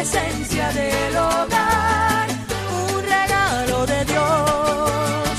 esencia 0.00 0.72
del 0.72 1.14
hogar, 1.14 2.28
un 2.94 3.02
regalo 3.02 3.84
de 3.84 4.04
Dios. 4.06 5.30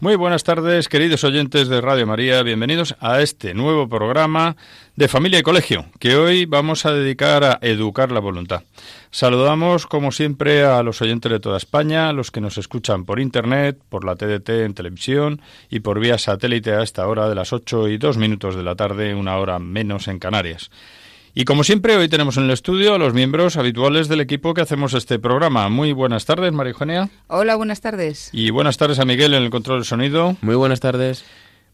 Muy 0.00 0.16
buenas 0.16 0.44
tardes, 0.44 0.90
queridos 0.90 1.24
oyentes 1.24 1.68
de 1.68 1.80
Radio 1.80 2.06
María. 2.06 2.42
Bienvenidos 2.42 2.94
a 3.00 3.22
este 3.22 3.54
nuevo 3.54 3.88
programa 3.88 4.54
de 4.96 5.08
Familia 5.08 5.38
y 5.38 5.42
Colegio, 5.42 5.86
que 5.98 6.16
hoy 6.16 6.44
vamos 6.44 6.84
a 6.84 6.92
dedicar 6.92 7.42
a 7.42 7.58
educar 7.62 8.12
la 8.12 8.20
voluntad. 8.20 8.64
Saludamos, 9.10 9.86
como 9.86 10.12
siempre, 10.12 10.62
a 10.62 10.82
los 10.82 11.00
oyentes 11.00 11.32
de 11.32 11.40
toda 11.40 11.56
España, 11.56 12.10
a 12.10 12.12
los 12.12 12.30
que 12.30 12.42
nos 12.42 12.58
escuchan 12.58 13.06
por 13.06 13.18
Internet, 13.18 13.78
por 13.88 14.04
la 14.04 14.14
TDT 14.14 14.50
en 14.50 14.74
televisión 14.74 15.40
y 15.70 15.80
por 15.80 16.00
vía 16.00 16.18
satélite 16.18 16.74
a 16.74 16.82
esta 16.82 17.08
hora 17.08 17.30
de 17.30 17.34
las 17.34 17.54
8 17.54 17.88
y 17.88 17.96
2 17.96 18.18
minutos 18.18 18.56
de 18.56 18.62
la 18.62 18.74
tarde, 18.74 19.14
una 19.14 19.38
hora 19.38 19.58
menos 19.58 20.06
en 20.08 20.18
Canarias. 20.18 20.70
Y 21.38 21.44
como 21.44 21.64
siempre, 21.64 21.94
hoy 21.98 22.08
tenemos 22.08 22.38
en 22.38 22.44
el 22.44 22.50
estudio 22.50 22.94
a 22.94 22.98
los 22.98 23.12
miembros 23.12 23.58
habituales 23.58 24.08
del 24.08 24.22
equipo 24.22 24.54
que 24.54 24.62
hacemos 24.62 24.94
este 24.94 25.18
programa. 25.18 25.68
Muy 25.68 25.92
buenas 25.92 26.24
tardes, 26.24 26.50
María 26.50 26.70
Eugenia. 26.70 27.10
Hola, 27.26 27.56
buenas 27.56 27.82
tardes. 27.82 28.30
Y 28.32 28.48
buenas 28.48 28.78
tardes 28.78 29.00
a 29.00 29.04
Miguel 29.04 29.34
en 29.34 29.42
el 29.42 29.50
control 29.50 29.80
del 29.80 29.84
sonido. 29.84 30.38
Muy 30.40 30.54
buenas 30.54 30.80
tardes. 30.80 31.26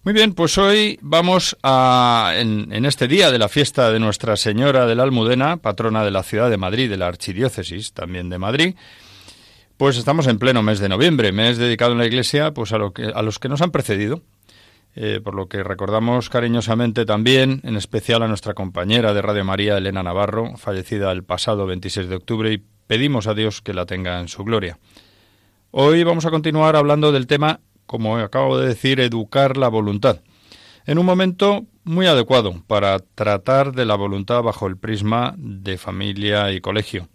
Muy 0.03 0.15
bien, 0.15 0.35
pues 0.35 0.59
hoy 0.59 0.99
vamos 1.01 1.57
a, 1.63 2.33
en, 2.35 2.73
en, 2.73 2.85
este 2.87 3.07
día 3.07 3.31
de 3.31 3.39
la 3.39 3.49
fiesta 3.49 3.93
de 3.93 4.01
Nuestra 4.01 4.37
Señora 4.37 4.85
de 4.85 4.97
la 4.97 5.05
Almudena, 5.05 5.59
patrona 5.59 6.05
de 6.05 6.11
la 6.11 6.25
ciudad 6.25 6.51
de 6.51 6.57
Madrid, 6.57 6.91
de 6.91 6.97
la 6.97 7.07
Archidiócesis 7.07 7.93
también 7.93 8.31
de 8.31 8.39
Madrid, 8.39 8.75
pues 9.77 9.97
estamos 9.97 10.27
en 10.27 10.41
pleno 10.41 10.65
mes 10.65 10.81
de 10.81 10.89
noviembre, 10.89 11.31
mes 11.31 11.57
dedicado 11.57 11.93
en 11.93 11.99
la 11.99 12.07
Iglesia 12.07 12.53
pues 12.53 12.73
a, 12.73 12.79
lo 12.79 12.93
que, 12.93 13.05
a 13.15 13.23
los 13.23 13.39
que 13.39 13.49
nos 13.49 13.63
han 13.63 13.71
precedido. 13.71 14.23
Eh, 14.95 15.21
por 15.25 15.35
lo 15.35 15.48
que 15.48 15.62
recordamos 15.62 16.29
cariñosamente 16.29 17.07
también, 17.07 17.61
en 17.65 17.77
especial 17.77 18.23
a 18.23 18.29
nuestra 18.29 18.53
compañera 18.53 19.15
de 19.15 19.22
Radio 19.22 19.44
María, 19.44 19.78
Elena 19.78 20.03
Navarro, 20.03 20.56
fallecida 20.59 21.11
el 21.12 21.25
pasado 21.25 21.65
26 21.65 22.09
de 22.09 22.16
octubre, 22.16 22.53
y 22.53 22.62
pedimos 22.87 23.27
a 23.27 23.33
Dios 23.33 23.62
que 23.62 23.72
la 23.72 23.87
tenga 23.87 24.21
en 24.21 24.28
su 24.28 24.44
gloria. 24.44 24.78
Hoy 25.71 26.05
vamos 26.05 26.27
a 26.27 26.31
continuar 26.31 26.77
hablando 26.77 27.11
del 27.11 27.27
tema, 27.27 27.61
como 27.87 28.19
acabo 28.19 28.59
de 28.59 28.69
decir, 28.69 29.00
educar 29.00 29.56
la 29.56 29.69
voluntad, 29.69 30.21
en 30.84 30.99
un 30.99 31.06
momento 31.06 31.65
muy 31.84 32.05
adecuado 32.05 32.62
para 32.66 32.99
tratar 32.99 33.72
de 33.72 33.87
la 33.87 33.95
voluntad 33.95 34.43
bajo 34.43 34.66
el 34.66 34.77
prisma 34.77 35.34
de 35.39 35.78
familia 35.78 36.53
y 36.53 36.61
colegio. 36.61 37.09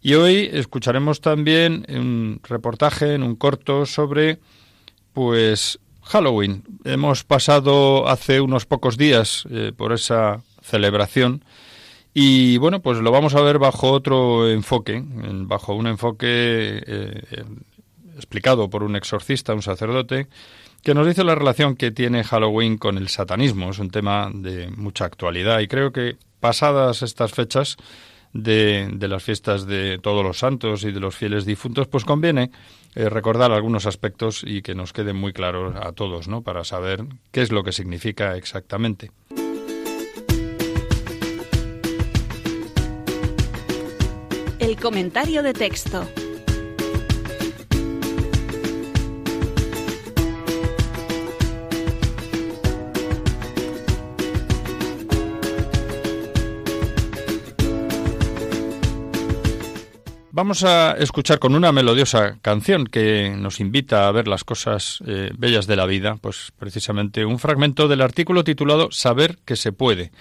Y 0.00 0.14
hoy 0.14 0.48
escucharemos 0.50 1.20
también 1.20 1.84
un 1.90 2.40
reportaje 2.42 3.12
en 3.12 3.22
un 3.22 3.36
corto 3.36 3.84
sobre 3.84 4.38
pues 5.12 5.78
Halloween. 6.10 6.64
Hemos 6.84 7.22
pasado 7.22 8.08
hace 8.08 8.40
unos 8.40 8.66
pocos 8.66 8.96
días 8.96 9.44
eh, 9.48 9.72
por 9.76 9.92
esa 9.92 10.42
celebración 10.60 11.44
y 12.12 12.58
bueno, 12.58 12.82
pues 12.82 12.98
lo 12.98 13.12
vamos 13.12 13.36
a 13.36 13.40
ver 13.42 13.60
bajo 13.60 13.92
otro 13.92 14.50
enfoque, 14.50 15.04
bajo 15.04 15.74
un 15.74 15.86
enfoque 15.86 16.82
eh, 16.84 17.44
explicado 18.16 18.68
por 18.68 18.82
un 18.82 18.96
exorcista, 18.96 19.54
un 19.54 19.62
sacerdote, 19.62 20.26
que 20.82 20.94
nos 20.94 21.06
dice 21.06 21.22
la 21.22 21.36
relación 21.36 21.76
que 21.76 21.92
tiene 21.92 22.24
Halloween 22.24 22.76
con 22.76 22.98
el 22.98 23.08
satanismo. 23.08 23.70
Es 23.70 23.78
un 23.78 23.90
tema 23.90 24.30
de 24.34 24.68
mucha 24.68 25.04
actualidad 25.04 25.60
y 25.60 25.68
creo 25.68 25.92
que 25.92 26.16
pasadas 26.40 27.02
estas 27.02 27.30
fechas 27.30 27.76
de, 28.32 28.88
de, 28.92 29.08
las 29.08 29.22
fiestas 29.22 29.64
de 29.64 29.98
todos 29.98 30.24
los 30.24 30.38
santos 30.38 30.82
y 30.82 30.90
de 30.90 30.98
los 30.98 31.14
fieles 31.14 31.44
difuntos, 31.44 31.86
pues 31.86 32.04
conviene 32.04 32.50
eh, 32.94 33.08
recordar 33.08 33.52
algunos 33.52 33.86
aspectos 33.86 34.42
y 34.44 34.62
que 34.62 34.74
nos 34.74 34.92
queden 34.92 35.16
muy 35.16 35.32
claros 35.32 35.74
a 35.76 35.92
todos, 35.92 36.28
¿no? 36.28 36.42
Para 36.42 36.64
saber 36.64 37.04
qué 37.30 37.42
es 37.42 37.52
lo 37.52 37.62
que 37.62 37.72
significa 37.72 38.36
exactamente. 38.36 39.10
El 44.58 44.76
comentario 44.76 45.42
de 45.42 45.52
texto. 45.52 46.06
Vamos 60.40 60.64
a 60.64 60.92
escuchar 60.92 61.38
con 61.38 61.54
una 61.54 61.70
melodiosa 61.70 62.38
canción 62.40 62.86
que 62.86 63.36
nos 63.36 63.60
invita 63.60 64.08
a 64.08 64.10
ver 64.10 64.26
las 64.26 64.42
cosas 64.42 65.00
eh, 65.06 65.32
bellas 65.36 65.66
de 65.66 65.76
la 65.76 65.84
vida, 65.84 66.16
pues 66.16 66.50
precisamente 66.58 67.26
un 67.26 67.38
fragmento 67.38 67.88
del 67.88 68.00
artículo 68.00 68.42
titulado 68.42 68.90
Saber 68.90 69.36
que 69.44 69.54
se 69.54 69.72
puede, 69.72 70.12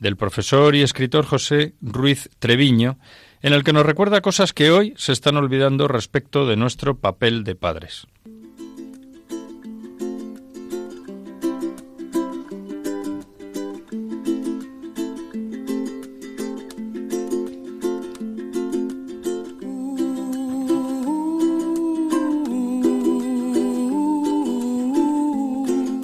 del 0.00 0.16
profesor 0.16 0.74
y 0.74 0.82
escritor 0.82 1.24
José 1.24 1.74
Ruiz 1.80 2.28
Treviño, 2.40 2.98
en 3.40 3.52
el 3.52 3.62
que 3.62 3.72
nos 3.72 3.86
recuerda 3.86 4.20
cosas 4.20 4.52
que 4.52 4.72
hoy 4.72 4.94
se 4.96 5.12
están 5.12 5.36
olvidando 5.36 5.86
respecto 5.86 6.44
de 6.44 6.56
nuestro 6.56 6.96
papel 6.96 7.44
de 7.44 7.54
padres. 7.54 8.08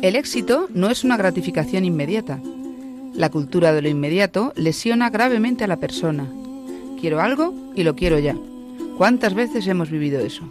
El 0.04 0.16
éxito 0.16 0.69
no 0.75 0.91
es 0.91 1.03
una 1.03 1.16
gratificación 1.16 1.87
inmediata. 1.87 2.38
La 3.15 3.31
cultura 3.31 3.72
de 3.72 3.81
lo 3.81 3.88
inmediato 3.88 4.53
lesiona 4.54 5.09
gravemente 5.09 5.65
a 5.65 5.66
la 5.66 5.78
persona. 5.78 6.31
Quiero 7.00 7.22
algo 7.22 7.54
y 7.75 7.84
lo 7.84 7.97
quiero 7.97 8.19
ya. 8.19 8.37
¿Cuántas 8.98 9.32
veces 9.32 9.66
hemos 9.66 9.91
vivido 9.91 10.20
eso? 10.20 10.42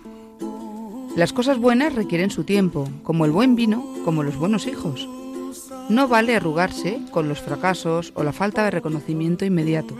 Las 1.16 1.34
cosas 1.34 1.60
buenas 1.60 1.94
requieren 1.94 2.32
su 2.32 2.46
tiempo, 2.46 2.90
como 3.04 3.26
el 3.26 3.32
buen 3.32 3.56
vino, 3.56 3.86
como 4.04 4.24
los 4.24 4.38
buenos 4.38 4.66
hijos. 4.66 5.08
No 5.88 6.08
vale 6.08 6.36
arrugarse 6.36 7.00
con 7.12 7.30
los 7.30 7.40
fracasos 7.40 8.12
o 8.16 8.24
la 8.24 8.34
falta 8.34 8.64
de 8.64 8.72
reconocimiento 8.72 9.46
inmediato. 9.46 9.96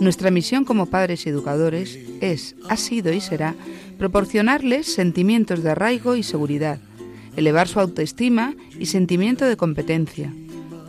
Nuestra 0.00 0.30
misión 0.30 0.66
como 0.66 0.84
padres 0.84 1.24
y 1.24 1.30
educadores 1.30 1.98
es, 2.20 2.56
ha 2.68 2.76
sido 2.76 3.10
y 3.10 3.22
será 3.22 3.54
proporcionarles 3.98 4.92
sentimientos 4.92 5.62
de 5.62 5.70
arraigo 5.70 6.14
y 6.14 6.22
seguridad, 6.22 6.78
elevar 7.36 7.68
su 7.68 7.80
autoestima 7.80 8.54
y 8.78 8.86
sentimiento 8.86 9.44
de 9.44 9.56
competencia, 9.56 10.32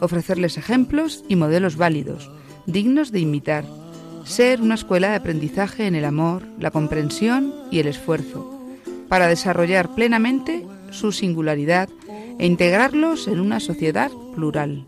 ofrecerles 0.02 0.58
ejemplos 0.58 1.24
y 1.28 1.36
modelos 1.36 1.78
válidos, 1.78 2.32
dignos 2.66 3.12
de 3.12 3.20
imitar, 3.20 3.66
ser 4.24 4.62
una 4.62 4.76
escuela 4.76 5.10
de 5.10 5.16
aprendizaje 5.16 5.88
en 5.88 5.96
el 5.96 6.06
amor, 6.06 6.44
la 6.60 6.72
comprensión 6.72 7.54
y 7.72 7.80
el 7.80 7.88
esfuerzo, 7.88 8.52
para 9.08 9.28
desarrollar 9.28 9.94
plenamente 9.94 10.66
su 10.92 11.12
singularidad 11.12 11.90
e 12.40 12.46
integrarlos 12.46 13.28
en 13.28 13.40
una 13.40 13.60
sociedad 13.60 14.12
plural. 14.34 14.86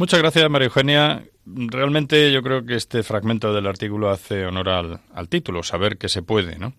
Muchas 0.00 0.20
gracias, 0.20 0.50
María 0.50 0.66
Eugenia. 0.66 1.24
Realmente 1.44 2.32
yo 2.32 2.42
creo 2.42 2.64
que 2.64 2.74
este 2.74 3.02
fragmento 3.02 3.52
del 3.52 3.66
artículo 3.66 4.10
hace 4.10 4.46
honor 4.46 4.68
al, 4.68 5.00
al 5.14 5.28
título, 5.28 5.62
saber 5.62 5.98
que 5.98 6.08
se 6.08 6.22
puede, 6.22 6.58
¿no? 6.58 6.72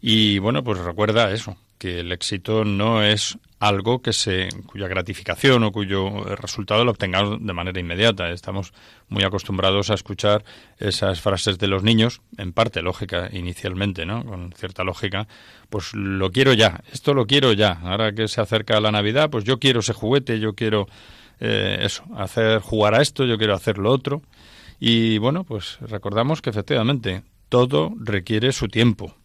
Y 0.00 0.38
bueno, 0.38 0.64
pues 0.64 0.78
recuerda 0.78 1.30
eso, 1.30 1.56
que 1.82 1.98
el 1.98 2.12
éxito 2.12 2.64
no 2.64 3.02
es 3.02 3.36
algo 3.58 4.02
que 4.02 4.12
se 4.12 4.50
cuya 4.66 4.86
gratificación 4.86 5.64
o 5.64 5.72
cuyo 5.72 6.22
resultado 6.36 6.84
lo 6.84 6.92
obtengamos 6.92 7.44
de 7.44 7.52
manera 7.52 7.80
inmediata. 7.80 8.30
Estamos 8.30 8.72
muy 9.08 9.24
acostumbrados 9.24 9.90
a 9.90 9.94
escuchar 9.94 10.44
esas 10.78 11.20
frases 11.20 11.58
de 11.58 11.66
los 11.66 11.82
niños, 11.82 12.20
en 12.38 12.52
parte 12.52 12.82
lógica 12.82 13.28
inicialmente, 13.32 14.06
¿no? 14.06 14.24
Con 14.24 14.52
cierta 14.52 14.84
lógica, 14.84 15.26
pues 15.70 15.92
lo 15.92 16.30
quiero 16.30 16.52
ya, 16.52 16.84
esto 16.92 17.14
lo 17.14 17.26
quiero 17.26 17.52
ya. 17.52 17.80
Ahora 17.82 18.12
que 18.12 18.28
se 18.28 18.40
acerca 18.40 18.80
la 18.80 18.92
Navidad, 18.92 19.28
pues 19.28 19.42
yo 19.42 19.58
quiero 19.58 19.80
ese 19.80 19.92
juguete, 19.92 20.38
yo 20.38 20.54
quiero 20.54 20.86
eh, 21.40 21.78
eso, 21.80 22.04
hacer 22.16 22.60
jugar 22.60 22.94
a 22.94 23.02
esto, 23.02 23.24
yo 23.24 23.38
quiero 23.38 23.54
hacer 23.54 23.78
lo 23.78 23.90
otro. 23.90 24.22
Y 24.78 25.18
bueno, 25.18 25.42
pues 25.42 25.78
recordamos 25.80 26.42
que 26.42 26.50
efectivamente 26.50 27.24
todo 27.48 27.92
requiere 27.98 28.52
su 28.52 28.68
tiempo 28.68 29.16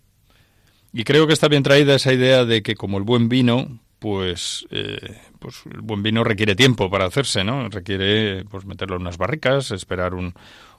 y 0.97 1.03
creo 1.03 1.27
que 1.27 1.33
está 1.33 1.47
bien 1.47 1.61
traída 1.61 1.93
esa 1.93 2.11
idea 2.11 2.43
de 2.43 2.63
que 2.63 2.73
como 2.73 2.97
el 2.97 3.03
buen 3.03 3.29
vino, 3.29 3.67
pues, 3.99 4.65
eh, 4.71 5.19
pues 5.37 5.61
el 5.71 5.81
buen 5.81 6.01
vino 6.01 6.23
requiere 6.23 6.55
tiempo 6.55 6.89
para 6.89 7.05
hacerse, 7.05 7.43
¿no? 7.43 7.69
Requiere 7.69 8.45
pues 8.45 8.65
meterlo 8.65 8.95
en 8.95 9.03
unas 9.03 9.19
barricas, 9.19 9.69
esperar 9.69 10.15
un, 10.15 10.33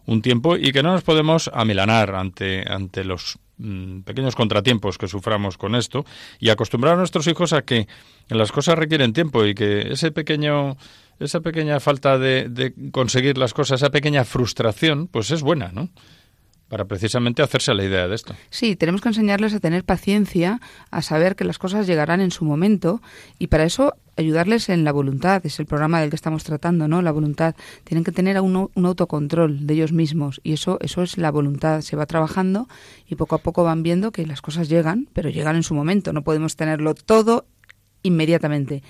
un 0.07 0.21
tiempo 0.21 0.57
y 0.57 0.73
que 0.73 0.83
no 0.83 0.91
nos 0.91 1.05
podemos 1.05 1.49
amilanar 1.55 2.17
ante, 2.17 2.65
ante 2.69 3.05
los 3.05 3.39
mm, 3.59 4.01
pequeños 4.01 4.35
contratiempos 4.35 4.99
que 4.99 5.07
suframos 5.07 5.57
con 5.57 5.77
esto 5.77 6.05
y 6.41 6.49
acostumbrar 6.49 6.95
a 6.95 6.99
nuestros 6.99 7.29
hijos 7.29 7.53
a 7.53 7.63
que 7.63 7.87
las 8.29 8.51
cosas 8.51 8.77
requieren 8.77 9.13
tiempo 9.13 9.47
y 9.47 9.55
que 9.55 9.93
ese 9.93 10.11
pequeño 10.11 10.77
esa 11.21 11.43
pequeña 11.43 11.79
falta 11.79 12.19
de, 12.19 12.49
de 12.49 12.75
conseguir 12.91 13.39
las 13.39 13.55
cosas, 13.55 13.83
esa 13.83 13.91
pequeña 13.91 14.25
frustración, 14.25 15.07
pues 15.07 15.31
es 15.31 15.43
buena, 15.43 15.71
¿no? 15.73 15.91
Para 16.69 16.85
precisamente 16.85 17.43
hacerse 17.43 17.75
la 17.75 17.85
idea 17.85 18.09
de 18.09 18.15
esto. 18.15 18.35
Sí, 18.51 18.77
tenemos 18.77 19.01
que 19.01 19.09
enseñarles 19.09 19.55
a 19.55 19.61
tener 19.61 19.85
paciencia, 19.85 20.61
a 20.91 21.03
saber 21.03 21.35
que 21.35 21.45
las 21.45 21.59
cosas 21.59 21.87
llegarán 21.87 22.21
en 22.21 22.31
su 22.31 22.45
momento 22.45 23.01
y 23.39 23.47
para 23.47 23.65
eso 23.65 23.95
ayudarles 24.17 24.69
en 24.69 24.85
la 24.85 24.93
voluntad, 24.93 25.45
es 25.47 25.59
el 25.61 25.67
programa 25.67 26.01
del 26.01 26.11
que 26.11 26.17
estamos 26.17 26.45
tratando, 26.45 26.89
¿no? 26.89 27.03
La 27.03 27.13
voluntad. 27.13 27.55
Tienen 27.85 28.05
que 28.05 28.13
tener 28.13 28.39
un, 28.41 28.71
un 28.75 28.87
autocontrol 28.87 29.67
de 29.67 29.75
ellos 29.75 29.93
mismos 29.93 30.41
y 30.43 30.53
eso, 30.53 30.79
eso 30.81 31.03
es 31.03 31.17
la 31.17 31.31
voluntad. 31.31 31.81
Se 31.81 31.97
va 31.97 32.05
trabajando 32.05 32.69
y 33.07 33.15
poco 33.15 33.37
a 33.37 33.39
poco 33.39 33.65
van 33.65 33.83
viendo 33.83 34.11
que 34.11 34.27
las 34.27 34.43
cosas 34.43 34.69
llegan, 34.69 35.09
pero 35.13 35.31
llegan 35.31 35.57
en 35.57 35.63
su 35.63 35.75
momento. 35.75 36.13
No 36.13 36.23
podemos 36.23 36.57
tenerlo 36.57 36.95
todo 36.95 37.47
inmediatamente 38.03 38.83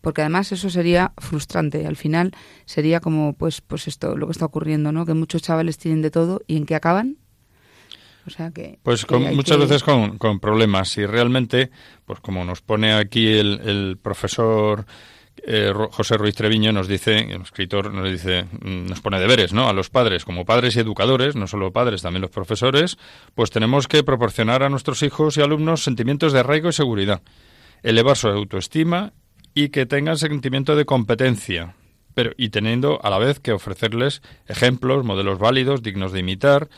porque 0.00 0.22
además 0.22 0.52
eso 0.52 0.70
sería 0.70 1.12
frustrante 1.18 1.86
al 1.86 1.96
final 1.96 2.32
sería 2.64 3.00
como 3.00 3.32
pues 3.32 3.60
pues 3.60 3.86
esto 3.88 4.16
lo 4.16 4.26
que 4.26 4.32
está 4.32 4.44
ocurriendo 4.44 4.90
no 4.90 5.06
que 5.06 5.14
muchos 5.14 5.42
chavales 5.42 5.78
tienen 5.78 6.02
de 6.02 6.10
todo 6.10 6.42
y 6.46 6.56
en 6.56 6.66
qué 6.66 6.74
acaban 6.74 7.16
pues 8.82 9.06
muchas 9.10 9.58
veces 9.58 9.82
con, 9.82 10.40
problemas 10.40 10.96
y 10.98 11.06
realmente, 11.06 11.70
pues 12.04 12.20
como 12.20 12.44
nos 12.44 12.60
pone 12.60 12.92
aquí 12.92 13.28
el, 13.28 13.98
profesor 14.02 14.84
eh, 15.44 15.72
José 15.90 16.16
Ruiz 16.16 16.34
Treviño 16.34 16.72
nos 16.72 16.88
dice, 16.88 17.18
el 17.18 17.42
escritor 17.42 17.92
nos 17.92 18.10
dice, 18.10 18.44
mm, 18.44 18.86
nos 18.86 19.00
pone 19.00 19.20
deberes, 19.20 19.52
¿no? 19.52 19.68
A 19.68 19.72
los 19.72 19.90
padres, 19.90 20.24
como 20.24 20.44
padres 20.44 20.76
y 20.76 20.80
educadores, 20.80 21.36
no 21.36 21.46
solo 21.46 21.72
padres, 21.72 22.02
también 22.02 22.22
los 22.22 22.30
profesores, 22.30 22.96
pues 23.34 23.50
tenemos 23.50 23.86
que 23.86 24.02
proporcionar 24.02 24.62
a 24.62 24.68
nuestros 24.68 25.02
hijos 25.02 25.36
y 25.36 25.42
alumnos 25.42 25.84
sentimientos 25.84 26.32
de 26.32 26.40
arraigo 26.40 26.70
y 26.70 26.72
seguridad, 26.72 27.22
elevar 27.82 28.16
su 28.16 28.28
autoestima 28.28 29.12
y 29.54 29.68
que 29.68 29.86
tengan 29.86 30.18
sentimiento 30.18 30.74
de 30.74 30.84
competencia, 30.84 31.76
pero 32.14 32.32
y 32.36 32.48
teniendo 32.48 32.98
a 33.02 33.10
la 33.10 33.18
vez 33.18 33.38
que 33.40 33.52
ofrecerles 33.52 34.22
ejemplos, 34.46 35.04
modelos 35.04 35.38
válidos, 35.38 35.82
dignos 35.82 36.12
de 36.12 36.20
imitar, 36.20 36.68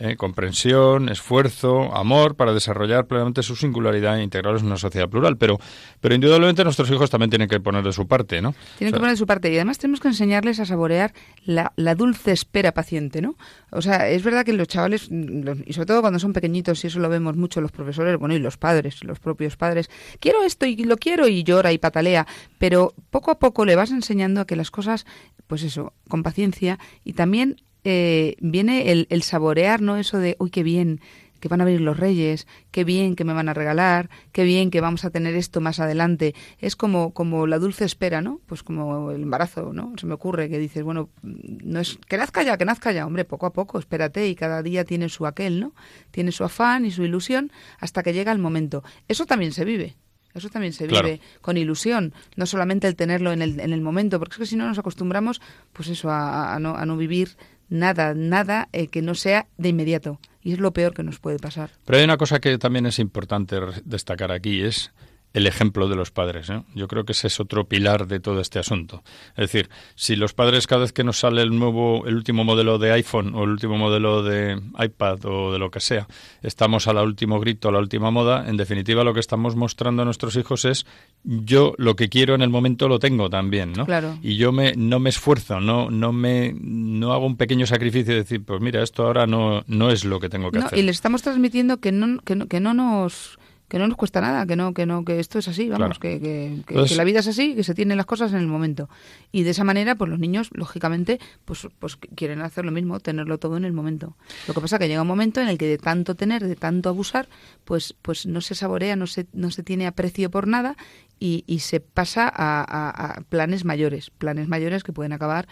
¿eh? 0.00 0.16
comprensión, 0.16 1.08
esfuerzo, 1.08 1.94
amor 1.94 2.34
para 2.34 2.52
desarrollar 2.52 3.06
plenamente 3.06 3.42
su 3.42 3.54
singularidad 3.54 4.18
e 4.18 4.22
integrarlos 4.22 4.62
en 4.62 4.68
una 4.68 4.76
sociedad 4.76 5.08
plural. 5.08 5.36
Pero, 5.36 5.58
pero 6.00 6.14
indudablemente 6.14 6.64
nuestros 6.64 6.90
hijos 6.90 7.10
también 7.10 7.30
tienen 7.30 7.48
que 7.48 7.60
poner 7.60 7.84
de 7.84 7.92
su 7.92 8.08
parte, 8.08 8.40
¿no? 8.40 8.54
Tienen 8.78 8.92
que 8.92 8.98
poner 8.98 9.14
de 9.14 9.18
su 9.18 9.26
parte 9.26 9.52
y 9.52 9.56
además 9.56 9.78
tenemos 9.78 10.00
que 10.00 10.08
enseñarles 10.08 10.58
a 10.58 10.64
saborear 10.64 11.12
la, 11.44 11.72
la, 11.76 11.94
dulce 11.94 12.32
espera 12.32 12.72
paciente, 12.72 13.20
¿no? 13.20 13.36
O 13.70 13.82
sea, 13.82 14.08
es 14.08 14.24
verdad 14.24 14.44
que 14.44 14.52
los 14.52 14.66
chavales, 14.66 15.08
y 15.10 15.72
sobre 15.72 15.86
todo 15.86 16.00
cuando 16.00 16.18
son 16.18 16.32
pequeñitos, 16.32 16.82
y 16.82 16.86
eso 16.86 16.98
lo 16.98 17.08
vemos 17.08 17.36
mucho 17.36 17.60
los 17.60 17.70
profesores, 17.70 18.18
bueno, 18.18 18.34
y 18.34 18.38
los 18.38 18.56
padres, 18.56 19.04
los 19.04 19.20
propios 19.20 19.56
padres, 19.56 19.90
quiero 20.18 20.42
esto 20.42 20.66
y 20.66 20.76
lo 20.76 20.96
quiero 20.96 21.28
y 21.28 21.44
llora 21.44 21.72
y 21.72 21.78
patalea, 21.78 22.26
pero 22.58 22.94
poco 23.10 23.30
a 23.30 23.38
poco 23.38 23.64
le 23.64 23.76
vas 23.76 23.90
enseñando 23.90 24.40
a 24.40 24.46
que 24.46 24.56
las 24.56 24.70
cosas, 24.70 25.06
pues 25.46 25.62
eso, 25.62 25.92
con 26.08 26.22
paciencia 26.22 26.78
y 27.04 27.12
también 27.12 27.56
eh, 27.84 28.36
viene 28.40 28.90
el, 28.90 29.06
el, 29.10 29.22
saborear, 29.22 29.80
¿no? 29.80 29.96
Eso 29.96 30.18
de, 30.18 30.36
uy, 30.38 30.50
qué 30.50 30.62
bien 30.62 31.00
que 31.40 31.48
van 31.48 31.60
a 31.60 31.64
venir 31.64 31.80
los 31.80 31.96
reyes, 31.96 32.46
qué 32.70 32.84
bien 32.84 33.16
que 33.16 33.24
me 33.24 33.32
van 33.32 33.48
a 33.48 33.54
regalar, 33.54 34.10
qué 34.32 34.44
bien 34.44 34.70
que 34.70 34.80
vamos 34.80 35.04
a 35.04 35.10
tener 35.10 35.34
esto 35.34 35.60
más 35.60 35.80
adelante. 35.80 36.34
Es 36.58 36.76
como, 36.76 37.12
como 37.12 37.46
la 37.46 37.58
dulce 37.58 37.84
espera, 37.84 38.20
¿no? 38.20 38.40
Pues 38.46 38.62
como 38.62 39.10
el 39.10 39.22
embarazo, 39.22 39.72
¿no? 39.72 39.94
Se 39.96 40.06
me 40.06 40.14
ocurre 40.14 40.48
que 40.48 40.58
dices, 40.58 40.82
bueno, 40.82 41.08
no 41.22 41.80
es 41.80 41.98
que 42.06 42.18
nazca 42.18 42.42
ya, 42.42 42.56
que 42.58 42.64
nazca 42.64 42.92
ya, 42.92 43.06
hombre, 43.06 43.24
poco 43.24 43.46
a 43.46 43.52
poco, 43.52 43.78
espérate, 43.78 44.28
y 44.28 44.34
cada 44.34 44.62
día 44.62 44.84
tiene 44.84 45.08
su 45.08 45.26
aquel, 45.26 45.60
¿no? 45.60 45.72
Tiene 46.10 46.30
su 46.30 46.44
afán 46.44 46.84
y 46.84 46.90
su 46.90 47.02
ilusión 47.02 47.50
hasta 47.78 48.02
que 48.02 48.12
llega 48.12 48.32
el 48.32 48.38
momento. 48.38 48.84
Eso 49.08 49.26
también 49.26 49.52
se 49.52 49.64
vive. 49.64 49.96
Eso 50.32 50.48
también 50.48 50.72
se 50.72 50.86
vive 50.86 51.20
con 51.40 51.56
ilusión, 51.56 52.14
no 52.36 52.46
solamente 52.46 52.86
el 52.86 52.94
tenerlo 52.94 53.32
en 53.32 53.42
el, 53.42 53.58
en 53.58 53.72
el 53.72 53.80
momento, 53.80 54.20
porque 54.20 54.34
es 54.34 54.38
que 54.38 54.46
si 54.46 54.54
no 54.54 54.68
nos 54.68 54.78
acostumbramos, 54.78 55.40
pues 55.72 55.88
eso, 55.88 56.08
a, 56.08 56.56
no, 56.60 56.76
a 56.76 56.86
no 56.86 56.96
vivir 56.96 57.36
nada, 57.70 58.14
nada 58.14 58.68
eh, 58.72 58.88
que 58.88 59.00
no 59.00 59.14
sea 59.14 59.46
de 59.56 59.70
inmediato. 59.70 60.20
Y 60.42 60.52
es 60.52 60.58
lo 60.58 60.72
peor 60.72 60.94
que 60.94 61.02
nos 61.02 61.18
puede 61.18 61.38
pasar. 61.38 61.70
Pero 61.84 61.98
hay 61.98 62.04
una 62.04 62.16
cosa 62.16 62.40
que 62.40 62.58
también 62.58 62.86
es 62.86 62.98
importante 62.98 63.56
destacar 63.84 64.32
aquí, 64.32 64.62
es 64.62 64.92
el 65.32 65.46
ejemplo 65.46 65.88
de 65.88 65.96
los 65.96 66.10
padres. 66.10 66.50
¿eh? 66.50 66.62
Yo 66.74 66.88
creo 66.88 67.04
que 67.04 67.12
ese 67.12 67.28
es 67.28 67.40
otro 67.40 67.68
pilar 67.68 68.06
de 68.08 68.20
todo 68.20 68.40
este 68.40 68.58
asunto. 68.58 69.02
Es 69.30 69.52
decir, 69.52 69.70
si 69.94 70.16
los 70.16 70.34
padres 70.34 70.66
cada 70.66 70.82
vez 70.82 70.92
que 70.92 71.04
nos 71.04 71.20
sale 71.20 71.42
el 71.42 71.56
nuevo, 71.56 72.06
el 72.06 72.16
último 72.16 72.44
modelo 72.44 72.78
de 72.78 72.92
iPhone 72.92 73.34
o 73.34 73.44
el 73.44 73.50
último 73.50 73.78
modelo 73.78 74.22
de 74.22 74.60
iPad 74.78 75.24
o 75.26 75.52
de 75.52 75.58
lo 75.58 75.70
que 75.70 75.80
sea, 75.80 76.08
estamos 76.42 76.88
al 76.88 76.98
último 76.98 77.38
grito, 77.38 77.68
a 77.68 77.72
la 77.72 77.78
última 77.78 78.10
moda, 78.10 78.48
en 78.48 78.56
definitiva 78.56 79.04
lo 79.04 79.14
que 79.14 79.20
estamos 79.20 79.56
mostrando 79.56 80.02
a 80.02 80.04
nuestros 80.04 80.36
hijos 80.36 80.64
es 80.64 80.86
yo 81.22 81.74
lo 81.78 81.96
que 81.96 82.08
quiero 82.08 82.34
en 82.34 82.42
el 82.42 82.50
momento 82.50 82.88
lo 82.88 82.98
tengo 82.98 83.30
también, 83.30 83.72
¿no? 83.72 83.86
Claro. 83.86 84.18
Y 84.22 84.36
yo 84.36 84.52
me 84.52 84.74
no 84.74 84.98
me 84.98 85.10
esfuerzo, 85.10 85.60
no 85.60 85.90
no 85.90 86.12
me 86.12 86.54
no 86.58 87.12
hago 87.12 87.26
un 87.26 87.36
pequeño 87.36 87.66
sacrificio 87.66 88.14
de 88.14 88.20
decir, 88.20 88.44
pues 88.44 88.60
mira, 88.60 88.82
esto 88.82 89.06
ahora 89.06 89.26
no 89.26 89.62
no 89.66 89.90
es 89.90 90.04
lo 90.04 90.18
que 90.18 90.28
tengo 90.28 90.50
que 90.50 90.58
no, 90.58 90.66
hacer. 90.66 90.78
Y 90.78 90.82
les 90.82 90.96
estamos 90.96 91.22
transmitiendo 91.22 91.78
que 91.78 91.92
no 91.92 92.20
que 92.20 92.36
no, 92.36 92.46
que 92.46 92.60
no 92.60 92.74
nos 92.74 93.38
que 93.70 93.78
no 93.78 93.86
nos 93.86 93.96
cuesta 93.96 94.20
nada, 94.20 94.44
que 94.46 94.56
no, 94.56 94.74
que 94.74 94.84
no, 94.84 95.04
que 95.04 95.20
esto 95.20 95.38
es 95.38 95.46
así, 95.46 95.68
vamos, 95.68 96.00
que, 96.00 96.18
que, 96.66 96.96
la 96.96 97.04
vida 97.04 97.20
es 97.20 97.28
así, 97.28 97.54
que 97.54 97.62
se 97.62 97.72
tienen 97.72 97.96
las 97.96 98.04
cosas 98.04 98.32
en 98.32 98.40
el 98.40 98.48
momento. 98.48 98.88
Y 99.30 99.44
de 99.44 99.50
esa 99.50 99.62
manera, 99.62 99.94
pues 99.94 100.10
los 100.10 100.18
niños, 100.18 100.50
lógicamente, 100.52 101.20
pues, 101.44 101.68
pues 101.78 101.96
quieren 101.96 102.42
hacer 102.42 102.64
lo 102.64 102.72
mismo, 102.72 102.98
tenerlo 102.98 103.38
todo 103.38 103.56
en 103.56 103.64
el 103.64 103.72
momento. 103.72 104.16
Lo 104.48 104.54
que 104.54 104.60
pasa 104.60 104.74
es 104.74 104.80
que 104.80 104.88
llega 104.88 105.02
un 105.02 105.06
momento 105.06 105.40
en 105.40 105.46
el 105.46 105.56
que 105.56 105.68
de 105.68 105.78
tanto 105.78 106.16
tener, 106.16 106.44
de 106.44 106.56
tanto 106.56 106.88
abusar, 106.88 107.28
pues, 107.64 107.94
pues 108.02 108.26
no 108.26 108.40
se 108.40 108.56
saborea, 108.56 108.96
no 108.96 109.06
se, 109.06 109.28
no 109.32 109.52
se 109.52 109.62
tiene 109.62 109.86
aprecio 109.86 110.32
por 110.32 110.48
nada 110.48 110.76
y, 111.20 111.44
y 111.46 111.60
se 111.60 111.78
pasa 111.78 112.28
a, 112.28 112.64
a, 112.88 113.20
planes 113.20 113.64
mayores, 113.64 114.10
planes 114.10 114.48
mayores 114.48 114.82
que 114.82 114.92
pueden 114.92 115.12
acabar 115.12 115.46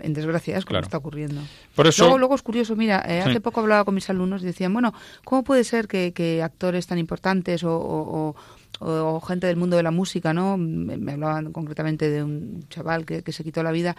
en 0.00 0.12
desgracias 0.12 0.64
como 0.64 0.80
está 0.80 0.98
ocurriendo. 0.98 1.40
Por 1.74 1.86
eso... 1.86 2.04
luego, 2.04 2.18
luego 2.18 2.34
es 2.34 2.42
curioso, 2.42 2.76
mira, 2.76 3.04
eh, 3.06 3.20
hace 3.20 3.40
poco 3.40 3.60
hablaba 3.60 3.84
con 3.84 3.94
mis 3.94 4.08
alumnos 4.10 4.42
y 4.42 4.46
decían, 4.46 4.72
bueno, 4.72 4.92
¿cómo 5.24 5.44
puede 5.44 5.64
ser 5.64 5.88
que, 5.88 6.42
actores 6.42 6.86
tan 6.86 6.98
importantes 6.98 7.64
o, 7.64 8.34
o, 8.80 9.20
gente 9.20 9.46
del 9.46 9.56
mundo 9.56 9.76
de 9.76 9.82
la 9.82 9.90
música, 9.90 10.34
¿no? 10.34 10.56
Me, 10.58 11.12
hablaban 11.12 11.52
concretamente 11.52 12.10
de 12.10 12.22
un 12.22 12.66
chaval 12.68 13.06
que, 13.06 13.22
que 13.22 13.32
se 13.32 13.44
quitó 13.44 13.62
la 13.62 13.70
vida 13.70 13.96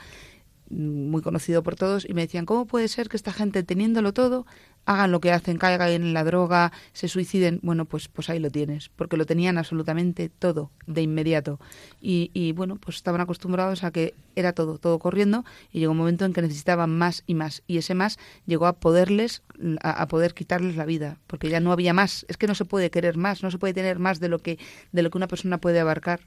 muy 0.69 1.21
conocido 1.21 1.63
por 1.63 1.75
todos 1.75 2.05
y 2.09 2.13
me 2.13 2.21
decían, 2.21 2.45
¿cómo 2.45 2.65
puede 2.65 2.87
ser 2.87 3.07
que 3.07 3.17
esta 3.17 3.31
gente 3.31 3.63
teniéndolo 3.63 4.13
todo 4.13 4.45
hagan 4.85 5.11
lo 5.11 5.19
que 5.19 5.31
hacen, 5.31 5.57
caigan 5.57 5.89
en 5.89 6.13
la 6.13 6.23
droga, 6.23 6.71
se 6.93 7.07
suiciden? 7.07 7.59
Bueno, 7.63 7.85
pues 7.85 8.07
pues 8.07 8.29
ahí 8.29 8.39
lo 8.39 8.49
tienes, 8.49 8.89
porque 8.89 9.17
lo 9.17 9.25
tenían 9.25 9.57
absolutamente 9.57 10.29
todo 10.29 10.71
de 10.87 11.01
inmediato. 11.01 11.59
Y, 12.01 12.31
y 12.33 12.51
bueno, 12.51 12.77
pues 12.77 12.97
estaban 12.97 13.21
acostumbrados 13.21 13.83
a 13.83 13.91
que 13.91 14.13
era 14.35 14.53
todo, 14.53 14.77
todo 14.77 14.99
corriendo 14.99 15.45
y 15.71 15.79
llegó 15.79 15.91
un 15.91 15.97
momento 15.97 16.25
en 16.25 16.33
que 16.33 16.41
necesitaban 16.41 16.95
más 16.97 17.23
y 17.25 17.35
más 17.35 17.63
y 17.67 17.77
ese 17.77 17.95
más 17.95 18.19
llegó 18.45 18.67
a 18.67 18.73
poderles 18.73 19.43
a, 19.81 20.07
poder 20.07 20.33
quitarles 20.33 20.75
la 20.75 20.85
vida, 20.85 21.17
porque 21.27 21.49
ya 21.49 21.59
no 21.59 21.71
había 21.71 21.93
más, 21.93 22.25
es 22.27 22.37
que 22.37 22.47
no 22.47 22.55
se 22.55 22.65
puede 22.65 22.91
querer 22.91 23.17
más, 23.17 23.43
no 23.43 23.51
se 23.51 23.57
puede 23.57 23.73
tener 23.73 23.99
más 23.99 24.19
de 24.19 24.29
lo 24.29 24.39
que 24.39 24.59
de 24.91 25.01
lo 25.01 25.09
que 25.09 25.17
una 25.17 25.27
persona 25.27 25.57
puede 25.59 25.79
abarcar. 25.79 26.21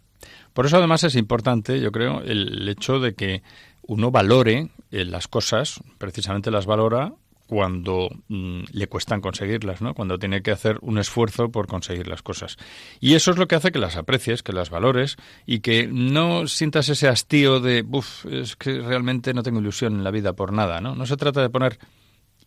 Por 0.53 0.67
eso 0.67 0.79
además 0.79 1.05
es 1.05 1.15
importante, 1.15 1.81
yo 1.81 1.93
creo, 1.93 2.23
el 2.23 2.69
hecho 2.69 2.99
de 2.99 3.15
que 3.15 3.43
uno 3.89 4.11
valore 4.11 4.71
eh, 4.91 5.05
las 5.05 5.29
cosas, 5.29 5.81
precisamente 5.99 6.51
las 6.51 6.67
valora 6.67 7.15
cuando 7.49 8.11
mm, 8.29 8.65
le 8.73 8.87
cuestan 8.89 9.23
conseguirlas, 9.23 9.81
¿no? 9.81 9.95
Cuando 9.95 10.19
tiene 10.19 10.43
que 10.43 10.51
hacer 10.51 10.77
un 10.83 10.99
esfuerzo 10.99 11.51
por 11.51 11.67
conseguir 11.67 12.07
las 12.07 12.23
cosas. 12.23 12.59
Y 13.01 13.15
eso 13.15 13.31
es 13.31 13.39
lo 13.39 13.49
que 13.49 13.55
hace 13.55 13.73
que 13.73 13.79
las 13.79 13.97
aprecies, 13.97 14.43
que 14.43 14.53
las 14.53 14.69
valores 14.69 15.17
y 15.47 15.61
que 15.61 15.87
no 15.87 16.47
sientas 16.47 16.91
ese 16.91 17.09
hastío 17.09 17.59
de, 17.59 17.87
uff, 17.91 18.27
es 18.27 18.55
que 18.55 18.81
realmente 18.83 19.33
no 19.33 19.43
tengo 19.43 19.61
ilusión 19.61 19.95
en 19.95 20.05
la 20.05 20.11
vida 20.11 20.35
por 20.35 20.53
nada, 20.53 20.83
¿no? 20.83 20.95
No 20.95 21.07
se 21.07 21.17
trata 21.17 21.41
de 21.41 21.49
poner 21.49 21.79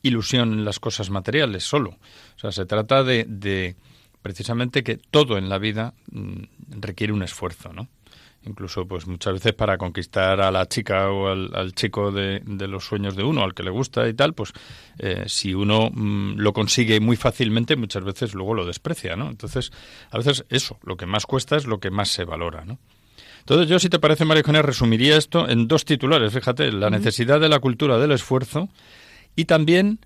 ilusión 0.03 0.53
en 0.53 0.65
las 0.65 0.79
cosas 0.79 1.09
materiales 1.09 1.63
solo. 1.63 1.97
O 2.35 2.39
sea, 2.39 2.51
se 2.51 2.67
trata 2.67 3.03
de, 3.03 3.25
de 3.27 3.75
precisamente 4.21 4.83
que 4.83 4.97
todo 4.97 5.39
en 5.39 5.49
la 5.49 5.57
vida 5.57 5.95
mm, 6.11 6.43
requiere 6.79 7.11
un 7.11 7.23
esfuerzo, 7.23 7.73
¿no? 7.73 7.87
Incluso 8.43 8.87
pues 8.87 9.07
muchas 9.07 9.33
veces 9.33 9.53
para 9.53 9.77
conquistar 9.77 10.41
a 10.41 10.51
la 10.51 10.65
chica 10.67 11.09
o 11.09 11.27
al, 11.27 11.73
chico 11.73 12.11
de, 12.11 12.41
los 12.67 12.85
sueños 12.85 13.15
de 13.15 13.23
uno, 13.23 13.43
al 13.43 13.53
que 13.53 13.63
le 13.63 13.69
gusta 13.69 14.07
y 14.07 14.13
tal, 14.13 14.33
pues 14.33 14.53
eh, 14.97 15.25
si 15.27 15.53
uno 15.53 15.89
mm, 15.93 16.37
lo 16.37 16.53
consigue 16.53 16.99
muy 16.99 17.15
fácilmente, 17.15 17.75
muchas 17.75 18.03
veces 18.03 18.33
luego 18.33 18.53
lo 18.53 18.65
desprecia, 18.65 19.15
¿no? 19.15 19.29
Entonces, 19.29 19.71
a 20.09 20.17
veces 20.17 20.45
eso, 20.49 20.79
lo 20.83 20.97
que 20.97 21.05
más 21.05 21.25
cuesta 21.25 21.55
es 21.55 21.65
lo 21.65 21.79
que 21.79 21.91
más 21.91 22.09
se 22.09 22.25
valora, 22.25 22.65
¿no? 22.65 22.79
Entonces, 23.39 23.67
yo, 23.67 23.79
si 23.79 23.89
te 23.89 23.99
parece, 23.99 24.23
María 24.23 24.41
Eugenia, 24.41 24.61
resumiría 24.61 25.17
esto 25.17 25.49
en 25.49 25.67
dos 25.67 25.83
titulares, 25.83 26.31
fíjate, 26.31 26.71
la 26.71 26.91
necesidad 26.91 27.39
de 27.39 27.49
la 27.49 27.59
cultura 27.59 27.97
del 27.97 28.11
esfuerzo 28.11 28.69
y 29.35 29.45
también 29.45 29.99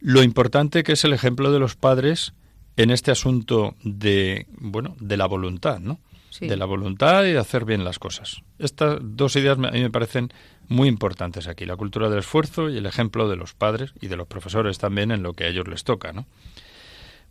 lo 0.00 0.22
importante 0.22 0.82
que 0.82 0.92
es 0.92 1.04
el 1.04 1.12
ejemplo 1.12 1.52
de 1.52 1.58
los 1.58 1.76
padres 1.76 2.32
en 2.76 2.90
este 2.90 3.10
asunto 3.10 3.74
de, 3.82 4.46
bueno, 4.58 4.96
de 5.00 5.16
la 5.16 5.26
voluntad, 5.26 5.80
¿no? 5.80 5.98
De 6.40 6.56
la 6.56 6.64
voluntad 6.64 7.24
y 7.24 7.32
de 7.32 7.38
hacer 7.38 7.64
bien 7.64 7.84
las 7.84 7.98
cosas. 7.98 8.42
Estas 8.58 8.98
dos 9.00 9.36
ideas 9.36 9.58
a 9.58 9.70
mí 9.70 9.80
me 9.80 9.90
parecen 9.90 10.32
muy 10.68 10.88
importantes 10.88 11.48
aquí, 11.48 11.64
la 11.64 11.76
cultura 11.76 12.08
del 12.10 12.20
esfuerzo 12.20 12.68
y 12.68 12.76
el 12.76 12.86
ejemplo 12.86 13.28
de 13.28 13.36
los 13.36 13.54
padres 13.54 13.94
y 14.00 14.08
de 14.08 14.16
los 14.16 14.26
profesores 14.26 14.78
también 14.78 15.10
en 15.10 15.22
lo 15.22 15.32
que 15.32 15.44
a 15.44 15.48
ellos 15.48 15.66
les 15.66 15.84
toca, 15.84 16.12
¿no? 16.12 16.26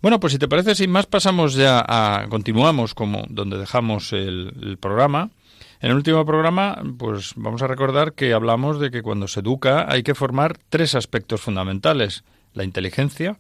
Bueno, 0.01 0.19
pues 0.19 0.33
si 0.33 0.39
te 0.39 0.47
parece, 0.47 0.75
sin 0.75 0.91
más 0.91 1.07
pasamos 1.07 1.55
ya 1.55 1.83
a 1.87 2.27
continuamos 2.29 2.93
como 2.93 3.25
donde 3.29 3.57
dejamos 3.57 4.13
el, 4.13 4.53
el 4.61 4.77
programa. 4.77 5.31
En 5.79 5.89
el 5.91 5.95
último 5.95 6.25
programa, 6.25 6.81
pues 6.97 7.33
vamos 7.35 7.61
a 7.61 7.67
recordar 7.67 8.13
que 8.13 8.33
hablamos 8.33 8.79
de 8.79 8.91
que 8.91 9.01
cuando 9.01 9.27
se 9.27 9.39
educa 9.39 9.91
hay 9.91 10.03
que 10.03 10.15
formar 10.15 10.57
tres 10.69 10.93
aspectos 10.93 11.41
fundamentales: 11.41 12.23
la 12.53 12.63
inteligencia, 12.63 13.37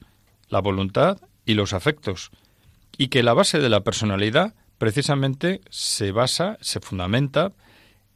la 0.49 0.59
voluntad 0.59 1.19
y 1.45 1.53
los 1.53 1.73
afectos, 1.73 2.31
y 2.97 3.09
que 3.09 3.23
la 3.23 3.33
base 3.33 3.59
de 3.59 3.69
la 3.69 3.81
personalidad 3.81 4.55
precisamente 4.77 5.61
se 5.69 6.11
basa, 6.11 6.57
se 6.61 6.79
fundamenta 6.79 7.53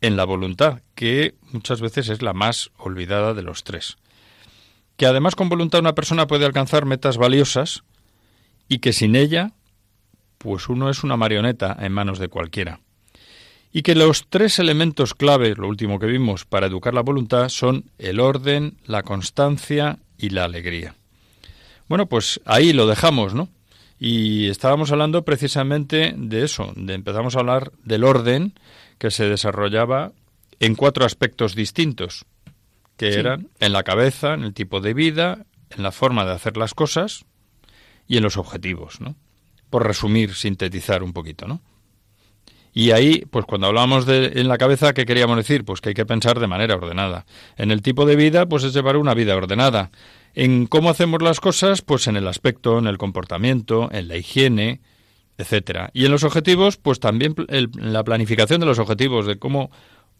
en 0.01 0.17
la 0.17 0.25
voluntad, 0.25 0.81
que 0.95 1.35
muchas 1.51 1.81
veces 1.81 2.09
es 2.09 2.21
la 2.21 2.33
más 2.33 2.71
olvidada 2.77 3.33
de 3.33 3.43
los 3.43 3.63
tres. 3.63 3.97
Que 4.97 5.05
además 5.05 5.35
con 5.35 5.49
voluntad 5.49 5.79
una 5.79 5.95
persona 5.95 6.27
puede 6.27 6.45
alcanzar 6.45 6.85
metas 6.85 7.17
valiosas 7.17 7.83
y 8.67 8.79
que 8.79 8.93
sin 8.93 9.15
ella, 9.15 9.51
pues 10.37 10.69
uno 10.69 10.89
es 10.89 11.03
una 11.03 11.17
marioneta 11.17 11.77
en 11.79 11.91
manos 11.91 12.19
de 12.19 12.29
cualquiera. 12.29 12.79
Y 13.71 13.83
que 13.83 13.95
los 13.95 14.27
tres 14.27 14.59
elementos 14.59 15.13
clave, 15.13 15.55
lo 15.55 15.67
último 15.67 15.97
que 15.97 16.07
vimos, 16.07 16.45
para 16.45 16.67
educar 16.67 16.93
la 16.93 17.01
voluntad 17.01 17.47
son 17.49 17.85
el 17.99 18.19
orden, 18.19 18.77
la 18.85 19.03
constancia 19.03 19.99
y 20.17 20.29
la 20.29 20.43
alegría. 20.43 20.95
Bueno, 21.87 22.07
pues 22.07 22.41
ahí 22.45 22.73
lo 22.73 22.87
dejamos, 22.87 23.33
¿no? 23.33 23.49
Y 24.03 24.49
estábamos 24.49 24.91
hablando 24.91 25.23
precisamente 25.25 26.15
de 26.17 26.43
eso, 26.43 26.73
de 26.75 26.95
empezamos 26.95 27.35
a 27.35 27.41
hablar 27.41 27.71
del 27.83 28.03
orden 28.03 28.55
que 28.97 29.11
se 29.11 29.25
desarrollaba 29.25 30.11
en 30.59 30.73
cuatro 30.73 31.05
aspectos 31.05 31.53
distintos, 31.53 32.25
que 32.97 33.13
eran 33.13 33.49
en 33.59 33.73
la 33.73 33.83
cabeza, 33.83 34.33
en 34.33 34.41
el 34.41 34.55
tipo 34.55 34.81
de 34.81 34.95
vida, 34.95 35.45
en 35.69 35.83
la 35.83 35.91
forma 35.91 36.25
de 36.25 36.31
hacer 36.31 36.57
las 36.57 36.73
cosas 36.73 37.25
y 38.07 38.17
en 38.17 38.23
los 38.23 38.37
objetivos, 38.37 39.01
¿no? 39.01 39.15
Por 39.69 39.85
resumir, 39.85 40.33
sintetizar 40.33 41.03
un 41.03 41.13
poquito, 41.13 41.47
¿no? 41.47 41.61
Y 42.73 42.89
ahí, 42.89 43.25
pues 43.29 43.45
cuando 43.45 43.67
hablamos 43.67 44.07
de 44.07 44.31
en 44.33 44.47
la 44.47 44.57
cabeza, 44.57 44.93
¿qué 44.93 45.05
queríamos 45.05 45.37
decir? 45.37 45.63
Pues 45.63 45.79
que 45.79 45.89
hay 45.89 45.95
que 45.95 46.07
pensar 46.07 46.39
de 46.39 46.47
manera 46.47 46.73
ordenada. 46.73 47.27
En 47.55 47.69
el 47.69 47.83
tipo 47.83 48.07
de 48.07 48.15
vida, 48.15 48.47
pues 48.47 48.63
es 48.63 48.73
llevar 48.73 48.97
una 48.97 49.13
vida 49.13 49.35
ordenada. 49.35 49.91
En 50.33 50.67
cómo 50.67 50.89
hacemos 50.89 51.21
las 51.21 51.39
cosas, 51.39 51.81
pues 51.81 52.07
en 52.07 52.15
el 52.15 52.27
aspecto, 52.27 52.79
en 52.79 52.87
el 52.87 52.97
comportamiento, 52.97 53.89
en 53.91 54.07
la 54.07 54.17
higiene, 54.17 54.81
etcétera. 55.37 55.89
Y 55.93 56.05
en 56.05 56.11
los 56.11 56.23
objetivos, 56.23 56.77
pues 56.77 56.99
también 56.99 57.35
en 57.49 57.69
la 57.93 58.03
planificación 58.03 58.59
de 58.59 58.65
los 58.65 58.79
objetivos, 58.79 59.25
de 59.25 59.37
cómo 59.39 59.71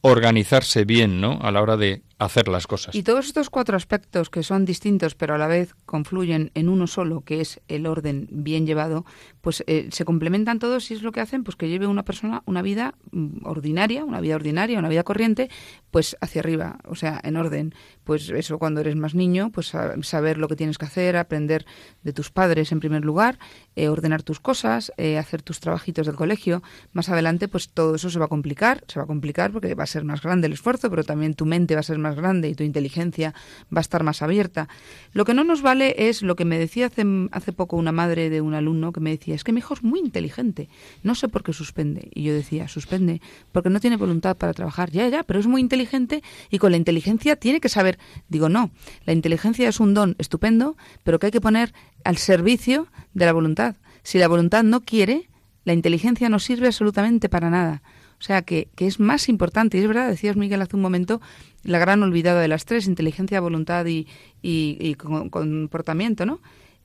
organizarse 0.01 0.83
bien, 0.83 1.21
¿no? 1.21 1.39
A 1.41 1.51
la 1.51 1.61
hora 1.61 1.77
de 1.77 2.01
hacer 2.25 2.47
las 2.47 2.67
cosas. 2.67 2.95
Y 2.95 3.03
todos 3.03 3.25
estos 3.25 3.49
cuatro 3.49 3.75
aspectos 3.75 4.29
que 4.29 4.43
son 4.43 4.65
distintos 4.65 5.15
pero 5.15 5.35
a 5.35 5.37
la 5.37 5.47
vez 5.47 5.75
confluyen 5.85 6.51
en 6.53 6.69
uno 6.69 6.87
solo, 6.87 7.21
que 7.21 7.41
es 7.41 7.59
el 7.67 7.87
orden 7.87 8.27
bien 8.31 8.65
llevado, 8.65 9.05
pues 9.41 9.63
eh, 9.67 9.89
se 9.91 10.05
complementan 10.05 10.59
todos 10.59 10.91
y 10.91 10.93
es 10.93 11.01
lo 11.01 11.11
que 11.11 11.21
hacen 11.21 11.43
pues 11.43 11.55
que 11.55 11.67
lleve 11.67 11.87
una 11.87 12.03
persona 12.03 12.43
una 12.45 12.61
vida 12.61 12.95
mm, 13.11 13.45
ordinaria, 13.45 14.05
una 14.05 14.21
vida 14.21 14.35
ordinaria, 14.35 14.77
una 14.77 14.89
vida 14.89 15.03
corriente, 15.03 15.49
pues 15.89 16.15
hacia 16.21 16.41
arriba, 16.41 16.79
o 16.85 16.95
sea, 16.95 17.19
en 17.23 17.37
orden. 17.37 17.73
Pues 18.03 18.29
eso 18.29 18.59
cuando 18.59 18.81
eres 18.81 18.95
más 18.95 19.15
niño, 19.15 19.51
pues 19.51 19.73
saber 20.01 20.37
lo 20.37 20.47
que 20.47 20.55
tienes 20.55 20.77
que 20.77 20.85
hacer, 20.85 21.17
aprender 21.17 21.65
de 22.03 22.13
tus 22.13 22.31
padres 22.31 22.71
en 22.71 22.79
primer 22.79 23.03
lugar, 23.03 23.39
eh, 23.75 23.89
ordenar 23.89 24.23
tus 24.23 24.39
cosas, 24.39 24.91
eh, 24.97 25.17
hacer 25.17 25.41
tus 25.41 25.59
trabajitos 25.59 26.05
del 26.05 26.15
colegio. 26.15 26.61
Más 26.93 27.09
adelante, 27.09 27.47
pues 27.47 27.69
todo 27.69 27.95
eso 27.95 28.09
se 28.09 28.19
va 28.19 28.25
a 28.25 28.29
complicar, 28.29 28.83
se 28.87 28.99
va 28.99 29.03
a 29.03 29.07
complicar 29.07 29.51
porque 29.51 29.73
va 29.75 29.83
a 29.83 29.87
ser 29.87 30.03
más 30.03 30.21
grande 30.21 30.47
el 30.47 30.53
esfuerzo, 30.53 30.89
pero 30.89 31.03
también 31.03 31.33
tu 31.33 31.45
mente 31.45 31.73
va 31.73 31.81
a 31.81 31.83
ser 31.83 31.97
más 31.97 32.10
grande 32.15 32.49
y 32.49 32.55
tu 32.55 32.63
inteligencia 32.63 33.33
va 33.73 33.79
a 33.79 33.81
estar 33.81 34.03
más 34.03 34.21
abierta. 34.21 34.67
Lo 35.13 35.25
que 35.25 35.33
no 35.33 35.43
nos 35.43 35.61
vale 35.61 35.95
es 35.97 36.21
lo 36.21 36.35
que 36.35 36.45
me 36.45 36.57
decía 36.57 36.87
hace, 36.87 37.03
hace 37.31 37.53
poco 37.53 37.77
una 37.77 37.91
madre 37.91 38.29
de 38.29 38.41
un 38.41 38.53
alumno 38.53 38.91
que 38.91 38.99
me 38.99 39.11
decía, 39.11 39.35
es 39.35 39.43
que 39.43 39.51
mi 39.51 39.59
hijo 39.59 39.73
es 39.73 39.83
muy 39.83 39.99
inteligente, 39.99 40.69
no 41.03 41.15
sé 41.15 41.27
por 41.27 41.43
qué 41.43 41.53
suspende. 41.53 42.09
Y 42.13 42.23
yo 42.23 42.33
decía, 42.33 42.67
suspende 42.67 43.21
porque 43.51 43.69
no 43.69 43.79
tiene 43.79 43.97
voluntad 43.97 44.37
para 44.37 44.53
trabajar. 44.53 44.91
Ya, 44.91 45.07
ya, 45.07 45.23
pero 45.23 45.39
es 45.39 45.47
muy 45.47 45.61
inteligente 45.61 46.23
y 46.49 46.57
con 46.57 46.71
la 46.71 46.77
inteligencia 46.77 47.35
tiene 47.35 47.59
que 47.59 47.69
saber. 47.69 47.97
Digo, 48.29 48.49
no, 48.49 48.71
la 49.05 49.13
inteligencia 49.13 49.67
es 49.69 49.79
un 49.79 49.93
don 49.93 50.15
estupendo, 50.17 50.75
pero 51.03 51.19
que 51.19 51.27
hay 51.27 51.31
que 51.31 51.41
poner 51.41 51.73
al 52.03 52.17
servicio 52.17 52.87
de 53.13 53.25
la 53.25 53.33
voluntad. 53.33 53.75
Si 54.03 54.17
la 54.17 54.27
voluntad 54.27 54.63
no 54.63 54.81
quiere, 54.81 55.29
la 55.63 55.73
inteligencia 55.73 56.29
no 56.29 56.39
sirve 56.39 56.67
absolutamente 56.67 57.29
para 57.29 57.49
nada. 57.49 57.83
O 58.21 58.23
sea, 58.23 58.43
que, 58.43 58.67
que, 58.75 58.85
es 58.85 58.99
más 58.99 59.29
importante, 59.29 59.79
y 59.79 59.81
es 59.81 59.87
verdad, 59.87 60.07
decías 60.07 60.37
Miguel 60.37 60.61
hace 60.61 60.75
un 60.75 60.83
momento, 60.83 61.19
la 61.63 61.79
gran 61.79 62.03
olvidada 62.03 62.39
de 62.39 62.47
las 62.47 62.65
tres, 62.65 62.85
inteligencia, 62.85 63.41
voluntad 63.41 63.83
y, 63.87 64.07
y, 64.43 64.93
comportamiento, 64.93 66.27
¿no? 66.27 66.39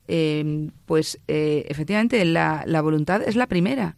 Eh, 0.07 0.71
pues 0.87 1.19
eh, 1.27 1.65
efectivamente 1.69 2.25
la, 2.25 2.63
la, 2.65 2.81
voluntad 2.81 3.21
es 3.21 3.35
la 3.35 3.45
primera 3.45 3.97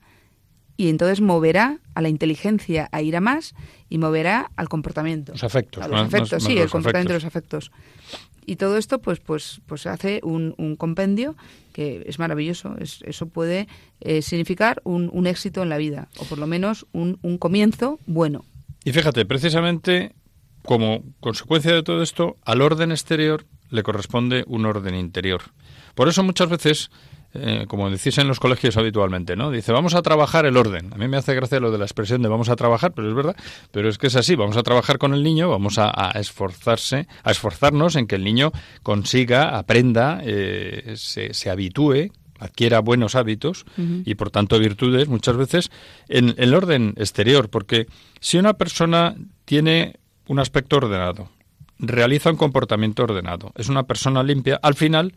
y 0.80 0.90
entonces 0.90 1.20
moverá 1.22 1.80
a 1.94 2.02
la 2.02 2.10
inteligencia 2.10 2.88
a 2.92 3.02
ir 3.02 3.16
a 3.18 3.20
más 3.20 3.54
y 3.90 3.98
moverá 3.98 4.50
al 4.56 4.70
comportamiento. 4.70 5.34
Los 5.34 5.44
afectos. 5.44 5.84
A 5.84 5.88
los 5.88 6.00
afectos, 6.00 6.42
sí, 6.42 6.58
el 6.58 6.70
comportamiento 6.70 7.14
de 7.14 7.18
los 7.20 7.26
afectos. 7.26 7.72
Y 8.50 8.56
todo 8.56 8.78
esto 8.78 8.98
pues 8.98 9.20
pues 9.20 9.62
pues 9.68 9.86
hace 9.86 10.22
un, 10.24 10.56
un 10.58 10.76
compendio 10.76 11.36
que 11.72 12.04
es 12.08 12.18
maravilloso. 12.18 12.76
Es, 12.80 13.04
eso 13.06 13.28
puede 13.28 13.68
eh, 14.02 14.24
significar 14.24 14.82
un, 14.86 15.28
éxito 15.28 15.62
en 15.62 15.70
la 15.70 15.78
vida, 15.78 16.08
o 16.18 16.26
por 16.26 16.40
lo 16.40 16.48
menos 16.48 16.88
un 16.94 17.38
comienzo 17.38 18.00
bueno. 18.08 18.46
Y 18.84 18.92
fíjate, 18.92 19.24
precisamente 19.28 20.16
como 20.64 21.04
consecuencia 21.20 21.74
de 21.76 21.84
todo 21.84 22.02
esto, 22.02 22.38
al 22.44 22.62
orden 22.62 22.92
exterior 22.92 23.46
le 23.70 23.84
corresponde 23.84 24.44
un 24.48 24.66
orden 24.66 24.96
interior. 24.96 25.42
Por 25.94 26.10
eso 26.10 26.24
muchas 26.24 26.50
veces 26.50 26.90
eh, 27.34 27.66
como 27.68 27.90
decís 27.90 28.18
en 28.18 28.28
los 28.28 28.40
colegios 28.40 28.76
habitualmente, 28.78 29.36
¿no? 29.36 29.52
Dice, 29.52 29.72
vamos 29.72 29.94
a 29.94 30.02
trabajar 30.02 30.46
el 30.46 30.58
orden. 30.58 30.92
A 30.94 30.98
mí 30.98 31.08
me 31.08 31.18
hace 31.18 31.36
gracia 31.36 31.60
lo 31.60 31.72
de 31.72 31.78
la 31.78 31.86
expresión 31.86 32.22
de 32.22 32.30
vamos 32.30 32.50
a 32.50 32.56
trabajar, 32.56 32.94
pero 32.94 33.08
es 33.08 33.16
verdad, 33.16 33.36
pero 33.72 33.88
es 33.88 33.98
que 33.98 34.08
es 34.08 34.16
así, 34.16 34.36
vamos 34.36 34.58
a 34.58 34.64
trabajar 34.64 34.98
con 34.98 35.14
el 35.14 35.24
niño, 35.24 35.50
vamos 35.50 35.78
a, 35.78 36.12
esforzarse, 36.16 37.08
a 37.24 37.32
esforzarnos 37.32 37.96
en 37.96 38.08
que 38.08 38.16
el 38.16 38.24
niño 38.24 38.52
consiga, 38.82 39.58
aprenda, 39.58 40.22
eh, 40.24 40.94
se, 40.96 41.34
se 41.34 41.50
habitúe 41.50 42.12
adquiera 42.40 42.80
buenos 42.80 43.16
hábitos 43.16 43.66
y 43.78 44.16
por 44.16 44.32
tanto 44.32 44.58
virtudes 44.60 45.10
muchas 45.10 45.36
veces 45.36 45.72
en 46.08 46.36
el 46.38 46.54
orden 46.54 46.94
exterior, 46.96 47.50
porque 47.50 47.88
si 48.22 48.38
una 48.38 48.54
persona 48.54 49.16
tiene 49.44 50.00
un 50.28 50.40
aspecto 50.40 50.78
ordenado, 50.78 51.30
realiza 51.80 52.30
un 52.30 52.38
comportamiento 52.38 53.04
ordenado, 53.04 53.52
es 53.56 53.68
una 53.68 53.84
persona 53.84 54.24
limpia, 54.24 54.58
al 54.62 54.76
final 54.76 55.14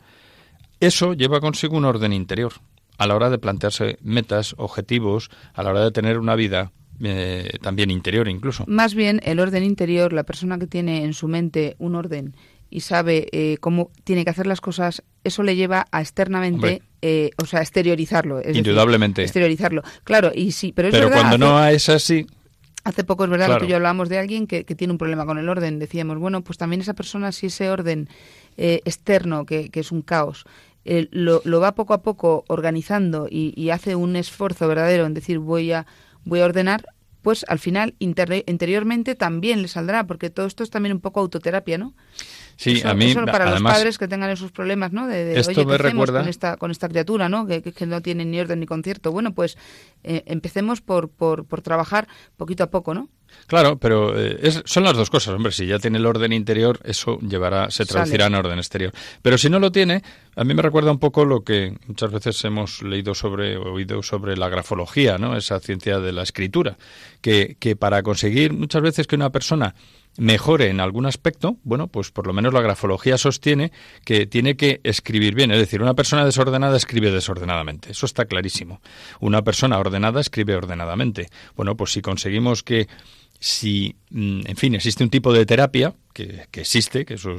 eso 0.85 1.13
lleva 1.13 1.39
consigo 1.39 1.77
un 1.77 1.85
orden 1.85 2.13
interior 2.13 2.53
a 2.97 3.07
la 3.07 3.15
hora 3.15 3.29
de 3.29 3.37
plantearse 3.37 3.97
metas, 4.01 4.55
objetivos, 4.57 5.29
a 5.53 5.63
la 5.63 5.71
hora 5.71 5.83
de 5.83 5.91
tener 5.91 6.19
una 6.19 6.35
vida 6.35 6.71
eh, 7.01 7.57
también 7.61 7.91
interior 7.91 8.27
incluso. 8.27 8.65
Más 8.67 8.93
bien 8.93 9.19
el 9.23 9.39
orden 9.39 9.63
interior, 9.63 10.13
la 10.13 10.23
persona 10.23 10.59
que 10.59 10.67
tiene 10.67 11.03
en 11.03 11.13
su 11.13 11.27
mente 11.27 11.75
un 11.79 11.95
orden 11.95 12.35
y 12.69 12.81
sabe 12.81 13.27
eh, 13.31 13.57
cómo 13.59 13.91
tiene 14.03 14.23
que 14.23 14.31
hacer 14.31 14.47
las 14.47 14.61
cosas, 14.61 15.03
eso 15.23 15.43
le 15.43 15.55
lleva 15.55 15.85
a 15.91 16.01
externamente, 16.01 16.81
eh, 17.01 17.29
o 17.41 17.45
sea, 17.45 17.61
exteriorizarlo. 17.61 18.41
Indudablemente. 18.51 19.23
exteriorizarlo. 19.23 19.83
Claro, 20.03 20.31
y 20.33 20.51
sí, 20.51 20.71
pero 20.75 20.87
es 20.87 20.93
Pero 20.93 21.11
cuando 21.11 21.37
no 21.37 21.65
es 21.67 21.89
así, 21.89 22.25
Hace 22.85 23.05
poco 23.05 23.23
es 23.23 23.29
verdad 23.29 23.53
que 23.53 23.59
tú 23.59 23.65
y 23.65 23.69
yo 23.69 23.77
hablábamos 23.77 24.09
de 24.09 24.19
alguien 24.19 24.45
que, 24.45 24.65
que, 24.65 24.75
tiene 24.75 24.91
un 24.91 24.97
problema 24.97 25.25
con 25.25 25.37
el 25.37 25.47
orden. 25.47 25.79
Decíamos, 25.79 26.17
bueno, 26.17 26.43
pues 26.43 26.57
también 26.57 26.81
esa 26.81 26.93
persona, 26.93 27.31
si 27.31 27.45
ese 27.45 27.69
orden 27.69 28.09
eh, 28.57 28.81
externo, 28.85 29.45
que, 29.45 29.69
es 29.71 29.91
un 29.91 30.01
caos, 30.01 30.45
eh, 30.85 31.07
lo, 31.11 31.41
va 31.59 31.75
poco 31.75 31.93
a 31.93 32.01
poco 32.01 32.43
organizando 32.47 33.27
y, 33.29 33.69
hace 33.69 33.95
un 33.95 34.15
esfuerzo 34.15 34.67
verdadero 34.67 35.05
en 35.05 35.13
decir 35.13 35.39
voy 35.39 35.71
a, 35.71 35.85
voy 36.25 36.41
a 36.41 36.45
ordenar, 36.45 36.85
pues 37.21 37.45
al 37.47 37.59
final 37.59 37.95
interiormente 37.99 39.15
también 39.15 39.61
le 39.61 39.69
saldrá, 39.69 40.05
porque 40.05 40.29
todo 40.29 40.45
esto 40.45 40.63
es 40.63 40.69
también 40.69 40.93
un 40.93 40.99
poco 40.99 41.21
autoterapia, 41.21 41.77
¿no? 41.77 41.93
Sí, 42.57 42.81
a 42.83 42.93
mí. 42.93 43.13
para 43.15 43.49
los 43.49 43.63
padres 43.63 43.97
que 43.97 44.07
tengan 44.07 44.29
esos 44.29 44.51
problemas, 44.51 44.91
¿no? 44.91 45.07
De, 45.07 45.39
esto 45.39 45.65
me 45.65 45.77
recuerda. 45.77 46.19
Con 46.19 46.29
esta, 46.29 46.57
con 46.57 46.69
esta 46.69 46.89
criatura, 46.89 47.29
¿no? 47.29 47.47
Que, 47.47 47.61
que, 47.61 47.85
no 47.85 48.01
tiene 48.01 48.25
ni 48.25 48.39
orden 48.39 48.59
ni 48.59 48.65
concierto. 48.65 49.11
Bueno, 49.11 49.33
pues 49.33 49.57
eh, 50.03 50.23
empecemos 50.27 50.81
por, 50.81 51.09
por, 51.09 51.45
por 51.45 51.61
trabajar 51.61 52.07
poquito 52.37 52.63
a 52.63 52.69
poco, 52.69 52.93
¿no? 52.93 53.09
Claro, 53.47 53.77
pero 53.77 54.17
eh, 54.17 54.51
son 54.65 54.83
las 54.83 54.95
dos 54.95 55.09
cosas, 55.09 55.33
hombre. 55.33 55.51
Si 55.51 55.65
ya 55.65 55.79
tiene 55.79 55.97
el 55.97 56.05
orden 56.05 56.33
interior, 56.33 56.79
eso 56.83 57.19
llevará, 57.19 57.69
se 57.71 57.85
traducirá 57.85 58.27
en 58.27 58.35
orden 58.35 58.57
exterior. 58.57 58.91
Pero 59.21 59.37
si 59.37 59.49
no 59.49 59.59
lo 59.59 59.71
tiene, 59.71 60.01
a 60.35 60.43
mí 60.43 60.53
me 60.53 60.61
recuerda 60.61 60.91
un 60.91 60.99
poco 60.99 61.25
lo 61.25 61.43
que 61.43 61.77
muchas 61.87 62.11
veces 62.11 62.43
hemos 62.45 62.81
leído 62.81 63.13
sobre, 63.13 63.57
oído 63.57 64.01
sobre 64.01 64.37
la 64.37 64.49
grafología, 64.49 65.17
¿no? 65.17 65.35
Esa 65.35 65.59
ciencia 65.59 65.99
de 65.99 66.11
la 66.11 66.23
escritura, 66.23 66.77
que, 67.21 67.57
que 67.59 67.75
para 67.75 68.01
conseguir 68.03 68.53
muchas 68.53 68.81
veces 68.81 69.07
que 69.07 69.15
una 69.15 69.29
persona 69.29 69.75
mejore 70.17 70.69
en 70.69 70.79
algún 70.79 71.05
aspecto, 71.05 71.57
bueno, 71.63 71.87
pues 71.87 72.11
por 72.11 72.27
lo 72.27 72.33
menos 72.33 72.53
la 72.53 72.61
grafología 72.61 73.17
sostiene 73.17 73.71
que 74.05 74.25
tiene 74.27 74.55
que 74.55 74.79
escribir 74.83 75.35
bien. 75.35 75.51
Es 75.51 75.57
decir, 75.57 75.81
una 75.81 75.95
persona 75.95 76.25
desordenada 76.25 76.77
escribe 76.77 77.11
desordenadamente. 77.11 77.91
Eso 77.91 78.05
está 78.05 78.25
clarísimo. 78.25 78.81
Una 79.19 79.41
persona 79.41 79.79
ordenada 79.79 80.21
escribe 80.21 80.55
ordenadamente. 80.55 81.29
Bueno, 81.55 81.75
pues 81.75 81.91
si 81.91 82.01
conseguimos 82.01 82.63
que 82.63 82.87
si, 83.43 83.93
mm, 84.09 84.43
en 84.45 84.55
fin, 84.55 84.73
existe 84.73 85.03
un 85.03 85.09
tipo 85.09 85.33
de 85.33 85.45
terapia, 85.45 85.93
que, 86.13 86.47
existe, 86.53 87.03
que 87.03 87.15
eso 87.15 87.31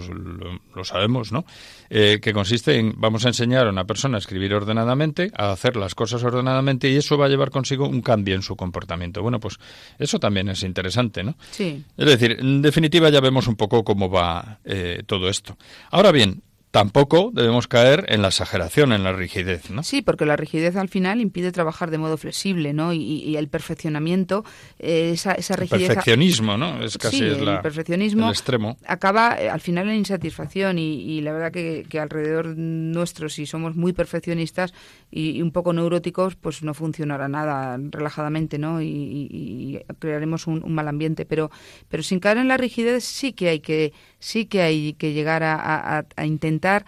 lo, 0.74 0.84
sabemos, 0.84 1.32
¿no? 1.32 1.46
Eh, 1.88 2.18
que 2.20 2.34
consiste 2.34 2.78
en, 2.78 2.92
vamos 2.98 3.24
a 3.24 3.28
enseñar 3.28 3.66
a 3.66 3.70
una 3.70 3.86
persona 3.86 4.18
a 4.18 4.20
escribir 4.20 4.52
ordenadamente, 4.52 5.30
a 5.34 5.50
hacer 5.50 5.76
las 5.76 5.94
cosas 5.94 6.22
ordenadamente, 6.22 6.90
y 6.90 6.96
eso 6.96 7.16
va 7.16 7.24
a 7.24 7.28
llevar 7.30 7.48
consigo 7.48 7.88
un 7.88 8.02
cambio 8.02 8.34
en 8.34 8.42
su 8.42 8.54
comportamiento. 8.54 9.22
Bueno, 9.22 9.40
pues 9.40 9.58
eso 9.98 10.20
también 10.20 10.50
es 10.50 10.62
interesante, 10.62 11.24
¿no? 11.24 11.36
Sí. 11.52 11.82
Es 11.96 12.06
decir, 12.06 12.36
en 12.38 12.60
definitiva 12.60 13.08
ya 13.08 13.20
vemos 13.20 13.46
un 13.46 13.56
poco 13.56 13.82
cómo 13.82 14.10
va 14.10 14.58
eh, 14.66 15.04
todo 15.06 15.30
esto. 15.30 15.56
Ahora 15.90 16.12
bien, 16.12 16.42
tampoco 16.74 17.30
debemos 17.32 17.68
caer 17.68 18.04
en 18.08 18.20
la 18.20 18.28
exageración, 18.28 18.92
en 18.92 19.04
la 19.04 19.12
rigidez, 19.12 19.70
¿no? 19.70 19.84
Sí, 19.84 20.02
porque 20.02 20.26
la 20.26 20.34
rigidez 20.34 20.74
al 20.74 20.88
final 20.88 21.20
impide 21.20 21.52
trabajar 21.52 21.92
de 21.92 21.98
modo 21.98 22.16
flexible, 22.16 22.72
¿no? 22.72 22.92
Y, 22.92 23.36
el 23.36 23.46
perfeccionamiento, 23.46 24.44
eh, 24.80 25.12
esa, 25.12 25.34
esa 25.34 25.54
rigidez... 25.54 25.82
El 25.82 25.86
perfeccionismo, 25.86 26.56
¿no? 26.56 26.82
Es 26.82 26.98
casi 26.98 27.22
el 27.22 27.60
perfeccionismo 27.60 28.28
extremo. 28.28 28.76
acaba 28.88 29.40
eh, 29.40 29.48
al 29.48 29.60
final 29.60 29.88
en 29.88 29.94
insatisfacción 29.98 30.80
y, 30.80 31.20
la 31.20 31.32
verdad 31.32 31.52
que, 31.52 32.00
alrededor 32.00 32.56
nuestro, 32.56 33.28
si 33.28 33.46
somos 33.46 33.76
muy 33.76 33.92
perfeccionistas 33.92 34.74
y, 35.12 35.40
un 35.42 35.52
poco 35.52 35.72
neuróticos, 35.72 36.34
pues 36.34 36.64
no 36.64 36.74
funcionará 36.74 37.28
nada 37.28 37.78
relajadamente, 37.78 38.58
¿no? 38.58 38.82
Y, 38.82 39.80
crearemos 40.00 40.48
un, 40.48 40.60
un, 40.64 40.74
mal 40.74 40.88
ambiente. 40.88 41.24
Pero, 41.24 41.52
pero 41.88 42.02
sin 42.02 42.18
caer 42.18 42.38
en 42.38 42.48
la 42.48 42.56
rigidez 42.56 43.04
sí 43.04 43.32
que 43.32 43.48
hay 43.48 43.60
que 43.60 43.92
sí 44.24 44.46
que 44.46 44.62
hay 44.62 44.94
que 44.94 45.12
llegar 45.12 45.42
a, 45.42 46.06
a 46.16 46.24
intentar 46.24 46.86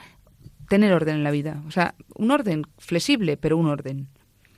tener 0.71 0.95
orden 0.95 1.17
en 1.17 1.23
la 1.23 1.31
vida. 1.31 1.63
O 1.69 1.71
sea, 1.71 1.95
un 2.15 2.31
orden 2.31 2.63
flexible, 2.79 3.37
pero 3.37 3.59
un 3.59 3.67
orden 3.67 4.09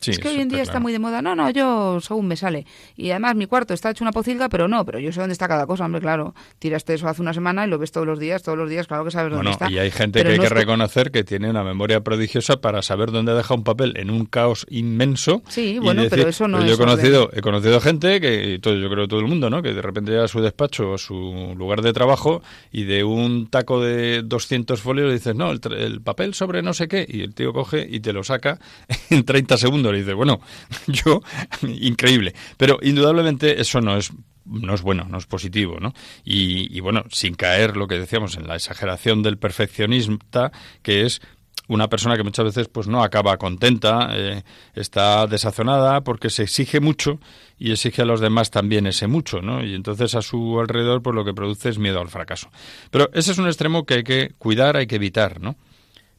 es 0.07 0.19
que 0.19 0.29
hoy 0.29 0.41
en 0.41 0.49
día 0.49 0.63
está, 0.63 0.81
muy 0.81 0.93
de 0.93 0.99
moda. 0.99 1.23
No, 1.23 1.35
no, 1.35 1.51
yo 1.51 2.01
según 2.01 2.29
me 2.29 2.37
sale. 2.37 2.67
Y 2.97 3.11
además 3.11 3.35
mi 3.37 3.47
cuarto 3.47 3.75
está 3.75 3.91
hecho 3.91 4.05
una 4.05 4.13
pocilga, 4.13 4.49
pero 4.49 4.69
no, 4.69 4.85
pero 4.85 4.99
yo 4.99 5.13
sé 5.13 5.21
dónde 5.21 5.33
está 5.33 5.49
cada 5.49 5.67
cosa, 5.67 5.85
hombre, 5.85 6.01
claro. 6.01 6.35
Tiraste 6.59 6.95
eso 6.95 7.09
hace 7.09 7.23
una 7.23 7.35
semana 7.35 7.67
y 7.67 7.71
lo 7.71 7.79
ves 7.79 7.93
todos 7.93 8.07
los 8.07 8.19
días, 8.19 8.43
todos 8.43 8.59
los 8.59 8.71
días, 8.71 8.87
claro 8.87 9.05
que 9.05 9.11
sabes 9.11 9.33
dónde 9.33 9.51
está. 9.51 9.71
Y 9.71 9.79
hay 9.79 9.91
gente 9.91 10.23
que 10.23 10.29
hay 10.29 10.39
que 10.39 10.49
reconocer 10.49 11.11
que 11.11 11.25
tiene 11.25 11.51
una 11.51 11.65
memoria 11.65 12.01
prodigiosa 12.01 12.61
para 12.61 12.83
saber 12.83 13.11
dónde 13.11 13.35
deja 13.35 13.55
un 13.55 13.65
papel 13.65 13.95
en 13.97 14.11
un 14.11 14.27
caos 14.27 14.67
inmenso. 14.71 15.43
Sí, 15.49 15.79
bueno, 15.79 16.05
pero 16.09 16.29
eso 16.29 16.49
no 16.49 16.65
yo 16.65 16.75
he 16.75 16.77
conocido, 16.77 17.31
he 17.33 17.41
conocido 17.41 17.81
gente 17.81 18.21
que, 18.21 18.59
todo, 18.61 18.75
yo 18.75 18.89
creo 18.91 19.09
todo 19.09 19.21
el 19.21 19.27
mundo, 19.27 19.51
¿no? 19.51 19.63
Que 19.63 19.73
de 19.73 19.83
repente 19.83 20.11
llega 20.11 20.25
a 20.25 20.29
su 20.29 20.41
despacho 20.41 20.91
o 20.91 20.95
a 20.95 20.99
su 20.99 21.55
lugar 21.57 21.83
de 21.83 21.93
trabajo 21.93 22.43
y 22.71 22.85
de 22.85 23.05
un 23.05 23.49
taco 23.49 23.81
de 23.81 24.23
200 24.23 24.81
folios 24.81 25.09
le 25.09 25.15
dices, 25.15 25.35
no, 25.35 25.51
el, 25.51 25.61
el 25.77 26.01
papel 26.01 26.35
sobre 26.35 26.63
no 26.63 26.73
sé 26.73 26.89
qué, 26.89 27.07
y 27.09 27.23
el 27.23 27.35
tío 27.35 27.53
coge 27.53 27.87
y 27.89 28.01
te 28.01 28.13
lo 28.13 28.25
saca 28.25 28.59
en 29.11 29.25
30 29.25 29.57
segundos 29.57 29.88
y 29.97 30.01
dices, 30.01 30.15
bueno, 30.15 30.41
yo, 30.87 31.23
increíble. 31.63 32.35
Pero 32.57 32.79
indudablemente 32.83 33.61
eso 33.61 33.81
no 33.81 33.97
es 33.97 34.13
no 34.51 34.75
es 34.75 34.83
bueno, 34.83 35.07
no 35.09 35.19
es 35.19 35.27
positivo, 35.27 35.79
¿no? 35.81 35.93
Y, 36.25 36.81
bueno, 36.81 37.05
sin 37.11 37.35
caer 37.35 37.77
lo 37.77 37.87
que 37.87 37.99
decíamos 37.99 38.37
en 38.37 38.49
la 38.49 38.57
exageración 38.57 39.23
del 39.23 39.39
perfeccionista, 39.39 40.53
que 40.83 41.05
es 41.05 41.21
una 41.69 41.89
persona 41.89 42.17
que 42.17 42.25
muchas 42.25 42.47
veces 42.47 42.69
pues 42.69 42.89
no 42.89 43.03
acaba 43.03 43.37
contenta, 43.37 44.09
eh, 44.13 44.43
está 44.75 45.27
desazonada 45.27 46.01
porque 46.01 46.31
se 46.31 46.45
exige 46.45 46.81
mucho 46.81 47.21
y 47.59 47.73
exige 47.73 48.03
a 48.03 48.05
los 48.07 48.21
demás 48.21 48.51
también 48.51 48.87
ese 48.87 49.07
mucho, 49.07 49.43
¿no? 49.43 49.63
Y 49.63 49.75
entonces 49.75 50.15
a 50.15 50.23
su 50.23 50.59
alrededor 50.59 51.03
pues 51.03 51.15
lo 51.15 51.27
que 51.27 51.35
produce 51.35 51.69
es 51.69 51.79
miedo 51.79 52.01
al 52.01 52.09
fracaso. 52.09 52.49
Pero 52.91 53.11
ese 53.13 53.33
es 53.33 53.39
un 53.39 53.47
extremo 53.47 53.85
que 53.85 53.95
hay 53.95 54.03
que 54.03 54.33
cuidar, 54.39 54.79
hay 54.79 54.87
que 54.87 54.97
evitar, 54.97 55.43
¿no? 55.43 55.57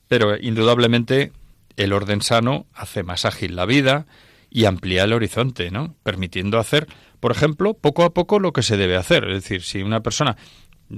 Pero 0.07 0.37
indudablemente 0.37 1.31
el 1.79 1.93
orden 1.93 2.21
sano 2.21 2.67
hace 2.73 3.03
más 3.03 3.25
ágil 3.25 3.55
la 3.55 3.65
vida 3.65 4.05
y 4.49 4.65
amplía 4.65 5.05
el 5.05 5.13
horizonte, 5.13 5.71
¿no? 5.71 5.95
Permitiendo 6.03 6.59
hacer, 6.59 6.87
por 7.19 7.31
ejemplo, 7.31 7.73
poco 7.73 8.03
a 8.03 8.13
poco 8.13 8.39
lo 8.39 8.51
que 8.51 8.63
se 8.63 8.77
debe 8.77 8.97
hacer. 8.97 9.23
Es 9.29 9.43
decir, 9.43 9.61
si 9.61 9.81
una 9.81 10.01
persona, 10.01 10.35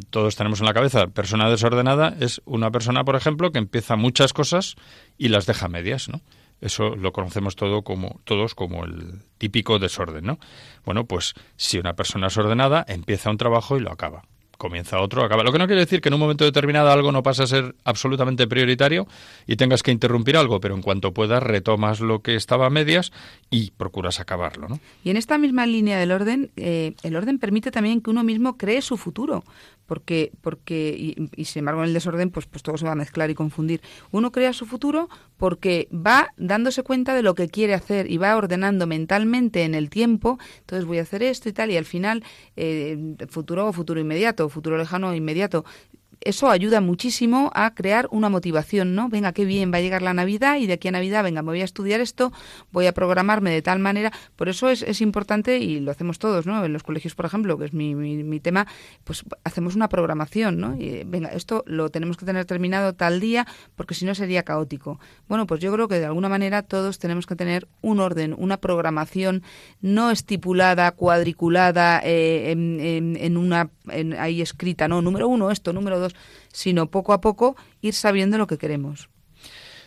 todos 0.10 0.36
tenemos 0.36 0.60
en 0.60 0.66
la 0.66 0.74
cabeza, 0.74 1.08
persona 1.08 1.50
desordenada, 1.50 2.16
es 2.20 2.42
una 2.46 2.72
persona, 2.72 3.04
por 3.04 3.16
ejemplo, 3.16 3.52
que 3.52 3.60
empieza 3.60 3.96
muchas 3.96 4.34
cosas 4.34 4.76
y 5.18 5.28
las 5.28 5.46
deja 5.46 5.68
medias, 5.68 6.10
¿no? 6.10 6.22
Eso 6.62 6.96
lo 6.96 7.12
conocemos 7.12 7.56
todo 7.56 7.84
como, 7.84 8.20
todos 8.24 8.56
como 8.56 8.86
el 8.86 9.24
típico 9.38 9.80
desorden, 9.80 10.26
¿no? 10.26 10.40
Bueno, 10.84 11.06
pues 11.06 11.34
si 11.58 11.78
una 11.78 11.94
persona 11.94 12.28
es 12.28 12.38
ordenada, 12.38 12.86
empieza 12.88 13.30
un 13.30 13.38
trabajo 13.38 13.78
y 13.78 13.82
lo 13.82 13.92
acaba 13.92 14.24
comienza 14.62 15.02
otro, 15.02 15.24
acaba. 15.24 15.42
Lo 15.42 15.52
que 15.52 15.58
no 15.58 15.66
quiere 15.66 15.82
decir 15.82 16.02
que 16.02 16.10
en 16.10 16.14
un 16.14 16.20
momento 16.20 16.46
determinado 16.46 16.92
algo 16.92 17.12
no 17.12 17.24
pase 17.24 17.42
a 17.42 17.48
ser 17.48 17.74
absolutamente 17.84 18.46
prioritario 18.46 19.08
y 19.48 19.56
tengas 19.56 19.82
que 19.82 19.90
interrumpir 19.90 20.38
algo, 20.38 20.60
pero 20.60 20.76
en 20.76 20.84
cuanto 20.84 21.16
puedas 21.16 21.42
retomas 21.42 22.00
lo 22.00 22.20
que 22.22 22.36
estaba 22.36 22.68
a 22.68 22.70
medias 22.70 23.12
y 23.50 23.72
procuras 23.72 24.20
acabarlo. 24.20 24.70
¿no? 24.70 24.80
Y 25.04 25.10
en 25.10 25.18
esta 25.18 25.40
misma 25.40 25.66
línea 25.66 25.98
del 25.98 26.12
orden, 26.12 26.52
eh, 26.58 26.94
el 27.02 27.16
orden 27.16 27.40
permite 27.40 27.72
también 27.72 28.02
que 28.02 28.12
uno 28.12 28.24
mismo 28.24 28.56
cree 28.56 28.84
su 28.84 28.98
futuro, 28.98 29.44
porque, 29.92 30.32
porque 30.40 31.28
y, 31.36 31.44
sin 31.44 31.60
embargo 31.60 31.82
en 31.82 31.90
el 31.90 31.94
desorden 31.94 32.30
pues, 32.30 32.46
pues 32.46 32.64
todo 32.64 32.78
se 32.78 32.86
va 32.86 32.94
a 32.94 32.96
mezclar 32.96 33.30
y 33.30 33.36
confundir. 33.36 33.82
Uno 34.12 34.32
crea 34.32 34.54
su 34.54 34.66
futuro 34.66 35.10
porque 35.36 35.90
va 35.92 36.30
dándose 36.38 36.82
cuenta 36.82 37.14
de 37.14 37.22
lo 37.22 37.36
que 37.36 37.50
quiere 37.50 37.74
hacer 37.74 38.10
y 38.10 38.16
va 38.16 38.38
ordenando 38.38 38.88
mentalmente 38.88 39.66
en 39.66 39.76
el 39.76 39.90
tiempo, 39.90 40.40
entonces 40.60 40.86
voy 40.86 41.00
a 41.00 41.02
hacer 41.02 41.24
esto 41.24 41.50
y 41.50 41.52
tal, 41.52 41.72
y 41.72 41.76
al 41.76 41.84
final 41.84 42.24
eh, 42.56 43.18
futuro 43.28 43.68
o 43.68 43.74
futuro 43.74 44.00
inmediato, 44.00 44.48
futuro 44.48 44.78
lejano 44.78 45.14
inmediato, 45.14 45.66
eso 46.22 46.50
ayuda 46.50 46.82
muchísimo 46.82 47.52
a 47.56 47.74
crear 47.74 48.08
una 48.12 48.30
motivación, 48.30 48.96
¿no? 48.96 49.10
Venga, 49.10 49.34
qué 49.34 49.46
bien, 49.46 49.74
va 49.74 49.78
a 49.78 49.82
llegar 49.82 50.02
la 50.02 50.14
Navidad 50.14 50.58
y 50.58 50.68
de 50.68 50.74
aquí 50.74 50.88
a 50.88 50.92
Navidad, 50.92 51.24
venga, 51.24 51.42
me 51.42 51.50
voy 51.50 51.62
a 51.62 51.66
estudiar 51.66 52.00
esto, 52.00 52.32
voy 52.72 52.86
a 52.86 52.94
programarme 52.94 53.52
de 53.52 53.62
tal 53.62 53.80
manera. 53.80 54.12
Por 54.36 54.48
eso 54.48 54.70
es, 54.70 54.84
es 54.84 55.02
importante, 55.02 55.58
y 55.58 55.80
lo 55.80 55.92
hacemos 55.92 56.20
todos, 56.20 56.46
¿no? 56.46 56.64
En 56.64 56.74
los 56.74 56.84
colegios, 56.84 57.16
por 57.16 57.26
ejemplo, 57.26 57.58
que 57.58 57.66
es 57.66 57.74
mi, 57.74 57.96
mi, 57.96 58.40
tema, 58.40 58.68
pues 59.04 59.24
hacemos 59.44 59.76
una 59.76 59.90
programación, 59.90 60.60
¿no? 60.60 60.76
Y, 60.76 61.04
venga, 61.06 61.30
esto 61.30 61.64
lo 61.66 61.90
tenemos 61.90 62.18
que 62.18 62.26
tener 62.26 62.46
terminado 62.46 62.94
tal 62.94 63.20
día, 63.20 63.48
porque 63.76 63.96
si 63.96 64.06
no 64.06 64.14
sería 64.14 64.44
caótico. 64.44 65.00
Bueno, 65.28 65.48
pues 65.48 65.60
yo 65.60 65.72
creo 65.74 65.88
que 65.88 66.00
de 66.00 66.06
alguna 66.06 66.30
manera 66.30 66.62
todos 66.62 67.00
tenemos 67.00 67.26
que 67.26 67.36
tener 67.36 67.68
un 67.82 68.00
orden, 68.00 68.36
una 68.38 68.58
programación 68.58 69.44
no 69.82 70.12
estipulada, 70.12 70.92
cuadriculada, 70.92 72.02
eh, 72.04 72.52
en, 72.52 73.18
en, 73.18 73.38
una 73.38 73.70
ahí 74.20 74.42
escrita, 74.42 74.88
¿no? 74.88 75.02
Número 75.02 75.28
uno 75.28 75.52
esto, 75.52 75.74
número 75.74 76.00
dos 76.00 76.11
sino 76.52 76.90
poco 76.90 77.14
a 77.14 77.22
poco 77.22 77.56
ir 77.82 77.94
sabiendo 77.94 78.38
lo 78.38 78.48
que 78.48 78.58
queremos. 78.58 79.10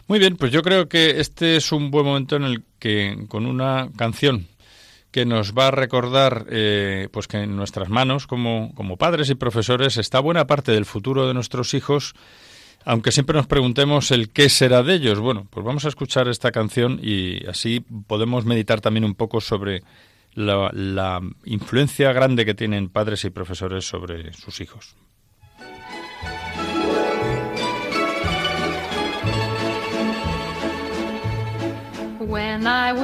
Muy 0.07 0.19
bien, 0.19 0.37
pues 0.37 0.53
yo 0.53 0.63
creo 0.63 0.89
que 0.89 1.21
este 1.21 1.57
es 1.57 1.73
un 1.73 1.91
buen 1.91 2.05
momento 2.05 2.37
en 2.37 2.45
el 2.45 2.63
que 2.79 3.25
con 3.29 3.47
una 3.47 3.91
canción 3.97 4.47
que 5.11 5.25
nos 5.25 5.55
va 5.55 5.69
a 5.69 5.71
recordar 5.71 6.47
eh, 6.51 7.09
pues 7.13 7.29
que 7.29 7.39
en 7.39 7.57
nuestras 7.57 7.89
manos 7.89 8.27
como, 8.27 8.75
como 8.75 8.97
padres 8.97 9.31
y 9.31 9.37
profesores 9.37 9.97
está 9.97 10.19
buena 10.19 10.47
parte 10.47 10.73
del 10.73 10.85
futuro 10.85 11.29
de 11.29 11.35
nuestros 11.35 11.73
hijos, 11.73 12.15
aunque 12.85 13.13
siempre 13.13 13.37
nos 13.37 13.47
preguntemos 13.47 14.11
el 14.11 14.31
qué 14.31 14.49
será 14.49 14.83
de 14.83 14.95
ellos. 14.95 15.21
Bueno, 15.21 15.47
pues 15.49 15.65
vamos 15.65 15.85
a 15.85 15.89
escuchar 15.89 16.27
esta 16.29 16.51
canción 16.51 16.99
y 17.01 17.47
así 17.47 17.81
podemos 18.07 18.45
meditar 18.45 18.81
también 18.81 19.05
un 19.05 19.15
poco 19.15 19.41
sobre 19.41 19.83
la, 20.35 20.71
la 20.73 21.21
influencia 21.45 22.13
grande 22.13 22.45
que 22.45 22.55
tienen 22.55 22.89
padres 22.89 23.25
y 23.25 23.31
profesores 23.31 23.87
sobre 23.87 24.33
sus 24.33 24.61
hijos. 24.61 24.97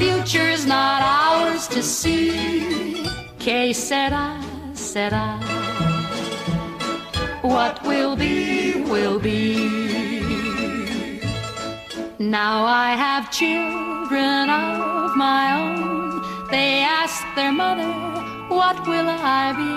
future's 0.00 0.64
not 0.64 1.02
ours 1.02 1.68
to 1.68 1.82
see. 1.82 3.04
Que 3.38 3.74
sera, 3.74 4.40
sera. 4.72 5.38
What 7.42 7.82
will 7.84 8.16
be, 8.16 8.80
will 8.92 9.18
be. 9.18 9.44
Now 12.18 12.64
I 12.64 12.90
have 13.04 13.30
children 13.30 14.48
of 14.48 15.16
my 15.16 15.42
own. 15.60 16.48
They 16.50 16.80
ask 17.00 17.22
their 17.36 17.52
mother, 17.52 17.92
What 18.48 18.76
will 18.86 19.08
I 19.08 19.52
be? 19.60 19.74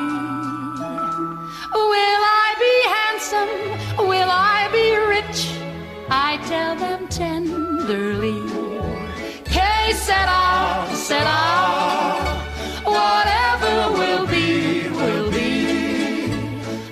Will 1.91 2.23
I 2.43 2.49
be 2.65 2.75
handsome? 2.95 3.53
Will 4.07 4.31
I 4.55 4.59
be 4.77 4.88
rich? 5.15 5.41
I 6.09 6.31
tell 6.47 6.75
them 6.75 7.07
tenderly. 7.07 8.52
Que 10.03 10.09
sera, 10.09 10.85
sera. 10.95 11.39
Whatever 12.83 13.97
will 13.99 14.25
be, 14.27 14.89
will 14.89 15.31
be. 15.31 16.27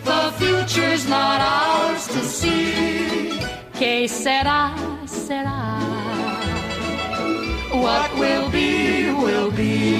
The 0.05 0.31
future's 0.39 1.09
not 1.09 1.41
ours 1.41 2.07
to 2.07 2.21
see. 2.23 3.41
Que 3.73 4.07
sera, 4.07 4.73
sera. 5.05 5.59
What 7.83 8.09
will 8.17 8.49
be, 8.49 9.11
will 9.11 9.51
be. 9.51 9.99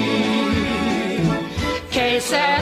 Que 1.90 2.18
sera, 2.18 2.61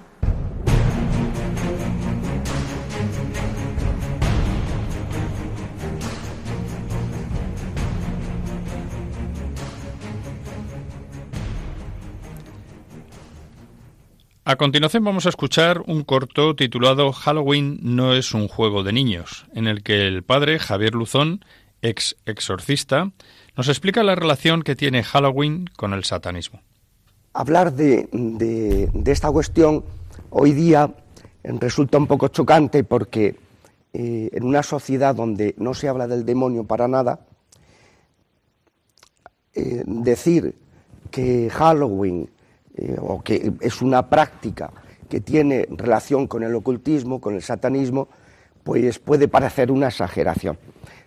A 14.43 14.55
continuación 14.55 15.03
vamos 15.03 15.25
a 15.27 15.29
escuchar 15.29 15.83
un 15.85 16.03
corto 16.03 16.55
titulado 16.55 17.11
Halloween 17.11 17.79
no 17.83 18.15
es 18.15 18.33
un 18.33 18.47
juego 18.47 18.81
de 18.83 18.91
niños, 18.91 19.45
en 19.53 19.67
el 19.67 19.83
que 19.83 20.07
el 20.07 20.23
padre 20.23 20.57
Javier 20.57 20.95
Luzón, 20.95 21.45
ex 21.83 22.15
exorcista, 22.25 23.11
nos 23.55 23.67
explica 23.69 24.01
la 24.03 24.15
relación 24.15 24.63
que 24.63 24.75
tiene 24.75 25.03
Halloween 25.03 25.69
con 25.77 25.93
el 25.93 26.03
satanismo. 26.05 26.61
Hablar 27.33 27.73
de, 27.73 28.09
de- 28.11 29.11
esta 29.11 29.31
cuestión 29.31 29.85
hoy 30.31 30.53
día 30.53 30.91
resulta 31.43 31.99
un 31.99 32.07
poco 32.07 32.27
chocante 32.29 32.83
porque 32.83 33.35
eh, 33.93 34.29
en 34.33 34.43
una 34.43 34.63
sociedad 34.63 35.13
donde 35.13 35.53
no 35.57 35.75
se 35.75 35.87
habla 35.87 36.07
del 36.07 36.25
demonio 36.25 36.63
para 36.63 36.87
nada, 36.87 37.19
eh, 39.53 39.83
decir 39.85 40.55
que 41.11 41.49
Halloween 41.51 42.29
eh, 42.75 42.95
o 42.99 43.21
que 43.21 43.53
es 43.59 43.81
una 43.81 44.09
práctica 44.09 44.71
que 45.09 45.19
tiene 45.19 45.67
relación 45.69 46.27
con 46.27 46.43
el 46.43 46.55
ocultismo, 46.55 47.19
con 47.19 47.35
el 47.35 47.41
satanismo, 47.41 48.07
pues 48.63 48.99
puede 48.99 49.27
parecer 49.27 49.71
una 49.71 49.87
exageración. 49.87 50.57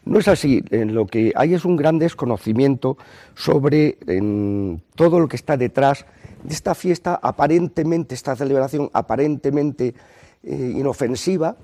No 0.05 0.18
es 0.18 0.29
así, 0.29 0.62
lo 0.70 1.07
que 1.07 1.33
hay 1.35 1.55
es 1.55 1.64
un 1.64 1.77
gran 1.77 1.98
desconocimiento 1.98 2.98
sobre 3.35 3.96
todo 4.94 5.18
lo 5.18 5.29
que 5.29 5.37
está 5.37 5.57
detrás 5.57 6.05
de 6.42 6.55
esta 6.55 6.74
fiesta, 6.74 7.18
aparentemente, 7.22 8.14
esta 8.14 8.37
celebración 8.37 8.90
aparentemente 8.92 9.94
eh, 10.42 10.74
inofensiva, 10.77 11.57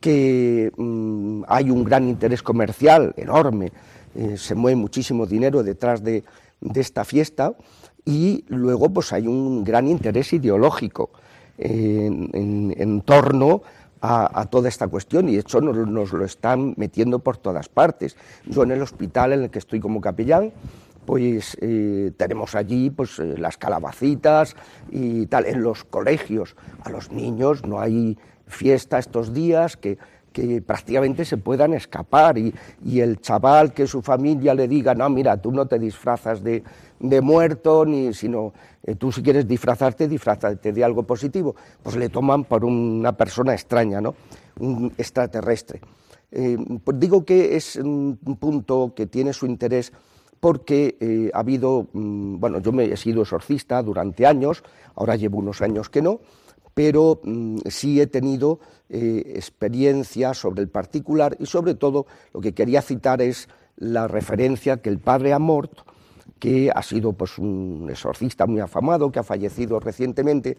que 0.00 0.70
mm, 0.76 1.42
hay 1.48 1.70
un 1.70 1.82
gran 1.82 2.08
interés 2.08 2.42
comercial 2.42 3.12
enorme, 3.16 3.72
eh, 4.14 4.36
se 4.36 4.54
mueve 4.54 4.76
muchísimo 4.76 5.26
dinero 5.26 5.62
detrás 5.64 6.04
de, 6.04 6.22
de 6.60 6.80
esta 6.80 7.04
fiesta 7.04 7.54
y 8.04 8.44
luego 8.48 8.90
pues 8.90 9.12
hay 9.12 9.26
un 9.26 9.64
gran 9.64 9.86
interés 9.88 10.32
ideológico 10.32 11.10
en, 11.58 12.30
en- 12.76 13.00
torno 13.02 13.62
a, 14.00 14.46
toda 14.46 14.68
esta 14.68 14.88
cuestión 14.88 15.28
y 15.28 15.34
de 15.34 15.40
hecho 15.40 15.60
nos, 15.60 15.76
nos 15.88 16.12
lo 16.12 16.24
están 16.24 16.74
metiendo 16.76 17.20
por 17.20 17.36
todas 17.36 17.68
partes. 17.68 18.16
Yo 18.46 18.64
en 18.64 18.72
el 18.72 18.82
hospital 18.82 19.32
en 19.32 19.42
el 19.44 19.50
que 19.50 19.60
estoy 19.60 19.78
como 19.78 20.00
capellán, 20.00 20.52
pues 21.06 21.56
eh, 21.60 22.10
tenemos 22.16 22.54
allí 22.56 22.90
pues 22.90 23.18
eh, 23.20 23.34
las 23.38 23.56
calabacitas 23.58 24.56
y 24.90 25.26
tal. 25.26 25.46
En 25.46 25.62
los 25.62 25.84
colegios 25.84 26.56
a 26.82 26.90
los 26.90 27.12
niños 27.12 27.64
no 27.64 27.78
hay 27.80 28.18
fiesta 28.48 28.98
estos 28.98 29.32
días 29.32 29.76
que, 29.76 29.98
que 30.32 30.62
prácticamente 30.62 31.24
se 31.24 31.36
puedan 31.36 31.74
escapar 31.74 32.38
y, 32.38 32.54
y 32.84 33.00
el 33.00 33.20
chaval 33.20 33.72
que 33.72 33.86
su 33.86 34.02
familia 34.02 34.54
le 34.54 34.66
diga, 34.66 34.94
no, 34.94 35.08
mira, 35.10 35.36
tú 35.36 35.52
no 35.52 35.66
te 35.66 35.78
disfrazas 35.78 36.42
de, 36.42 36.62
de 36.98 37.20
muerto, 37.20 37.84
ni, 37.84 38.12
sino 38.14 38.52
eh, 38.82 38.94
tú 38.94 39.12
si 39.12 39.22
quieres 39.22 39.46
disfrazarte, 39.46 40.08
disfrazarte 40.08 40.72
de 40.72 40.84
algo 40.84 41.02
positivo, 41.04 41.54
pues 41.82 41.96
le 41.96 42.08
toman 42.08 42.44
por 42.44 42.64
una 42.64 43.12
persona 43.12 43.52
extraña, 43.52 44.00
¿no? 44.00 44.14
un 44.60 44.92
extraterrestre. 44.96 45.80
Eh, 46.30 46.56
pues 46.82 46.98
digo 46.98 47.24
que 47.24 47.56
es 47.56 47.76
un 47.76 48.18
punto 48.40 48.92
que 48.96 49.06
tiene 49.06 49.32
su 49.32 49.46
interés 49.46 49.92
porque 50.40 50.96
eh, 50.98 51.30
ha 51.32 51.38
habido, 51.40 51.86
mm, 51.92 52.40
bueno, 52.40 52.58
yo 52.58 52.72
me 52.72 52.84
he 52.84 52.96
sido 52.96 53.22
exorcista 53.22 53.82
durante 53.82 54.26
años, 54.26 54.64
ahora 54.96 55.14
llevo 55.14 55.38
unos 55.38 55.62
años 55.62 55.88
que 55.88 56.02
no, 56.02 56.20
pero 56.74 57.20
mm, 57.22 57.58
sí 57.68 58.00
he 58.00 58.06
tenido 58.06 58.60
eh, 58.88 59.32
experiencia 59.36 60.34
sobre 60.34 60.62
el 60.62 60.68
particular 60.68 61.36
y 61.38 61.46
sobre 61.46 61.74
todo 61.74 62.06
lo 62.32 62.40
que 62.40 62.52
quería 62.52 62.82
citar 62.82 63.22
es 63.22 63.48
la 63.76 64.08
referencia 64.08 64.78
que 64.78 64.90
el 64.90 64.98
padre 64.98 65.32
Amort, 65.32 65.80
que 66.38 66.70
ha 66.74 66.82
sido 66.82 67.12
pues 67.12 67.38
un 67.38 67.88
exorcista 67.90 68.46
muy 68.46 68.60
afamado, 68.60 69.10
que 69.10 69.18
ha 69.18 69.24
fallecido 69.24 69.80
recientemente, 69.80 70.56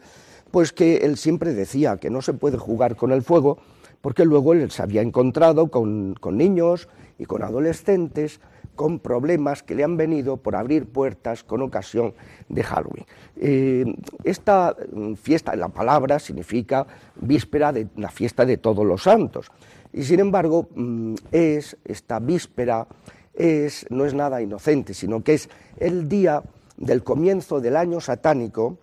pues 0.52 0.72
que 0.72 0.98
él 0.98 1.18
siempre 1.18 1.54
decía 1.54 1.98
que 1.98 2.10
no 2.10 2.22
se 2.22 2.34
puede 2.34 2.58
jugar 2.58 2.96
con 2.96 3.12
el 3.12 3.22
fuego, 3.22 3.58
porque 4.02 4.26
luego 4.26 4.54
él 4.54 4.70
se 4.72 4.82
había 4.82 5.02
encontrado 5.02 5.70
con, 5.70 6.16
con 6.20 6.38
niños 6.38 6.90
y 7.18 7.26
con 7.26 7.44
adolescentes 7.44 8.40
con 8.76 9.00
problemas 9.00 9.64
que 9.64 9.76
le 9.76 9.84
han 9.84 9.98
venido 9.98 10.38
por 10.38 10.56
abrir 10.56 10.86
puertas 10.86 11.44
con 11.44 11.62
ocasión 11.62 12.14
de 12.50 12.64
Halloween. 12.64 13.06
Eh, 13.36 13.86
esta 14.24 14.76
mm, 14.92 15.14
fiesta, 15.14 15.56
la 15.56 15.70
palabra 15.70 16.20
significa 16.20 16.86
víspera 17.16 17.72
de 17.72 17.88
la 17.98 18.10
fiesta 18.10 18.46
de 18.46 18.58
todos 18.58 18.86
los 18.86 19.04
santos. 19.04 19.52
Y 19.92 20.04
sin 20.04 20.20
embargo, 20.20 20.70
mm, 20.76 21.16
es 21.32 21.78
esta 21.86 22.20
víspera 22.20 22.88
es, 23.34 23.86
no 23.90 24.06
es 24.06 24.14
nada 24.14 24.42
inocente, 24.42 24.94
sino 24.94 25.24
que 25.24 25.34
es 25.36 25.50
el 25.78 26.08
día 26.08 26.44
del 26.78 27.04
comienzo 27.04 27.60
del 27.60 27.78
año 27.78 28.00
satánico 28.00 28.78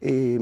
eh, 0.00 0.38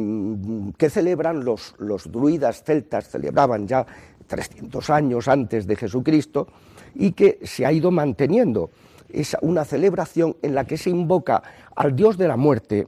que 0.76 0.90
celebran 0.90 1.44
los, 1.44 1.74
los 1.78 2.10
druidas 2.10 2.64
celtas, 2.64 3.08
celebraban 3.08 3.68
ya 3.68 3.86
300 4.26 4.90
años 4.90 5.28
antes 5.28 5.66
de 5.66 5.76
Jesucristo, 5.76 6.48
y 6.94 7.12
que 7.12 7.38
se 7.42 7.66
ha 7.66 7.72
ido 7.72 7.90
manteniendo. 7.90 8.70
Es 9.08 9.36
una 9.42 9.64
celebración 9.64 10.36
en 10.42 10.54
la 10.54 10.64
que 10.64 10.76
se 10.76 10.90
invoca 10.90 11.42
al 11.74 11.94
dios 11.94 12.16
de 12.16 12.28
la 12.28 12.36
muerte, 12.36 12.86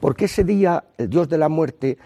porque 0.00 0.26
ese 0.26 0.44
día 0.44 0.84
el 0.98 1.10
dios 1.10 1.28
de 1.28 1.38
la 1.38 1.48
muerte 1.48 1.98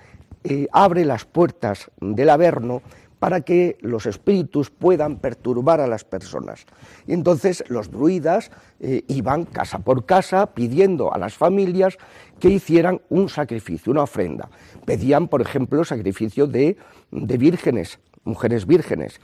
eh, 0.45 0.69
abre 0.73 1.05
las 1.05 1.25
puertas 1.25 1.91
del 2.01 2.31
Averno 2.31 2.83
para 3.19 3.41
que 3.41 3.77
los 3.81 4.07
espíritus 4.07 4.71
puedan 4.71 5.19
perturbar 5.19 5.81
a 5.81 5.87
las 5.87 6.05
personas. 6.05 6.67
Y 7.07 7.12
entonces 7.12 7.64
los 7.69 7.91
druidas 7.91 8.51
eh, 8.81 9.03
iban 9.09 9.45
casa 9.45 9.81
por 9.81 10.07
casa 10.07 10.55
pidiendo 10.55 11.12
a 11.12 11.19
las 11.19 11.35
familias 11.35 11.99
que 12.38 12.49
hicieran 12.49 13.01
un 13.09 13.29
sacrificio, 13.29 13.91
una 13.91 14.05
ofrenda. 14.05 14.49
Pedían, 14.85 15.29
por 15.29 15.43
ejemplo, 15.43 15.85
sacrificio 15.85 16.47
de, 16.47 16.77
de 17.11 17.37
vírgenes, 17.37 17.99
mujeres 18.29 18.67
vírgenes. 18.67 19.21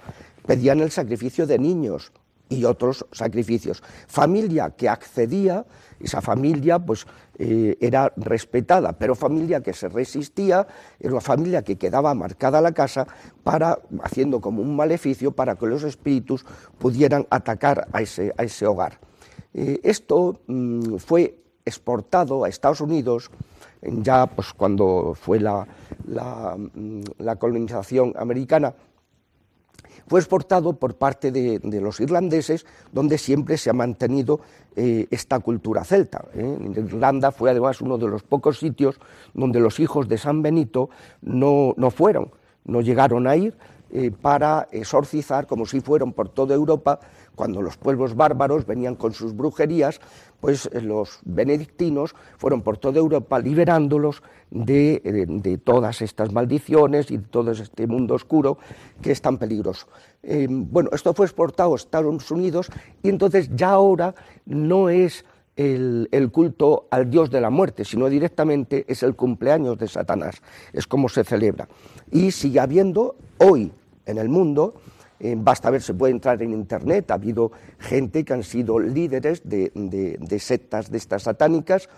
Pedían 0.47 0.81
el 0.81 0.91
sacrificio 0.91 1.47
de 1.47 1.59
niños, 1.59 2.13
y 2.49 2.65
otros 2.65 3.07
sacrificios. 3.13 3.83
Familia 4.07 4.71
que 4.71 4.89
accedía, 4.89 5.65
esa 6.01 6.21
familia 6.21 6.79
pues 6.79 7.07
eh, 7.39 7.77
era 7.81 8.13
respetada, 8.17 8.93
pero 8.93 9.15
familia 9.15 9.63
que 9.63 9.73
se 9.73 9.89
resistía, 9.89 10.67
era 11.01 11.13
una 11.13 11.21
familia 11.21 11.63
que 11.63 11.77
quedaba 11.77 12.15
marcada 12.15 12.61
la 12.61 12.73
casa 12.73 13.07
para, 13.43 13.79
haciendo 14.03 14.41
como 14.41 14.63
un 14.63 14.77
maleficio 14.77 15.33
para 15.33 15.57
que 15.57 15.67
los 15.67 15.83
espíritus 15.83 16.45
pudieran 16.79 17.27
atacar 17.31 17.89
a 17.93 18.03
ese, 18.03 18.33
a 18.37 18.45
ese 18.45 18.67
hogar. 18.67 18.99
Eh, 19.55 19.81
esto 19.83 20.41
mm, 20.47 20.97
fue 20.97 21.39
exportado 21.65 22.45
a 22.45 22.49
Estados 22.49 22.81
Unidos 22.81 23.31
ya 23.87 24.27
pues 24.27 24.53
cuando 24.55 25.15
fue 25.15 25.41
la, 25.41 25.67
la, 26.07 26.57
mm, 26.57 27.03
la 27.19 27.37
colonización 27.37 28.15
americana 28.17 28.75
fue 30.07 30.21
exportado 30.21 30.75
por 30.75 30.97
parte 30.97 31.31
de, 31.31 31.81
los 31.81 32.01
irlandeses, 32.01 32.67
donde 32.93 33.19
siempre 33.19 33.57
se 33.57 33.71
ha 33.71 33.73
mantenido 33.73 34.41
eh, 34.77 35.07
esta 35.11 35.39
cultura 35.41 35.85
celta. 35.85 36.25
¿eh? 36.35 36.59
Irlanda 36.77 37.33
fue 37.33 37.51
además 37.51 37.81
uno 37.81 37.99
de 37.99 38.09
los 38.09 38.23
pocos 38.23 38.59
sitios 38.59 38.99
donde 39.33 39.61
los 39.61 39.81
hijos 39.81 40.09
de 40.09 40.19
San 40.19 40.43
Benito 40.43 40.91
no, 41.23 41.75
no 41.77 41.91
fueron, 41.91 42.31
no 42.65 42.81
llegaron 42.81 43.27
a 43.27 43.37
ir 43.37 43.55
eh, 43.97 44.11
para 44.11 44.67
exorcizar, 44.73 45.47
como 45.47 45.67
si 45.67 45.81
fueron 45.81 46.13
por 46.13 46.29
toda 46.29 46.55
Europa, 46.55 46.99
cuando 47.35 47.63
los 47.63 47.77
pueblos 47.77 48.15
bárbaros 48.15 48.67
venían 48.67 48.95
con 48.95 49.13
sus 49.13 49.37
brujerías, 49.37 50.01
pues 50.41 50.67
eh, 50.73 50.81
los 50.81 51.21
benedictinos 51.25 52.15
fueron 52.39 52.63
por 52.63 52.79
toda 52.79 52.99
Europa 52.99 53.39
liberándolos 53.39 54.23
de, 54.51 55.01
eh, 55.05 55.59
todas 55.59 56.03
estas 56.03 56.33
maldiciones 56.33 57.11
y 57.11 57.17
de 57.17 57.25
todo 57.25 57.51
este 57.51 57.87
mundo 57.87 58.15
oscuro 58.15 58.59
que 59.03 59.13
es 59.13 59.21
tan 59.21 59.39
peligroso. 59.39 59.87
Eh, 60.23 60.47
bueno, 60.51 60.91
esto 60.93 61.15
fue 61.15 61.27
exportado 61.27 61.73
a 61.73 61.77
Estados 61.77 62.31
Unidos 62.31 62.71
y 63.03 63.09
entonces 63.09 63.51
ya 63.55 63.71
ahora 63.71 64.15
no 64.47 64.89
es 64.89 65.25
el, 65.57 66.09
el, 66.11 66.31
culto 66.31 66.89
al 66.91 67.09
dios 67.11 67.31
de 67.31 67.41
la 67.41 67.51
muerte, 67.51 67.85
sino 67.85 68.09
directamente 68.09 68.85
es 68.89 69.03
el 69.03 69.15
cumpleaños 69.15 69.79
de 69.79 69.87
Satanás, 69.87 70.43
es 70.73 70.87
como 70.87 71.09
se 71.09 71.25
celebra. 71.25 71.69
Y 72.11 72.33
sigue 72.33 72.59
habiendo 72.59 73.17
hoy 73.39 73.73
en 74.07 74.19
el 74.19 74.29
mundo 74.29 74.75
eh, 75.21 75.35
basta 75.39 75.71
ver, 75.71 75.83
se 75.83 75.95
puede 75.95 76.13
entrar 76.13 76.43
en 76.43 76.53
Internet, 76.53 77.11
ha 77.11 77.15
habido 77.15 77.53
gente 77.79 78.25
que 78.25 78.33
han 78.33 78.43
sido 78.43 78.79
líderes 78.79 79.43
de, 79.45 80.39
sectas 80.41 80.91
de 80.91 80.99
estas 80.99 81.23
satánicas 81.23 81.89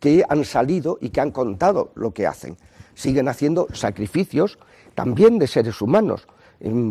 que 0.00 0.24
han 0.28 0.44
salido 0.44 0.98
y 1.00 1.10
que 1.10 1.20
han 1.20 1.30
contado 1.30 1.92
lo 1.94 2.12
que 2.12 2.26
hacen. 2.26 2.56
Siguen 2.94 3.28
haciendo 3.28 3.68
sacrificios 3.72 4.58
también 4.94 5.38
de 5.38 5.46
seres 5.46 5.80
humanos. 5.80 6.26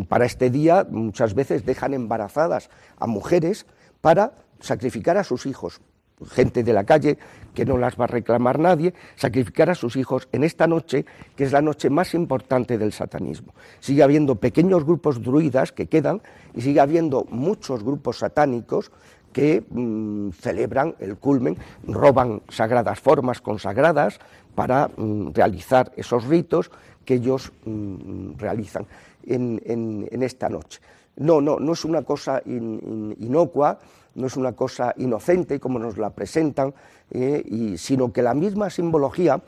Para 0.08 0.24
este 0.24 0.50
día 0.50 0.86
muchas 0.88 1.34
veces 1.34 1.64
dejan 1.64 1.94
embarazadas 1.94 2.70
a 2.96 3.06
mujeres 3.06 3.66
para 4.00 4.32
sacrificar 4.60 5.16
a 5.16 5.24
sus 5.24 5.46
hijos, 5.46 5.80
gente 6.28 6.62
de 6.62 6.72
la 6.72 6.84
calle 6.84 7.18
que 7.54 7.64
no 7.64 7.78
las 7.78 7.98
va 7.98 8.04
a 8.04 8.08
reclamar 8.08 8.58
nadie, 8.58 8.94
sacrificar 9.16 9.70
a 9.70 9.74
sus 9.74 9.96
hijos 9.96 10.28
en 10.32 10.44
esta 10.44 10.66
noche, 10.66 11.04
que 11.36 11.44
es 11.44 11.52
la 11.52 11.62
noche 11.62 11.90
más 11.90 12.14
importante 12.14 12.78
del 12.78 12.92
satanismo. 12.92 13.54
Sigue 13.80 14.02
habiendo 14.02 14.36
pequeños 14.36 14.84
grupos 14.84 15.22
druidas 15.22 15.72
que 15.72 15.86
quedan 15.86 16.20
y 16.54 16.62
sigue 16.62 16.80
habiendo 16.80 17.24
muchos 17.30 17.82
grupos 17.82 18.18
satánicos 18.18 18.90
que 19.32 19.64
mm, 19.68 20.30
celebran 20.30 20.94
el 21.00 21.16
culmen, 21.16 21.56
roban 21.86 22.42
sagradas 22.48 23.00
formas 23.00 23.40
consagradas 23.40 24.20
para 24.54 24.88
mm, 24.96 25.32
realizar 25.32 25.92
esos 25.96 26.24
ritos 26.24 26.70
que 27.04 27.14
ellos 27.14 27.52
mm, 27.64 28.38
realizan 28.38 28.86
en, 29.26 30.22
esta 30.22 30.48
noche. 30.48 30.80
No, 31.16 31.40
no, 31.40 31.58
no 31.58 31.72
es 31.72 31.84
una 31.84 32.02
cosa 32.02 32.42
inocua, 32.44 33.78
no 34.14 34.26
es 34.26 34.36
una 34.36 34.52
cosa 34.52 34.94
inocente 34.96 35.60
como 35.60 35.78
nos 35.78 35.98
la 35.98 36.10
presentan, 36.10 36.74
eh, 37.10 37.74
sino 37.76 38.12
que 38.12 38.22
la 38.22 38.34
misma 38.34 38.70
simbología 38.70 39.40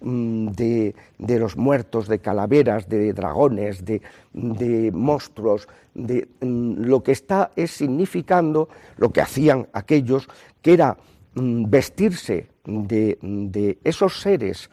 mm, 0.00 0.48
de, 0.48 0.94
los 1.18 1.56
muertos, 1.56 2.08
de 2.08 2.18
calaveras, 2.18 2.88
de 2.88 3.12
dragones, 3.12 3.84
de, 3.84 4.90
monstruos, 4.92 5.68
de, 5.94 6.28
mm, 6.40 6.84
lo 6.84 7.02
que 7.02 7.12
está 7.12 7.50
es 7.56 7.70
significando 7.70 8.68
lo 8.96 9.10
que 9.10 9.20
hacían 9.20 9.68
aquellos, 9.72 10.28
que 10.60 10.74
era 10.74 10.96
mm, 11.34 11.70
vestirse 11.70 12.48
de 12.64 13.78
esos 13.84 14.20
seres 14.20 14.70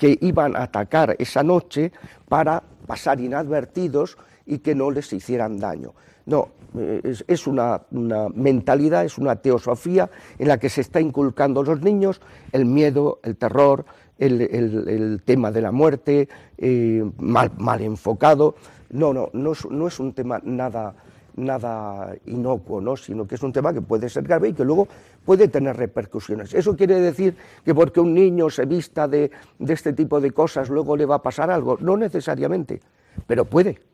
que 0.00 0.16
iban 0.22 0.56
a 0.56 0.62
atacar 0.62 1.14
esa 1.18 1.42
noche 1.42 1.92
para 2.26 2.62
pasar 2.86 3.20
inadvertidos 3.20 4.16
y 4.46 4.58
que 4.58 4.74
no 4.74 4.90
les 4.90 5.12
hicieran 5.12 5.58
daño. 5.58 5.94
No, 6.26 6.48
eh, 6.78 7.14
es, 7.26 7.46
una, 7.46 7.82
mentalidad, 7.90 9.04
es 9.04 9.18
una 9.18 9.36
teosofía 9.36 10.10
en 10.38 10.48
la 10.48 10.58
que 10.58 10.68
se 10.68 10.80
está 10.80 11.00
inculcando 11.00 11.60
a 11.60 11.64
los 11.64 11.80
niños 11.80 12.20
el 12.52 12.66
miedo, 12.66 13.18
el 13.24 13.36
terror, 13.36 13.84
el, 14.18 15.22
tema 15.24 15.50
de 15.50 15.62
la 15.62 15.72
muerte, 15.72 16.28
eh, 16.58 17.04
mal, 17.18 17.80
enfocado. 17.80 18.54
No, 18.90 19.12
no, 19.12 19.30
no 19.32 19.88
es, 19.88 19.98
un 19.98 20.12
tema 20.12 20.40
nada, 20.44 20.94
nada 21.36 22.14
inocuo, 22.26 22.80
¿no? 22.80 22.96
sino 22.96 23.26
que 23.26 23.36
es 23.36 23.42
un 23.42 23.52
tema 23.52 23.72
que 23.72 23.80
puede 23.80 24.08
ser 24.08 24.24
grave 24.24 24.50
y 24.50 24.52
que 24.52 24.64
luego 24.64 24.86
puede 25.24 25.48
tener 25.48 25.76
repercusiones. 25.76 26.54
¿Eso 26.54 26.76
quiere 26.76 27.00
decir 27.00 27.34
que 27.64 27.74
porque 27.74 28.00
un 28.00 28.14
niño 28.14 28.50
se 28.50 28.66
vista 28.66 29.08
de, 29.08 29.30
de 29.58 29.72
este 29.72 29.92
tipo 29.94 30.20
de 30.20 30.32
cosas 30.32 30.68
luego 30.68 30.96
le 30.96 31.06
va 31.06 31.16
a 31.16 31.22
pasar 31.22 31.50
algo? 31.50 31.78
No 31.80 31.96
necesariamente, 31.96 32.80
pero 33.26 33.44
puede. 33.44 33.89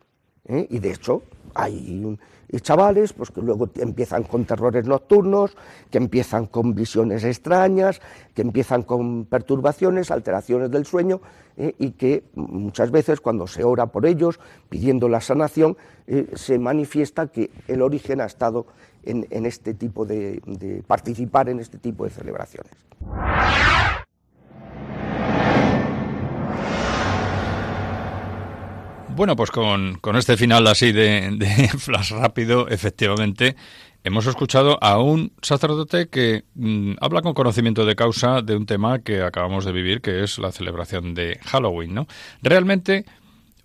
¿Eh? 0.48 0.66
Y 0.70 0.78
de 0.78 0.92
hecho, 0.92 1.22
hay 1.54 2.18
chavales 2.60 3.12
pues, 3.12 3.30
que 3.30 3.40
luego 3.40 3.68
empiezan 3.76 4.22
con 4.22 4.44
terrores 4.44 4.86
nocturnos, 4.86 5.56
que 5.90 5.98
empiezan 5.98 6.46
con 6.46 6.74
visiones 6.74 7.24
extrañas, 7.24 8.00
que 8.34 8.42
empiezan 8.42 8.82
con 8.82 9.24
perturbaciones, 9.24 10.10
alteraciones 10.10 10.70
del 10.70 10.86
sueño, 10.86 11.20
¿eh? 11.56 11.74
y 11.78 11.92
que 11.92 12.24
muchas 12.34 12.90
veces 12.90 13.20
cuando 13.20 13.46
se 13.46 13.64
ora 13.64 13.86
por 13.86 14.06
ellos, 14.06 14.38
pidiendo 14.68 15.08
la 15.08 15.20
sanación, 15.20 15.76
eh, 16.06 16.28
se 16.34 16.58
manifiesta 16.58 17.26
que 17.26 17.50
el 17.68 17.82
origen 17.82 18.20
ha 18.20 18.26
estado 18.26 18.66
en, 19.04 19.46
este 19.46 19.72
tipo 19.74 20.04
de 20.04 20.82
participar 20.86 21.48
en 21.48 21.60
este 21.60 21.78
tipo 21.78 22.04
de 22.04 22.10
celebraciones. 22.10 22.72
Bueno, 29.16 29.34
pues 29.34 29.50
con, 29.50 29.98
este 30.14 30.36
final 30.36 30.66
así 30.66 30.92
de, 30.92 31.70
flash 31.78 32.12
rápido, 32.12 32.68
efectivamente, 32.68 33.56
hemos 34.04 34.26
escuchado 34.26 34.76
a 34.82 35.00
un 35.00 35.32
sacerdote 35.40 36.08
que 36.08 36.44
mm, 36.54 36.96
habla 37.00 37.22
con 37.22 37.32
conocimiento 37.32 37.86
de 37.86 37.96
causa 37.96 38.42
de 38.42 38.54
un 38.54 38.66
tema 38.66 38.98
que 38.98 39.22
acabamos 39.22 39.64
de 39.64 39.72
vivir, 39.72 40.02
que 40.02 40.22
es 40.22 40.38
la 40.38 40.52
celebración 40.52 41.14
de 41.14 41.40
Halloween, 41.46 41.94
¿no? 41.94 42.06
Realmente, 42.42 43.06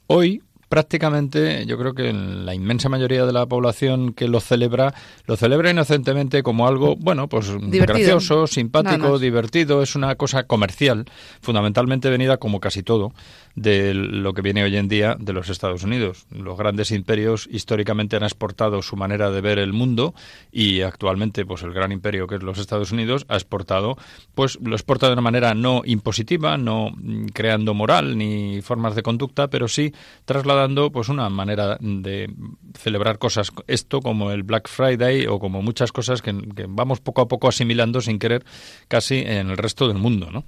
hoy 0.08 0.42
prácticamente 0.72 1.66
yo 1.66 1.78
creo 1.78 1.94
que 1.94 2.14
la 2.14 2.56
inmensa 2.56 2.88
mayoría 2.88 3.26
de 3.26 3.34
la 3.34 3.46
población 3.46 4.14
que 4.14 4.30
lo 4.30 4.40
celebra 4.40 4.94
lo 5.26 5.36
celebra 5.36 5.70
inocentemente 5.70 6.44
como 6.44 6.66
algo 6.66 6.96
bueno 6.96 7.28
pues 7.28 7.52
gracioso 7.60 8.48
simpático 8.48 9.20
divertido 9.20 9.84
es 9.84 9.98
una 9.98 10.16
cosa 10.16 10.44
comercial 10.44 11.04
fundamentalmente 11.42 12.10
venida 12.10 12.38
como 12.38 12.62
casi 12.62 12.84
todo 12.84 13.12
de 13.56 13.94
lo 13.94 14.34
que 14.34 14.42
viene 14.42 14.64
hoy 14.64 14.78
en 14.78 14.88
día 14.88 15.18
de 15.20 15.34
los 15.34 15.50
Estados 15.50 15.84
Unidos. 15.84 16.26
Los 16.32 16.58
grandes 16.58 16.92
imperios 16.92 17.48
históricamente 17.52 18.16
han 18.16 18.24
exportado 18.24 18.82
su 18.82 18.96
manera 18.96 19.32
de 19.32 19.42
ver 19.42 19.60
el 19.60 19.74
mundo 19.74 20.14
y 20.52 20.82
actualmente 20.82 21.46
pues 21.46 21.64
el 21.64 21.74
gran 21.74 21.92
imperio 21.92 22.28
que 22.28 22.36
es 22.36 22.44
los 22.44 22.60
Estados 22.60 22.92
Unidos 22.92 23.26
ha 23.28 23.36
exportado 23.36 23.98
pues 24.36 24.58
lo 24.62 24.76
exporta 24.76 25.08
de 25.08 25.14
una 25.14 25.22
manera 25.22 25.54
no 25.54 25.82
impositiva, 25.86 26.58
no 26.58 26.94
creando 27.34 27.74
moral 27.74 28.18
ni 28.18 28.62
formas 28.62 28.96
de 28.96 29.04
conducta, 29.04 29.50
pero 29.50 29.68
sí 29.68 29.94
trasladando 30.26 30.62
dando 30.62 30.92
pues 30.92 31.10
una 31.10 31.30
manera 31.30 31.78
de 31.80 32.32
celebrar 32.78 33.18
cosas, 33.18 33.52
esto 33.68 34.00
como 34.00 34.32
el 34.32 34.44
Black 34.44 34.70
Friday 34.70 35.26
o 35.28 35.40
como 35.40 35.62
muchas 35.62 35.92
cosas 35.92 36.22
que, 36.22 36.34
que 36.56 36.66
vamos 36.70 37.00
poco 37.00 37.22
a 37.22 37.28
poco 37.28 37.48
asimilando 37.48 38.00
sin 38.00 38.20
querer 38.20 38.46
casi 38.88 39.20
en 39.20 39.50
el 39.50 39.58
resto 39.58 39.88
del 39.88 39.98
mundo, 39.98 40.30
¿no? 40.32 40.44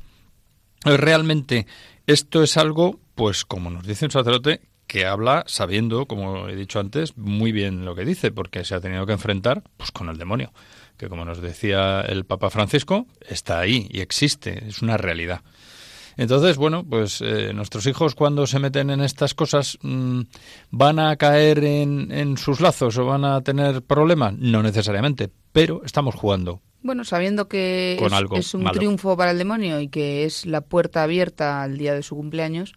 Realmente 0.85 1.65
esto 2.07 2.43
es 2.43 2.57
algo, 2.57 2.99
pues 3.15 3.45
como 3.45 3.69
nos 3.69 3.85
dice 3.85 4.05
un 4.05 4.11
sacerdote, 4.11 4.61
que 4.87 5.05
habla 5.05 5.43
sabiendo, 5.47 6.05
como 6.05 6.47
he 6.49 6.55
dicho 6.55 6.79
antes, 6.79 7.17
muy 7.17 7.51
bien 7.51 7.85
lo 7.85 7.95
que 7.95 8.05
dice, 8.05 8.31
porque 8.31 8.63
se 8.65 8.75
ha 8.75 8.81
tenido 8.81 9.05
que 9.05 9.13
enfrentar 9.13 9.63
pues 9.77 9.91
con 9.91 10.09
el 10.09 10.17
demonio, 10.17 10.51
que 10.97 11.09
como 11.09 11.25
nos 11.25 11.41
decía 11.41 12.01
el 12.01 12.25
Papa 12.25 12.49
Francisco, 12.49 13.07
está 13.27 13.59
ahí 13.59 13.87
y 13.89 14.01
existe, 14.01 14.67
es 14.67 14.81
una 14.81 14.97
realidad. 14.97 15.41
Entonces, 16.15 16.57
bueno, 16.57 16.83
pues 16.83 17.21
eh, 17.21 17.53
nuestros 17.53 17.87
hijos 17.87 18.13
cuando 18.13 18.45
se 18.45 18.59
meten 18.59 18.91
en 18.91 19.01
estas 19.01 19.33
cosas 19.33 19.79
mm, 19.81 20.21
van 20.69 20.99
a 20.99 21.15
caer 21.15 21.63
en, 21.63 22.11
en 22.11 22.37
sus 22.37 22.61
lazos 22.61 22.97
o 22.97 23.05
van 23.05 23.25
a 23.25 23.41
tener 23.41 23.81
problemas, 23.81 24.35
no 24.37 24.61
necesariamente, 24.61 25.31
pero 25.51 25.81
estamos 25.83 26.13
jugando. 26.13 26.61
Bueno, 26.83 27.05
sabiendo 27.05 27.47
que 27.47 27.97
es, 27.99 28.13
algo 28.13 28.35
es 28.35 28.53
un 28.53 28.63
malo. 28.63 28.77
triunfo 28.77 29.15
para 29.15 29.31
el 29.31 29.37
demonio 29.37 29.79
y 29.79 29.87
que 29.87 30.25
es 30.25 30.45
la 30.45 30.61
puerta 30.61 31.01
abierta 31.01 31.63
al 31.63 31.77
día 31.77 31.93
de 31.93 32.03
su 32.03 32.15
cumpleaños, 32.15 32.73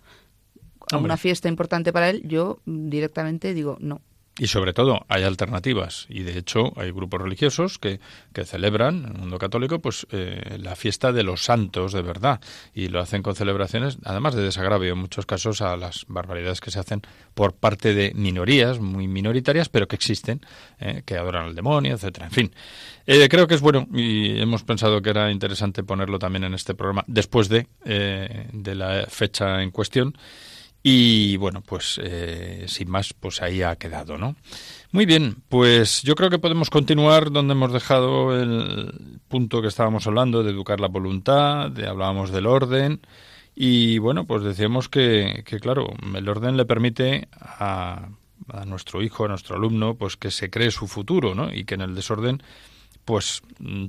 a 0.90 0.96
Hombre. 0.96 1.10
una 1.10 1.16
fiesta 1.16 1.48
importante 1.48 1.92
para 1.92 2.08
él, 2.10 2.22
yo 2.24 2.60
directamente 2.64 3.52
digo 3.52 3.76
no. 3.80 4.00
Y 4.38 4.48
sobre 4.48 4.74
todo, 4.74 5.06
hay 5.08 5.22
alternativas. 5.22 6.06
Y 6.10 6.22
de 6.22 6.36
hecho, 6.36 6.72
hay 6.76 6.90
grupos 6.90 7.22
religiosos 7.22 7.78
que, 7.78 8.00
que 8.34 8.44
celebran, 8.44 9.04
en 9.04 9.12
el 9.12 9.18
mundo 9.18 9.38
católico, 9.38 9.78
pues 9.78 10.06
eh, 10.10 10.58
la 10.60 10.76
fiesta 10.76 11.10
de 11.10 11.22
los 11.22 11.42
santos 11.42 11.94
de 11.94 12.02
verdad. 12.02 12.40
Y 12.74 12.88
lo 12.88 13.00
hacen 13.00 13.22
con 13.22 13.34
celebraciones, 13.34 13.96
además 14.04 14.34
de 14.34 14.42
desagravio 14.42 14.92
en 14.92 14.98
muchos 14.98 15.24
casos 15.24 15.62
a 15.62 15.74
las 15.78 16.04
barbaridades 16.08 16.60
que 16.60 16.70
se 16.70 16.78
hacen 16.78 17.00
por 17.32 17.54
parte 17.54 17.94
de 17.94 18.12
minorías, 18.14 18.78
muy 18.78 19.08
minoritarias, 19.08 19.70
pero 19.70 19.88
que 19.88 19.96
existen, 19.96 20.42
eh, 20.80 21.02
que 21.06 21.16
adoran 21.16 21.46
al 21.46 21.54
demonio, 21.54 21.94
etcétera. 21.94 22.26
En 22.26 22.32
fin, 22.32 22.54
eh, 23.06 23.28
creo 23.30 23.46
que 23.46 23.54
es 23.54 23.62
bueno 23.62 23.86
y 23.94 24.38
hemos 24.38 24.64
pensado 24.64 25.00
que 25.00 25.10
era 25.10 25.30
interesante 25.30 25.82
ponerlo 25.82 26.18
también 26.18 26.44
en 26.44 26.52
este 26.52 26.74
programa 26.74 27.04
después 27.06 27.48
de, 27.48 27.68
eh, 27.86 28.48
de 28.52 28.74
la 28.74 29.06
fecha 29.08 29.62
en 29.62 29.70
cuestión. 29.70 30.14
Y 30.88 31.36
bueno, 31.38 31.62
pues 31.66 31.98
eh, 32.00 32.66
sin 32.68 32.88
más, 32.88 33.12
pues 33.12 33.42
ahí 33.42 33.60
ha 33.60 33.74
quedado, 33.74 34.18
¿no? 34.18 34.36
Muy 34.92 35.04
bien, 35.04 35.38
pues 35.48 36.02
yo 36.02 36.14
creo 36.14 36.30
que 36.30 36.38
podemos 36.38 36.70
continuar 36.70 37.32
donde 37.32 37.54
hemos 37.54 37.72
dejado 37.72 38.40
el 38.40 39.18
punto 39.26 39.60
que 39.60 39.66
estábamos 39.66 40.06
hablando 40.06 40.44
de 40.44 40.52
educar 40.52 40.78
la 40.78 40.86
voluntad, 40.86 41.72
de 41.72 41.88
hablábamos 41.88 42.30
del 42.30 42.46
orden 42.46 43.00
y 43.56 43.98
bueno, 43.98 44.26
pues 44.26 44.44
decíamos 44.44 44.88
que, 44.88 45.42
que 45.44 45.58
claro, 45.58 45.88
el 46.14 46.28
orden 46.28 46.56
le 46.56 46.66
permite 46.66 47.26
a, 47.32 48.08
a 48.52 48.64
nuestro 48.64 49.02
hijo, 49.02 49.24
a 49.24 49.28
nuestro 49.28 49.56
alumno, 49.56 49.96
pues 49.96 50.16
que 50.16 50.30
se 50.30 50.50
cree 50.50 50.70
su 50.70 50.86
futuro, 50.86 51.34
¿no? 51.34 51.52
Y 51.52 51.64
que 51.64 51.74
en 51.74 51.80
el 51.80 51.96
desorden, 51.96 52.44
pues 53.04 53.42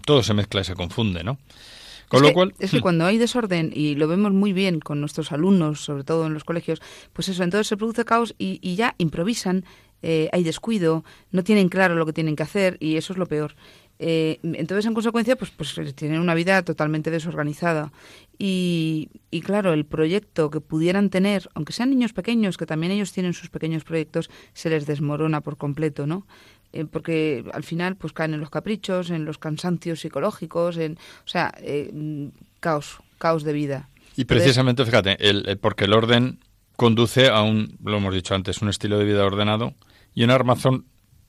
todo 0.04 0.24
se 0.24 0.34
mezcla 0.34 0.62
y 0.62 0.64
se 0.64 0.74
confunde, 0.74 1.24
¿no? 1.24 1.38
Con 2.10 2.20
es 2.20 2.22
lo 2.22 2.28
que, 2.30 2.34
cual, 2.34 2.54
es 2.60 2.72
que 2.72 2.82
cuando 2.82 3.06
hay 3.06 3.18
desorden, 3.18 3.72
y 3.74 3.96
lo 3.96 4.08
vemos 4.08 4.32
muy 4.32 4.54
bien 4.54 4.80
con 4.80 5.02
nuestros 5.02 5.32
alumnos, 5.32 5.82
sobre 5.82 6.04
todo 6.04 6.28
en 6.28 6.34
los 6.34 6.44
colegios, 6.44 6.82
pues 7.14 7.28
eso, 7.28 7.44
entonces 7.44 7.68
se 7.68 7.78
produce 7.78 8.06
caos 8.06 8.34
y, 8.38 8.60
y 8.62 8.76
ya 8.76 8.96
improvisan, 8.98 9.66
eh, 10.02 10.30
hay 10.32 10.44
descuido, 10.44 11.04
no 11.32 11.44
tienen 11.44 11.70
claro 11.70 11.96
lo 11.96 12.06
que 12.06 12.14
tienen 12.14 12.36
que 12.36 12.44
hacer 12.44 12.78
y 12.80 12.96
eso 12.96 13.14
es 13.14 13.20
lo 13.20 13.26
peor. 13.26 13.56
Eh, 14.00 14.40
entonces, 14.44 14.86
en 14.86 14.94
consecuencia, 14.94 15.36
pues, 15.36 15.52
pues 15.52 15.74
tienen 15.96 16.20
una 16.20 16.36
vida 16.36 16.62
totalmente 16.64 17.10
desorganizada. 17.10 17.92
Y, 18.38 19.10
y 19.32 19.42
claro, 19.42 19.74
el 19.74 19.86
proyecto 19.86 20.52
que 20.52 20.62
pudieran 20.62 21.10
tener, 21.10 21.50
aunque 21.56 21.74
sean 21.74 21.90
niños 21.90 22.14
pequeños, 22.14 22.58
que 22.58 22.68
también 22.68 22.92
ellos 22.92 23.12
tienen 23.12 23.34
sus 23.34 23.50
pequeños 23.50 23.84
proyectos, 23.84 24.30
se 24.54 24.70
les 24.70 24.86
desmorona 24.86 25.42
por 25.42 25.58
completo, 25.58 26.06
¿no? 26.06 26.28
Eh, 26.78 26.86
porque 26.86 27.44
al 27.54 27.64
final 27.64 27.96
pues 27.96 28.14
caen 28.14 28.34
en 28.34 28.40
los 28.40 28.50
caprichos, 28.50 29.10
en 29.10 29.26
los 29.26 29.38
cansancios 29.38 30.00
psicológicos, 30.02 30.78
en, 30.78 30.94
o 31.26 31.28
sea, 31.28 31.54
eh, 31.62 32.30
caos, 32.60 32.98
caos 33.18 33.44
de 33.44 33.54
vida. 33.54 33.90
Y 34.16 34.26
precisamente, 34.26 34.86
fíjate, 34.86 35.18
el, 35.30 35.48
el- 35.48 35.58
porque 35.58 35.86
el 35.86 35.94
orden 35.94 36.40
conduce 36.76 37.30
a 37.30 37.42
un, 37.42 37.78
lo 37.84 37.98
hemos 37.98 38.14
dicho 38.14 38.36
antes, 38.36 38.62
un 38.62 38.70
estilo 38.70 38.98
de 39.00 39.06
vida 39.06 39.26
ordenado 39.26 39.74
y 40.14 40.24
una 40.24 40.36
armazón 40.36 40.86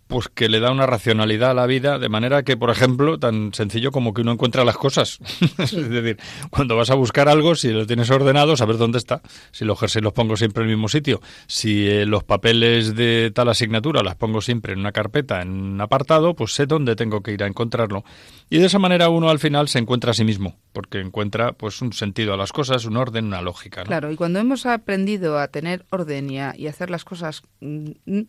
pues 0.08 0.28
que 0.28 0.48
le 0.48 0.58
da 0.58 0.72
una 0.72 0.86
racionalidad 0.86 1.50
a 1.50 1.54
la 1.54 1.66
vida 1.66 1.98
de 1.98 2.08
manera 2.08 2.42
que, 2.42 2.56
por 2.56 2.70
ejemplo, 2.70 3.18
tan 3.18 3.52
sencillo 3.52 3.92
como 3.92 4.14
que 4.14 4.22
uno 4.22 4.32
encuentra 4.32 4.64
las 4.64 4.76
cosas. 4.76 5.18
es 5.58 5.72
decir, 5.72 6.18
cuando 6.50 6.76
vas 6.76 6.90
a 6.90 6.94
buscar 6.94 7.28
algo, 7.28 7.54
si 7.54 7.68
lo 7.68 7.86
tienes 7.86 8.10
ordenado, 8.10 8.56
saber 8.56 8.78
dónde 8.78 8.98
está. 8.98 9.20
Si 9.52 9.64
los 9.64 9.78
jerseys 9.78 10.02
los 10.02 10.14
pongo 10.14 10.36
siempre 10.36 10.64
en 10.64 10.70
el 10.70 10.76
mismo 10.76 10.88
sitio, 10.88 11.20
si 11.46 11.86
eh, 11.86 12.06
los 12.06 12.24
papeles 12.24 12.96
de 12.96 13.30
tal 13.34 13.50
asignatura 13.50 14.02
las 14.02 14.16
pongo 14.16 14.40
siempre 14.40 14.72
en 14.72 14.80
una 14.80 14.92
carpeta, 14.92 15.42
en 15.42 15.50
un 15.50 15.80
apartado, 15.80 16.34
pues 16.34 16.54
sé 16.54 16.66
dónde 16.66 16.96
tengo 16.96 17.22
que 17.22 17.32
ir 17.32 17.42
a 17.42 17.46
encontrarlo. 17.46 18.02
Y 18.48 18.58
de 18.58 18.66
esa 18.66 18.78
manera 18.78 19.10
uno 19.10 19.28
al 19.28 19.38
final 19.38 19.68
se 19.68 19.78
encuentra 19.78 20.12
a 20.12 20.14
sí 20.14 20.24
mismo, 20.24 20.56
porque 20.72 21.00
encuentra 21.00 21.52
pues 21.52 21.82
un 21.82 21.92
sentido 21.92 22.32
a 22.32 22.38
las 22.38 22.52
cosas, 22.52 22.86
un 22.86 22.96
orden, 22.96 23.26
una 23.26 23.42
lógica. 23.42 23.82
¿no? 23.82 23.88
Claro, 23.88 24.10
y 24.10 24.16
cuando 24.16 24.38
hemos 24.38 24.64
aprendido 24.64 25.38
a 25.38 25.48
tener 25.48 25.84
orden 25.90 26.30
y 26.30 26.40
a, 26.40 26.54
y 26.56 26.66
hacer 26.66 26.88
las 26.88 27.04
cosas, 27.04 27.42
mm, 27.60 27.90
mm, 28.06 28.22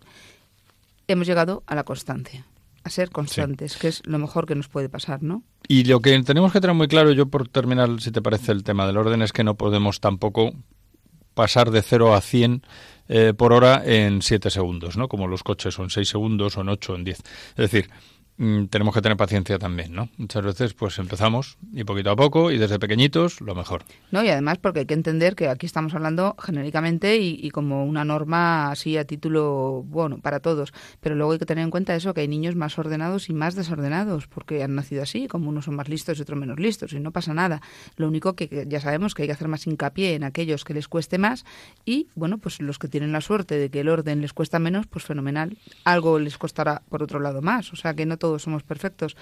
hemos 1.13 1.27
llegado 1.27 1.63
a 1.67 1.75
la 1.75 1.83
constancia, 1.83 2.45
a 2.83 2.89
ser 2.89 3.09
constantes, 3.09 3.77
que 3.77 3.87
es 3.87 4.01
lo 4.05 4.19
mejor 4.19 4.45
que 4.45 4.55
nos 4.55 4.67
puede 4.67 4.89
pasar, 4.89 5.23
¿no? 5.23 5.43
Y 5.67 5.83
lo 5.83 5.99
que 5.99 6.17
tenemos 6.23 6.51
que 6.51 6.61
tener 6.61 6.75
muy 6.75 6.87
claro, 6.87 7.11
yo 7.11 7.27
por 7.27 7.47
terminar, 7.47 8.01
si 8.01 8.11
te 8.11 8.21
parece, 8.21 8.51
el 8.51 8.63
tema 8.63 8.87
del 8.87 8.97
orden, 8.97 9.21
es 9.21 9.31
que 9.31 9.43
no 9.43 9.55
podemos 9.55 9.99
tampoco 9.99 10.53
pasar 11.33 11.71
de 11.71 11.81
0 11.81 12.15
a 12.15 12.21
100 12.21 12.63
eh, 13.07 13.33
por 13.35 13.53
hora 13.53 13.81
en 13.85 14.21
7 14.21 14.49
segundos, 14.49 14.97
¿no? 14.97 15.07
Como 15.07 15.27
los 15.27 15.43
coches, 15.43 15.77
o 15.79 15.83
en 15.83 15.89
6 15.89 16.07
segundos, 16.07 16.57
o 16.57 16.61
en 16.61 16.69
8, 16.69 16.93
o 16.93 16.95
en 16.95 17.03
10. 17.03 17.17
Es 17.17 17.55
decir, 17.55 17.89
mm, 18.39 18.65
tenemos 18.65 18.95
que 18.95 19.01
tener 19.01 19.15
paciencia 19.17 19.59
también, 19.59 19.93
¿no? 19.93 20.09
Muchas 20.17 20.43
veces, 20.43 20.73
pues 20.73 20.97
empezamos 20.97 21.57
y 21.71 21.83
poquito 21.83 22.09
a 22.09 22.15
poco, 22.15 22.49
y 22.49 22.57
desde 22.57 22.79
pequeñitos, 22.79 23.39
lo 23.41 23.53
mejor. 23.53 23.83
¿no? 24.11 24.23
Y 24.23 24.29
además 24.29 24.57
porque 24.57 24.79
hay 24.79 24.85
que 24.87 24.95
entender 24.95 25.35
que 25.35 25.47
aquí 25.47 25.65
estamos 25.65 25.93
hablando 25.93 26.35
genéricamente 26.39 27.17
y, 27.17 27.49
como 27.51 27.85
una 27.85 28.03
norma 28.03 28.71
así 28.71 28.97
a 28.97 29.05
título, 29.05 29.83
bueno, 29.87 30.19
para 30.19 30.39
todos. 30.39 30.73
Pero 30.99 31.15
luego 31.15 31.33
hay 31.33 31.39
que 31.39 31.45
tener 31.45 31.63
en 31.63 31.69
cuenta 31.69 31.95
eso, 31.95 32.13
que 32.13 32.21
hay 32.21 32.27
niños 32.27 32.55
más 32.55 32.79
ordenados 32.79 33.29
y 33.29 33.33
más 33.33 33.55
desordenados, 33.55 34.27
porque 34.27 34.63
han 34.63 34.75
nacido 34.75 35.03
así, 35.03 35.27
como 35.27 35.49
unos 35.49 35.65
son 35.65 35.75
más 35.75 35.89
listos 35.89 36.17
y 36.17 36.21
otros 36.21 36.39
menos 36.39 36.59
listos, 36.59 36.93
y 36.93 36.99
no 36.99 37.11
pasa 37.11 37.33
nada. 37.33 37.61
Lo 37.97 38.07
único 38.07 38.33
que, 38.33 38.49
que 38.49 38.65
ya 38.67 38.79
sabemos 38.79 39.13
que 39.13 39.23
hay 39.23 39.27
que 39.27 39.33
hacer 39.33 39.47
más 39.47 39.67
hincapié 39.67 40.15
en 40.15 40.23
aquellos 40.23 40.63
que 40.63 40.73
les 40.73 40.87
cueste 40.87 41.17
más 41.17 41.45
y, 41.85 42.07
bueno, 42.15 42.37
pues 42.37 42.61
los 42.61 42.79
que 42.79 42.87
tienen 42.87 43.11
la 43.11 43.21
suerte 43.21 43.55
de 43.55 43.69
que 43.69 43.81
el 43.81 43.89
orden 43.89 44.21
les 44.21 44.33
cuesta 44.33 44.59
menos, 44.59 44.87
pues 44.87 45.05
fenomenal. 45.05 45.57
Algo 45.83 46.19
les 46.19 46.37
costará 46.37 46.81
por 46.89 47.03
otro 47.03 47.19
lado 47.19 47.41
más, 47.41 47.73
o 47.73 47.75
sea 47.75 47.93
que 47.93 48.05
no 48.05 48.17
todos 48.29 48.43
somos 48.43 48.61
perfectos. 48.61 49.17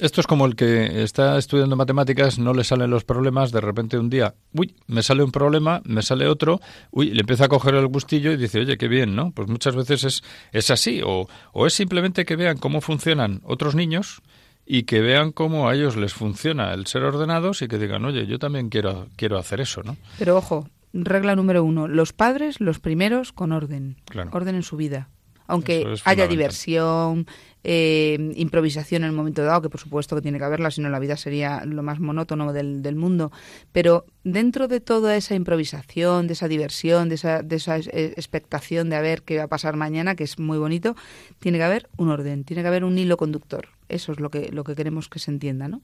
Esto 0.00 0.22
es 0.22 0.26
como 0.26 0.46
el 0.46 0.56
que 0.56 1.02
está 1.02 1.36
estudiando 1.36 1.76
matemáticas, 1.76 2.38
no 2.38 2.54
le 2.54 2.64
salen 2.64 2.88
los 2.88 3.04
problemas, 3.04 3.52
de 3.52 3.60
repente 3.60 3.98
un 3.98 4.08
día, 4.08 4.34
uy, 4.54 4.74
me 4.86 5.02
sale 5.02 5.22
un 5.22 5.30
problema, 5.30 5.82
me 5.84 6.00
sale 6.00 6.26
otro, 6.28 6.60
uy, 6.90 7.10
le 7.10 7.20
empieza 7.20 7.44
a 7.44 7.48
coger 7.48 7.74
el 7.74 7.88
gustillo 7.88 8.32
y 8.32 8.38
dice, 8.38 8.60
oye, 8.60 8.78
qué 8.78 8.88
bien, 8.88 9.14
¿no? 9.14 9.32
Pues 9.32 9.48
muchas 9.48 9.76
veces 9.76 10.04
es, 10.04 10.22
es 10.50 10.70
así, 10.70 11.02
o, 11.04 11.28
o 11.52 11.66
es 11.66 11.74
simplemente 11.74 12.24
que 12.24 12.36
vean 12.36 12.56
cómo 12.56 12.80
funcionan 12.80 13.42
otros 13.44 13.74
niños 13.74 14.22
y 14.64 14.84
que 14.84 15.00
vean 15.00 15.30
cómo 15.30 15.68
a 15.68 15.74
ellos 15.74 15.96
les 15.96 16.14
funciona 16.14 16.72
el 16.72 16.86
ser 16.86 17.02
ordenados 17.02 17.60
y 17.60 17.68
que 17.68 17.76
digan, 17.76 18.02
oye, 18.06 18.26
yo 18.26 18.38
también 18.38 18.70
quiero, 18.70 19.08
quiero 19.16 19.36
hacer 19.36 19.60
eso, 19.60 19.82
¿no? 19.82 19.98
Pero 20.18 20.38
ojo, 20.38 20.70
regla 20.94 21.36
número 21.36 21.64
uno, 21.64 21.86
los 21.86 22.14
padres, 22.14 22.62
los 22.62 22.80
primeros, 22.80 23.30
con 23.32 23.52
orden. 23.52 23.96
Claro. 24.06 24.30
Orden 24.32 24.54
en 24.54 24.62
su 24.62 24.78
vida. 24.78 25.10
Aunque 25.46 25.92
es 25.92 26.06
haya 26.06 26.26
diversión, 26.28 27.26
eh, 27.64 28.32
improvisación 28.36 29.02
en 29.04 29.10
el 29.10 29.16
momento 29.16 29.42
dado, 29.42 29.62
que 29.62 29.70
por 29.70 29.80
supuesto 29.80 30.16
que 30.16 30.22
tiene 30.22 30.38
que 30.38 30.44
haberla, 30.44 30.70
si 30.70 30.80
no 30.80 30.88
la 30.88 30.98
vida 30.98 31.16
sería 31.16 31.64
lo 31.64 31.82
más 31.82 32.00
monótono 32.00 32.52
del, 32.52 32.82
del 32.82 32.96
mundo. 32.96 33.32
Pero 33.72 34.04
dentro 34.24 34.68
de 34.68 34.80
toda 34.80 35.16
esa 35.16 35.34
improvisación, 35.34 36.26
de 36.26 36.32
esa 36.32 36.48
diversión, 36.48 37.08
de 37.08 37.14
esa, 37.16 37.42
de 37.42 37.56
esa 37.56 37.78
eh, 37.78 38.14
expectación 38.16 38.90
de 38.90 38.96
a 38.96 39.00
ver 39.00 39.22
qué 39.22 39.38
va 39.38 39.44
a 39.44 39.48
pasar 39.48 39.76
mañana, 39.76 40.14
que 40.14 40.24
es 40.24 40.38
muy 40.38 40.58
bonito, 40.58 40.96
tiene 41.38 41.58
que 41.58 41.64
haber 41.64 41.88
un 41.96 42.10
orden, 42.10 42.44
tiene 42.44 42.62
que 42.62 42.68
haber 42.68 42.84
un 42.84 42.98
hilo 42.98 43.16
conductor. 43.16 43.68
Eso 43.88 44.12
es 44.12 44.20
lo 44.20 44.30
que, 44.30 44.50
lo 44.52 44.64
que 44.64 44.74
queremos 44.74 45.08
que 45.08 45.18
se 45.18 45.30
entienda, 45.30 45.68
¿no? 45.68 45.80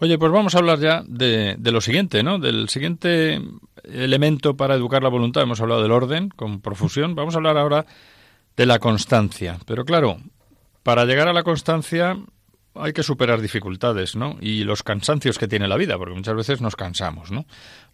Oye, 0.00 0.18
pues 0.18 0.32
vamos 0.32 0.54
a 0.54 0.58
hablar 0.58 0.80
ya 0.80 1.04
de, 1.06 1.54
de 1.56 1.70
lo 1.70 1.80
siguiente, 1.80 2.24
¿no? 2.24 2.40
Del 2.40 2.68
siguiente 2.68 3.40
elemento 3.84 4.56
para 4.56 4.74
educar 4.74 5.02
la 5.04 5.08
voluntad. 5.08 5.44
Hemos 5.44 5.60
hablado 5.60 5.82
del 5.82 5.92
orden 5.92 6.30
con 6.30 6.60
profusión. 6.60 7.14
Vamos 7.14 7.34
a 7.34 7.38
hablar 7.38 7.56
ahora 7.56 7.86
de 8.56 8.66
la 8.66 8.80
constancia. 8.80 9.58
Pero 9.64 9.84
claro, 9.84 10.18
para 10.82 11.04
llegar 11.04 11.28
a 11.28 11.32
la 11.32 11.42
constancia 11.42 12.16
hay 12.74 12.94
que 12.94 13.02
superar 13.02 13.42
dificultades, 13.42 14.16
¿no? 14.16 14.38
Y 14.40 14.64
los 14.64 14.82
cansancios 14.82 15.38
que 15.38 15.46
tiene 15.46 15.68
la 15.68 15.76
vida, 15.76 15.98
porque 15.98 16.14
muchas 16.14 16.34
veces 16.34 16.62
nos 16.62 16.74
cansamos, 16.74 17.30
¿no? 17.30 17.44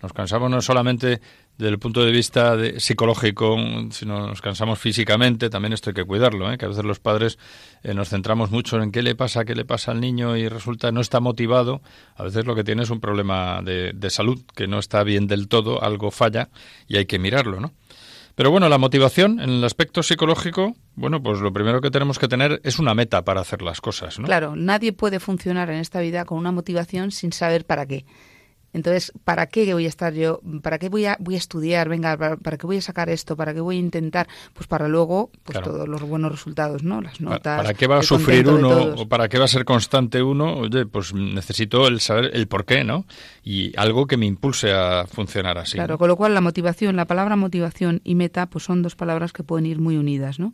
Nos 0.01 0.13
cansamos 0.13 0.49
no 0.51 0.63
solamente 0.63 1.21
desde 1.57 1.71
el 1.73 1.81
punto 1.81 2.05
de 2.05 2.13
vista 2.13 2.57
de- 2.57 2.79
psicológico, 2.79 3.57
sino 3.91 4.29
nos 4.29 4.41
cansamos 4.41 4.79
físicamente, 4.79 5.51
también 5.51 5.73
esto 5.73 5.91
hay 5.91 5.95
que 5.95 6.05
cuidarlo, 6.05 6.53
¿eh? 6.53 6.59
que 6.59 6.67
a 6.67 6.69
veces 6.69 6.85
los 6.85 7.01
padres 7.01 7.41
eh, 7.83 7.93
nos 7.93 8.11
centramos 8.11 8.53
mucho 8.53 8.81
en 8.81 8.93
qué 8.93 9.03
le 9.03 9.17
pasa, 9.17 9.45
qué 9.45 9.57
le 9.57 9.65
pasa 9.65 9.91
al 9.91 10.01
niño 10.01 10.37
y 10.37 10.49
resulta 10.49 10.93
no 10.93 11.01
está 11.01 11.19
motivado, 11.19 11.83
a 12.15 12.23
veces 12.23 12.47
lo 12.47 12.55
que 12.55 12.63
tiene 12.63 12.85
es 12.85 12.91
un 12.91 13.01
problema 13.01 13.61
de, 13.63 13.91
de 13.93 14.11
salud, 14.11 14.41
que 14.55 14.69
no 14.69 14.79
está 14.79 15.03
bien 15.03 15.27
del 15.27 15.49
todo, 15.49 15.83
algo 15.83 16.13
falla 16.13 16.51
y 16.87 16.99
hay 16.99 17.07
que 17.07 17.19
mirarlo, 17.19 17.59
¿no? 17.59 17.73
Pero 18.39 18.53
bueno, 18.53 18.69
la 18.69 18.79
motivación 18.79 19.41
en 19.41 19.51
el 19.51 19.65
aspecto 19.65 20.01
psicológico, 20.01 20.77
bueno, 20.95 21.21
pues 21.21 21.41
lo 21.41 21.53
primero 21.53 21.81
que 21.81 21.91
tenemos 21.91 22.21
que 22.21 22.29
tener 22.29 22.61
es 22.63 22.79
una 22.79 22.95
meta 22.95 23.25
para 23.25 23.41
hacer 23.41 23.63
las 23.63 23.81
cosas, 23.81 24.21
¿no? 24.21 24.27
Claro, 24.27 24.55
nadie 24.55 24.93
puede 24.93 25.19
funcionar 25.19 25.71
en 25.71 25.81
esta 25.81 25.99
vida 25.99 26.25
con 26.25 26.39
una 26.39 26.53
motivación 26.53 27.11
sin 27.11 27.33
saber 27.33 27.65
para 27.65 27.85
qué. 27.87 28.05
Entonces, 28.73 29.13
¿para 29.25 29.47
qué 29.47 29.73
voy 29.73 29.87
a 29.87 29.89
estar 29.89 30.13
yo? 30.13 30.41
¿Para 30.63 30.79
qué 30.79 30.89
voy 30.89 31.07
a, 31.07 31.17
voy 31.21 31.35
a 31.37 31.39
estudiar? 31.39 31.89
Venga, 31.89 32.17
¿para, 32.17 32.57
qué 32.59 32.67
voy 32.67 32.77
a 32.77 32.83
sacar 32.83 33.09
esto? 33.09 33.35
¿Para 33.37 33.55
qué 33.55 33.61
voy 33.61 33.77
a 33.77 33.79
intentar? 33.79 34.29
Pues 34.53 34.67
para 34.67 34.89
luego, 34.89 35.31
pues 35.43 35.61
todos 35.63 35.89
los 35.89 36.03
buenos 36.03 36.31
resultados, 36.31 36.83
¿no? 36.83 37.01
Las 37.01 37.21
notas. 37.21 37.63
¿Para 37.63 37.75
qué 37.75 37.87
va 37.87 37.99
a 37.99 38.03
sufrir 38.03 38.49
uno 38.49 38.95
o 38.97 39.09
para 39.09 39.29
qué 39.29 39.39
va 39.39 39.47
a 39.47 39.49
ser 39.49 39.65
constante 39.65 40.23
uno? 40.23 40.59
Oye, 40.59 40.85
pues 40.85 41.15
necesito 41.15 41.87
el 41.89 42.01
saber 42.01 42.31
el 42.35 42.47
por 42.47 42.67
qué, 42.67 42.85
¿no? 42.85 43.07
Y 43.43 43.73
algo 43.79 44.07
que 44.07 44.17
me 44.17 44.27
impulse 44.27 44.73
a 44.73 45.07
funcionar 45.07 45.57
así. 45.57 45.73
Claro, 45.75 45.97
con 45.97 46.09
lo 46.09 46.17
cual 46.17 46.35
la 46.35 46.43
motivación, 46.43 46.97
la 46.97 47.07
palabra 47.07 47.37
motivación 47.37 48.03
y 48.05 48.15
meta, 48.15 48.47
pues 48.47 48.65
son 48.65 48.83
dos 48.83 48.97
palabras 48.97 49.33
que 49.33 49.43
pueden 49.43 49.65
ir 49.65 49.81
muy 49.81 49.97
unidas, 49.97 50.39
¿no? 50.39 50.53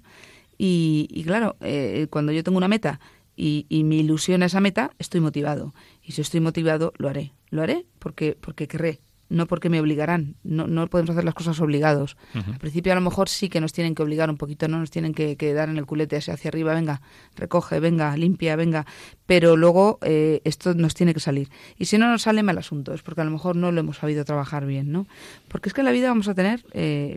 Y, 0.56 1.24
claro, 1.26 1.56
eh, 1.60 2.06
cuando 2.10 2.30
yo 2.30 2.44
tengo 2.44 2.58
una 2.58 2.68
meta 2.68 3.00
y, 3.36 3.66
y 3.68 3.84
mi 3.84 4.00
ilusión 4.00 4.42
a 4.42 4.46
esa 4.46 4.60
meta, 4.60 4.92
estoy 4.98 5.20
motivado. 5.20 5.74
Y 6.02 6.12
si 6.12 6.20
estoy 6.20 6.40
motivado, 6.40 6.92
lo 6.96 7.08
haré. 7.08 7.32
Lo 7.50 7.62
haré 7.62 7.86
porque, 7.98 8.36
porque 8.40 8.68
querré, 8.68 9.00
no 9.28 9.46
porque 9.46 9.68
me 9.68 9.80
obligarán. 9.80 10.36
No, 10.42 10.66
no 10.66 10.88
podemos 10.88 11.10
hacer 11.10 11.24
las 11.24 11.34
cosas 11.34 11.60
obligados. 11.60 12.16
Al 12.34 12.58
principio 12.58 12.92
a 12.92 12.94
lo 12.94 13.00
mejor 13.00 13.28
sí 13.28 13.48
que 13.48 13.60
nos 13.60 13.72
tienen 13.72 13.94
que 13.94 14.02
obligar 14.02 14.30
un 14.30 14.36
poquito, 14.36 14.68
no 14.68 14.78
nos 14.78 14.90
tienen 14.90 15.14
que, 15.14 15.36
que 15.36 15.54
dar 15.54 15.68
en 15.68 15.76
el 15.76 15.86
culete 15.86 16.16
hacia, 16.16 16.34
hacia 16.34 16.48
arriba, 16.48 16.74
venga, 16.74 17.00
recoge, 17.36 17.80
venga, 17.80 18.16
limpia, 18.16 18.56
venga. 18.56 18.86
Pero 19.26 19.56
luego 19.56 19.98
eh, 20.02 20.40
esto 20.44 20.74
nos 20.74 20.94
tiene 20.94 21.14
que 21.14 21.20
salir. 21.20 21.48
Y 21.78 21.86
si 21.86 21.98
no 21.98 22.10
nos 22.10 22.22
sale 22.22 22.42
mal 22.42 22.58
asunto, 22.58 22.92
es 22.92 23.02
porque 23.02 23.22
a 23.22 23.24
lo 23.24 23.30
mejor 23.30 23.56
no 23.56 23.72
lo 23.72 23.80
hemos 23.80 23.98
sabido 23.98 24.24
trabajar 24.24 24.66
bien, 24.66 24.92
¿no? 24.92 25.06
Porque 25.48 25.68
es 25.68 25.74
que 25.74 25.80
en 25.80 25.86
la 25.86 25.92
vida 25.92 26.08
vamos 26.08 26.28
a 26.28 26.34
tener, 26.34 26.64
eh, 26.72 27.16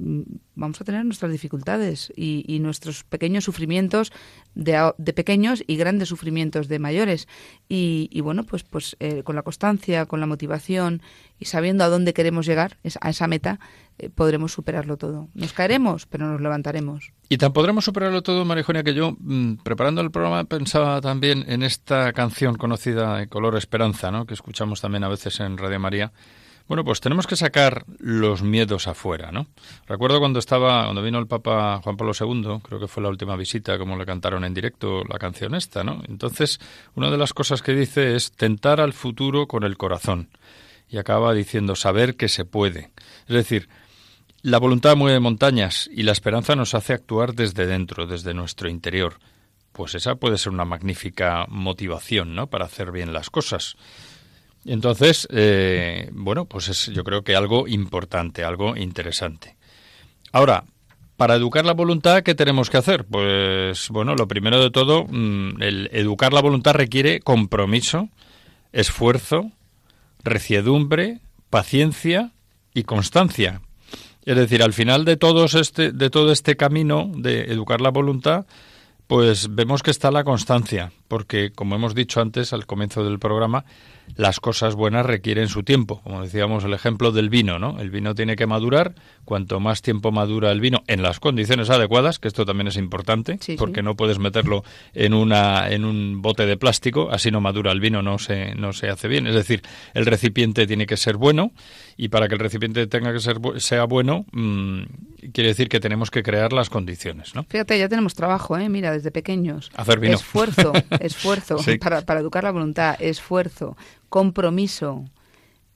vamos 0.56 0.80
a 0.82 0.86
tener 0.86 1.04
nuestras 1.06 1.32
dificultades 1.32 2.12
y, 2.16 2.46
y 2.48 2.60
nuestros 2.60 3.04
pequeños 3.04 3.44
sufrimientos 3.44 4.12
de, 4.56 4.92
de, 4.98 5.14
pequeños 5.14 5.64
y 5.68 5.76
grandes 5.78 6.10
sufrimientos 6.10 6.68
de 6.68 6.80
mayores. 6.80 7.28
Y, 7.68 8.10
y 8.12 8.22
bueno, 8.22 8.44
pues, 8.44 8.64
pues 8.64 8.96
eh, 9.00 9.24
con 9.24 9.36
la 9.36 9.44
constancia, 9.44 10.06
con 10.06 10.20
la 10.20 10.26
motivación 10.26 11.02
y 11.40 11.46
sabiendo 11.46 11.84
a 11.84 11.90
dónde 11.90 12.14
queremos 12.14 12.46
llegar, 12.46 12.78
a 13.02 13.10
esa 13.10 13.28
meta, 13.28 13.60
eh, 13.98 14.10
podremos 14.10 14.52
superarlo 14.52 14.98
todo. 14.98 15.30
Nos 15.34 15.54
caeremos, 15.54 16.06
pero 16.06 16.28
nos 16.28 16.42
levantaremos. 16.42 17.12
Y 17.30 17.38
tan 17.38 17.54
podremos 17.54 17.86
superarlo 17.86 18.22
todo, 18.24 18.46
Marijonia, 18.46 18.84
que 18.84 18.94
yo, 18.94 19.16
mm, 19.20 19.58
preparando 19.64 20.02
el 20.02 20.12
programa, 20.12 20.44
pensaba 20.46 21.02
también 21.02 21.46
en 21.48 21.64
esta 21.64 22.14
canción 22.14 22.56
conocida 22.56 23.18
de 23.18 23.28
Color 23.28 23.56
Esperanza, 23.58 24.12
¿no? 24.12 24.26
que 24.26 24.34
escuchamos 24.34 24.82
también 24.82 25.04
a 25.04 25.10
veces 25.10 25.40
en 25.40 25.58
Radio 25.58 25.80
María. 25.80 26.12
Bueno, 26.68 26.84
pues 26.84 27.00
tenemos 27.00 27.28
que 27.28 27.38
sacar 27.38 27.86
los 28.00 28.44
miedos 28.44 28.90
afuera, 28.90 29.32
¿no? 29.32 29.48
Recuerdo 29.88 30.20
cuando 30.20 30.40
estaba, 30.40 30.84
cuando 30.84 31.02
vino 31.02 31.18
el 31.18 31.26
Papa 31.26 31.80
Juan 31.82 31.96
Pablo 31.96 32.12
II, 32.20 32.60
creo 32.62 32.78
que 32.78 32.90
fue 32.90 33.02
la 33.02 33.08
última 33.08 33.38
visita, 33.38 33.78
como 33.78 33.96
le 33.96 34.06
cantaron 34.06 34.44
en 34.44 34.54
directo 34.54 35.06
la 35.06 35.18
canción 35.18 35.56
esta, 35.56 35.86
¿no? 35.86 36.04
Entonces, 36.10 36.60
una 36.96 37.10
de 37.10 37.18
las 37.18 37.34
cosas 37.34 37.62
que 37.62 37.74
dice 37.74 38.18
es 38.18 38.34
tentar 38.34 38.82
al 38.82 38.92
futuro 38.92 39.48
con 39.48 39.64
el 39.64 39.78
corazón 39.78 40.28
y 40.90 40.98
acaba 40.98 41.34
diciendo 41.34 41.76
saber 41.76 42.16
que 42.16 42.30
se 42.30 42.46
puede. 42.46 42.92
Es 43.28 43.36
decir, 43.36 43.70
la 44.42 44.60
voluntad 44.60 44.96
mueve 44.96 45.20
montañas 45.20 45.90
y 45.92 46.04
la 46.04 46.12
esperanza 46.12 46.56
nos 46.56 46.74
hace 46.74 46.94
actuar 46.94 47.34
desde 47.34 47.66
dentro, 47.66 48.08
desde 48.08 48.34
nuestro 48.34 48.70
interior. 48.70 49.20
Pues 49.72 49.96
esa 49.96 50.16
puede 50.16 50.38
ser 50.38 50.54
una 50.54 50.66
magnífica 50.66 51.46
motivación, 51.50 52.34
¿no? 52.36 52.48
Para 52.48 52.66
hacer 52.66 52.92
bien 52.92 53.14
las 53.14 53.30
cosas. 53.30 53.76
Entonces, 54.66 55.28
eh, 55.32 56.10
bueno, 56.14 56.46
pues 56.46 56.68
es 56.68 56.88
yo 56.88 57.04
creo 57.04 57.24
que 57.24 57.36
algo 57.36 57.68
importante, 57.68 58.44
algo 58.44 58.76
interesante. 58.76 59.56
Ahora, 60.32 60.66
para 61.16 61.36
educar 61.36 61.66
la 61.66 61.74
voluntad, 61.74 62.22
¿qué 62.22 62.36
tenemos 62.36 62.70
que 62.70 62.78
hacer? 62.78 63.06
Pues 63.06 63.90
bueno, 63.90 64.16
lo 64.16 64.28
primero 64.28 64.62
de 64.62 64.70
todo, 64.70 65.06
mm, 65.10 65.62
el 65.62 65.90
educar 65.92 66.32
la 66.32 66.42
voluntad 66.42 66.74
requiere 66.74 67.22
compromiso, 67.22 68.10
esfuerzo, 68.72 69.52
reciedumbre, 70.24 71.20
paciencia 71.50 72.32
y 72.74 72.84
constancia. 72.84 73.62
Es 74.26 74.36
decir, 74.36 74.62
al 74.62 74.74
final 74.74 75.06
de, 75.06 75.18
todos 75.18 75.56
este, 75.56 75.92
de 75.92 76.10
todo 76.10 76.32
este 76.32 76.58
camino 76.58 77.10
de 77.16 77.46
educar 77.46 77.80
la 77.80 77.92
voluntad, 77.92 78.46
pues 79.08 79.56
vemos 79.56 79.84
que 79.84 79.92
está 79.92 80.12
la 80.12 80.26
constancia, 80.26 80.92
porque 81.08 81.52
como 81.52 81.76
hemos 81.76 81.96
dicho 81.96 82.22
antes 82.22 82.54
al 82.54 82.66
comienzo 82.66 83.04
del 83.04 83.20
programa, 83.20 83.66
las 84.16 84.40
cosas 84.40 84.76
buenas 84.76 85.06
requieren 85.06 85.50
su 85.50 85.64
tiempo. 85.64 86.02
Como 86.02 86.22
decíamos 86.22 86.64
el 86.64 86.74
ejemplo 86.74 87.12
del 87.12 87.30
vino, 87.30 87.60
¿no? 87.60 87.80
El 87.80 87.90
vino 87.90 88.16
tiene 88.16 88.36
que 88.36 88.48
madurar. 88.48 88.96
Cuanto 89.26 89.60
más 89.60 89.82
tiempo 89.82 90.12
madura 90.12 90.52
el 90.52 90.62
vino 90.62 90.84
en 90.88 91.02
las 91.02 91.20
condiciones 91.20 91.70
adecuadas, 91.70 92.18
que 92.18 92.30
esto 92.30 92.46
también 92.46 92.68
es 92.68 92.78
importante, 92.78 93.38
porque 93.58 93.84
no 93.84 93.96
puedes 93.96 94.20
meterlo 94.20 94.64
en 94.94 95.14
una 95.14 95.70
en 95.70 95.84
un 95.84 96.22
bote 96.22 96.46
de 96.46 96.56
plástico, 96.56 97.10
así 97.12 97.30
no 97.30 97.42
madura 97.42 97.74
el 97.74 97.82
vino, 97.82 98.02
no 98.02 98.20
se 98.20 98.56
no 98.56 98.72
se 98.72 98.90
hace 98.90 99.10
bien. 99.10 99.28
Es 99.28 99.36
decir, 99.36 99.62
el 99.94 100.06
recipiente 100.06 100.66
tiene 100.66 100.86
que 100.86 100.96
ser 100.96 101.18
bueno 101.18 101.52
y 101.98 102.08
para 102.08 102.30
que 102.30 102.36
el 102.36 102.40
recipiente 102.40 102.88
tenga 102.88 103.12
que 103.12 103.20
ser 103.20 103.38
sea 103.58 103.84
bueno, 103.84 104.26
mmm, 104.32 104.84
quiere 105.34 105.50
decir 105.50 105.68
que 105.68 105.80
tenemos 105.80 106.10
que 106.10 106.24
crear 106.24 106.54
las 106.54 106.70
condiciones, 106.70 107.36
¿no? 107.36 107.44
Fíjate, 107.44 107.78
ya 107.78 107.90
tenemos 107.90 108.14
trabajo, 108.14 108.58
¿eh? 108.58 108.70
Mira, 108.70 108.92
desde 108.92 109.12
pequeños. 109.12 109.72
Hacer 109.76 110.00
vino. 110.00 110.16
Esfuerzo, 110.16 110.72
esfuerzo 111.00 111.58
para, 111.80 112.02
para 112.02 112.20
educar 112.20 112.44
la 112.44 112.52
voluntad, 112.52 112.96
esfuerzo 113.00 113.78
compromiso, 114.10 115.06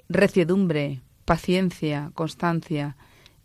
reciedumbre, 0.10 1.02
paciencia, 1.26 2.12
constancia 2.14 2.98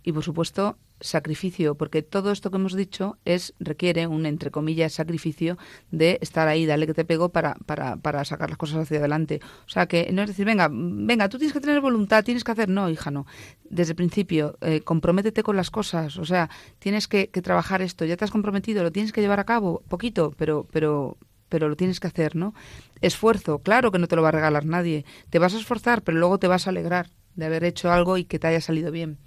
y, 0.02 0.12
por 0.12 0.22
supuesto, 0.22 0.78
sacrificio, 1.00 1.74
porque 1.74 2.02
todo 2.02 2.32
esto 2.32 2.50
que 2.50 2.56
hemos 2.56 2.74
dicho 2.74 3.18
es 3.24 3.54
requiere 3.60 4.06
un 4.06 4.24
entre 4.24 4.50
comillas 4.50 4.94
sacrificio 4.94 5.58
de 5.90 6.18
estar 6.22 6.48
ahí, 6.48 6.64
dale 6.64 6.86
que 6.86 6.94
te 6.94 7.04
pego 7.04 7.28
para, 7.28 7.54
para, 7.66 7.96
para 7.96 8.24
sacar 8.24 8.48
las 8.48 8.58
cosas 8.58 8.78
hacia 8.78 8.98
adelante. 8.98 9.40
O 9.66 9.68
sea 9.68 9.86
que 9.86 10.10
no 10.12 10.22
es 10.22 10.28
decir, 10.28 10.46
venga, 10.46 10.68
venga, 10.70 11.28
tú 11.28 11.38
tienes 11.38 11.52
que 11.52 11.60
tener 11.60 11.80
voluntad, 11.80 12.24
tienes 12.24 12.44
que 12.44 12.52
hacer, 12.52 12.68
no, 12.68 12.88
hija, 12.88 13.10
no. 13.10 13.26
Desde 13.68 13.92
el 13.92 13.96
principio, 13.96 14.56
eh, 14.62 14.80
comprométete 14.80 15.42
con 15.42 15.56
las 15.56 15.70
cosas, 15.70 16.16
o 16.16 16.24
sea, 16.24 16.48
tienes 16.78 17.08
que, 17.08 17.28
que, 17.28 17.42
trabajar 17.42 17.82
esto, 17.82 18.04
ya 18.04 18.16
te 18.16 18.24
has 18.24 18.30
comprometido, 18.30 18.82
lo 18.82 18.92
tienes 18.92 19.12
que 19.12 19.20
llevar 19.20 19.40
a 19.40 19.44
cabo, 19.44 19.82
poquito, 19.88 20.32
pero, 20.38 20.66
pero, 20.72 21.18
pero 21.48 21.68
lo 21.68 21.76
tienes 21.76 22.00
que 22.00 22.06
hacer, 22.06 22.36
¿no? 22.36 22.54
Esfuerzo, 23.00 23.60
claro 23.60 23.92
que 23.92 23.98
no 23.98 24.08
te 24.08 24.16
lo 24.16 24.22
va 24.22 24.28
a 24.28 24.32
regalar 24.32 24.64
nadie. 24.64 25.04
Te 25.30 25.38
vas 25.38 25.54
a 25.54 25.58
esforzar, 25.58 26.02
pero 26.02 26.18
luego 26.18 26.38
te 26.38 26.48
vas 26.48 26.66
a 26.66 26.70
alegrar 26.70 27.10
de 27.34 27.46
haber 27.46 27.64
hecho 27.64 27.92
algo 27.92 28.16
y 28.16 28.24
que 28.24 28.38
te 28.38 28.46
haya 28.46 28.60
salido 28.60 28.90
bien. 28.90 29.18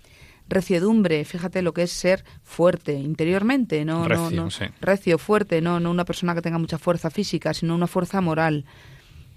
Reciedumbre, 0.48 1.24
fíjate 1.26 1.62
lo 1.62 1.74
que 1.74 1.84
es 1.84 1.92
ser 1.92 2.26
fuerte 2.42 2.94
interiormente, 2.94 3.86
no, 3.86 4.08
recio, 4.08 4.32
no, 4.32 4.46
no 4.46 4.50
sí. 4.50 4.66
recio, 4.82 5.20
fuerte, 5.20 5.62
no, 5.62 5.80
no 5.80 5.92
una 5.92 6.06
persona 6.06 6.34
que 6.34 6.42
tenga 6.42 6.58
mucha 6.58 6.80
fuerza 6.80 7.12
física, 7.12 7.54
sino 7.54 7.76
una 7.76 7.86
fuerza 7.86 8.20
moral. 8.20 8.66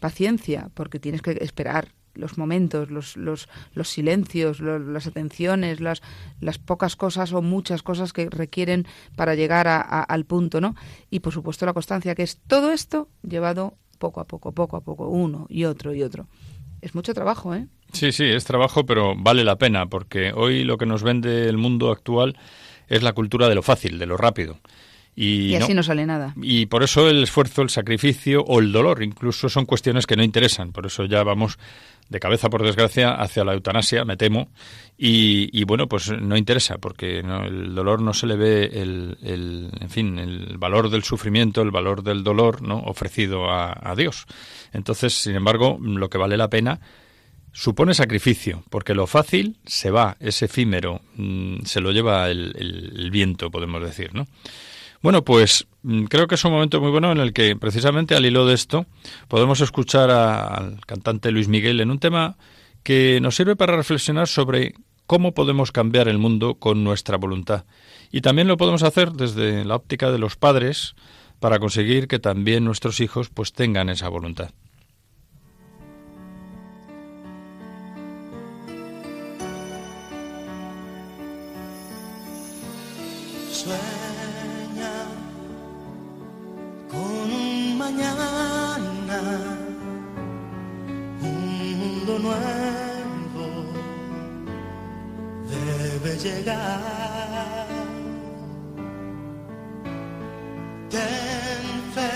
Paciencia, 0.01 0.71
porque 0.73 0.99
tienes 0.99 1.21
que 1.21 1.37
esperar, 1.43 1.93
los 2.15 2.39
momentos, 2.39 2.91
los, 2.91 3.17
los, 3.17 3.49
los 3.75 3.89
silencios, 3.89 4.61
las 4.61 5.07
atenciones, 5.07 5.81
las, 5.81 6.03
las 6.41 6.59
pocas 6.59 6.97
cosas 6.97 7.33
o 7.33 7.43
muchas 7.43 7.83
cosas 7.83 8.13
que 8.13 8.29
requieren 8.31 8.87
para 9.17 9.35
llegar 9.35 9.69
a, 9.69 9.81
a, 9.81 10.03
al 10.03 10.25
punto, 10.25 10.61
¿no? 10.61 10.75
Y 11.11 11.21
por 11.21 11.33
supuesto 11.33 11.67
la 11.67 11.73
constancia, 11.73 12.15
que 12.15 12.23
es 12.23 12.41
todo 12.47 12.73
esto 12.73 13.09
llevado 13.23 13.75
poco 13.99 14.21
a 14.21 14.25
poco, 14.25 14.53
poco 14.53 14.77
a 14.77 14.81
poco, 14.81 15.09
uno 15.09 15.47
y 15.49 15.65
otro 15.65 15.95
y 15.95 16.03
otro. 16.03 16.27
Es 16.81 16.95
mucho 16.95 17.15
trabajo, 17.15 17.55
¿eh? 17.55 17.69
Sí, 17.93 18.11
sí, 18.11 18.25
es 18.25 18.45
trabajo, 18.45 18.85
pero 18.85 19.15
vale 19.17 19.45
la 19.45 19.57
pena, 19.57 19.87
porque 19.87 20.33
hoy 20.35 20.65
lo 20.65 20.79
que 20.79 20.87
nos 20.87 21.03
vende 21.03 21.49
el 21.49 21.59
mundo 21.59 21.93
actual 21.93 22.37
es 22.89 23.03
la 23.03 23.13
cultura 23.13 23.49
de 23.49 23.55
lo 23.55 23.63
fácil, 23.63 23.99
de 23.99 24.07
lo 24.07 24.17
rápido. 24.17 24.59
Y, 25.15 25.49
y, 25.49 25.55
así 25.57 25.73
no, 25.73 25.77
no, 25.77 25.83
sale 25.83 26.07
nada. 26.07 26.35
Y 26.41 26.67
por 26.67 26.83
eso 26.83 27.09
el 27.09 27.23
esfuerzo, 27.23 27.63
el 27.63 27.69
sacrificio 27.69 28.43
o 28.43 28.61
el 28.61 28.73
dolor 28.73 29.03
incluso 29.03 29.49
son 29.49 29.67
cuestiones 29.67 30.07
que 30.07 30.17
no 30.17 30.25
interesan. 30.25 30.73
Por 30.73 30.87
eso 30.87 31.05
ya 31.05 31.23
vamos 31.23 31.59
de 32.09 32.21
cabeza, 32.21 32.49
por 32.49 32.63
desgracia, 32.63 33.13
hacia 33.15 33.45
la 33.45 33.55
eutanasia, 33.55 34.05
me 34.05 34.17
temo. 34.17 34.49
Y, 34.97 35.49
y 35.59 35.65
bueno, 35.65 35.89
pues 35.89 36.11
no 36.11 36.37
interesa, 36.37 36.79
porque 36.79 37.23
no, 37.23 37.45
el 37.45 37.75
dolor 37.75 38.01
no 38.01 38.15
se 38.15 38.27
le 38.27 38.37
ve 38.37 38.65
el, 38.73 39.19
el, 39.23 39.71
en 39.81 39.91
fin, 39.91 40.19
el 40.19 40.57
valor 40.59 40.91
del 40.91 41.03
sufrimiento, 41.03 41.63
el 41.63 41.71
valor 41.71 42.03
del 42.03 42.23
dolor, 42.23 42.63
¿no? 42.63 42.79
ofrecido 42.79 43.51
a, 43.51 43.73
a 43.83 43.95
Dios. 43.95 44.27
Entonces, 44.73 45.15
sin 45.15 45.35
embargo, 45.35 45.79
lo 45.81 46.09
que 46.09 46.19
vale 46.19 46.37
la 46.37 46.49
pena 46.49 46.81
supone 47.53 47.93
sacrificio, 47.93 48.63
porque 48.71 48.95
lo 48.95 49.07
fácil 49.07 49.59
se 49.67 49.91
va, 49.91 50.17
es 50.21 50.43
efímero, 50.43 51.03
mmm, 51.17 51.65
se 51.65 51.81
lo 51.81 51.93
lleva 51.93 52.31
el, 52.31 52.55
el 52.57 53.11
viento, 53.11 53.51
podemos 53.51 53.83
decir, 53.83 54.15
¿no? 54.15 54.27
Bueno, 55.03 55.25
pues 55.25 55.67
creo 56.09 56.29
que 56.29 56.37
es 56.37 56.45
un 56.45 56.53
momento 56.53 56.81
muy 56.81 56.93
bueno 56.93 57.11
en 57.11 57.19
el 57.19 57.33
que 57.33 57.57
precisamente 57.57 58.15
al 58.15 58.25
hilo 58.25 58.47
de 58.47 58.55
esto 58.55 58.87
podemos 59.27 59.61
escuchar 59.61 60.11
al 60.11 60.81
cantante 60.87 61.33
Luis 61.33 61.49
Miguel 61.49 61.81
en 61.81 61.91
un 61.91 61.99
tema 61.99 62.37
que 62.85 63.21
nos 63.21 63.35
sirve 63.35 63.57
para 63.57 63.77
reflexionar 63.77 64.29
sobre 64.29 64.75
cómo 65.09 65.35
podemos 65.35 65.73
cambiar 65.73 66.07
el 66.07 66.19
mundo 66.19 66.55
con 66.55 66.85
nuestra 66.85 67.17
voluntad. 67.17 67.65
Y 68.13 68.21
también 68.21 68.47
lo 68.47 68.57
podemos 68.57 68.85
hacer 68.85 69.13
desde 69.13 69.65
la 69.65 69.75
óptica 69.75 70.13
de 70.13 70.19
los 70.19 70.37
padres 70.37 70.95
para 71.41 71.59
conseguir 71.59 72.07
que 72.07 72.21
también 72.21 72.65
nuestros 72.65 73.01
hijos 73.01 73.29
pues 73.29 73.53
tengan 73.53 73.89
esa 73.89 74.09
voluntad. 74.09 74.51
Llegar. 96.23 97.67
Ten 100.91 101.65
fe, 101.95 102.15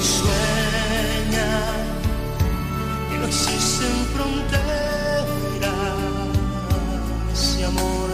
Sueña 0.00 1.52
y 3.10 3.14
no 3.18 3.26
existen 3.26 3.94
fronteras 4.14 5.01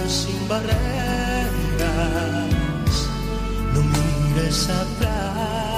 sin 0.08 0.48
barreras. 0.48 0.78
No 3.74 3.82
mires 3.82 4.68
atrás. 4.70 5.77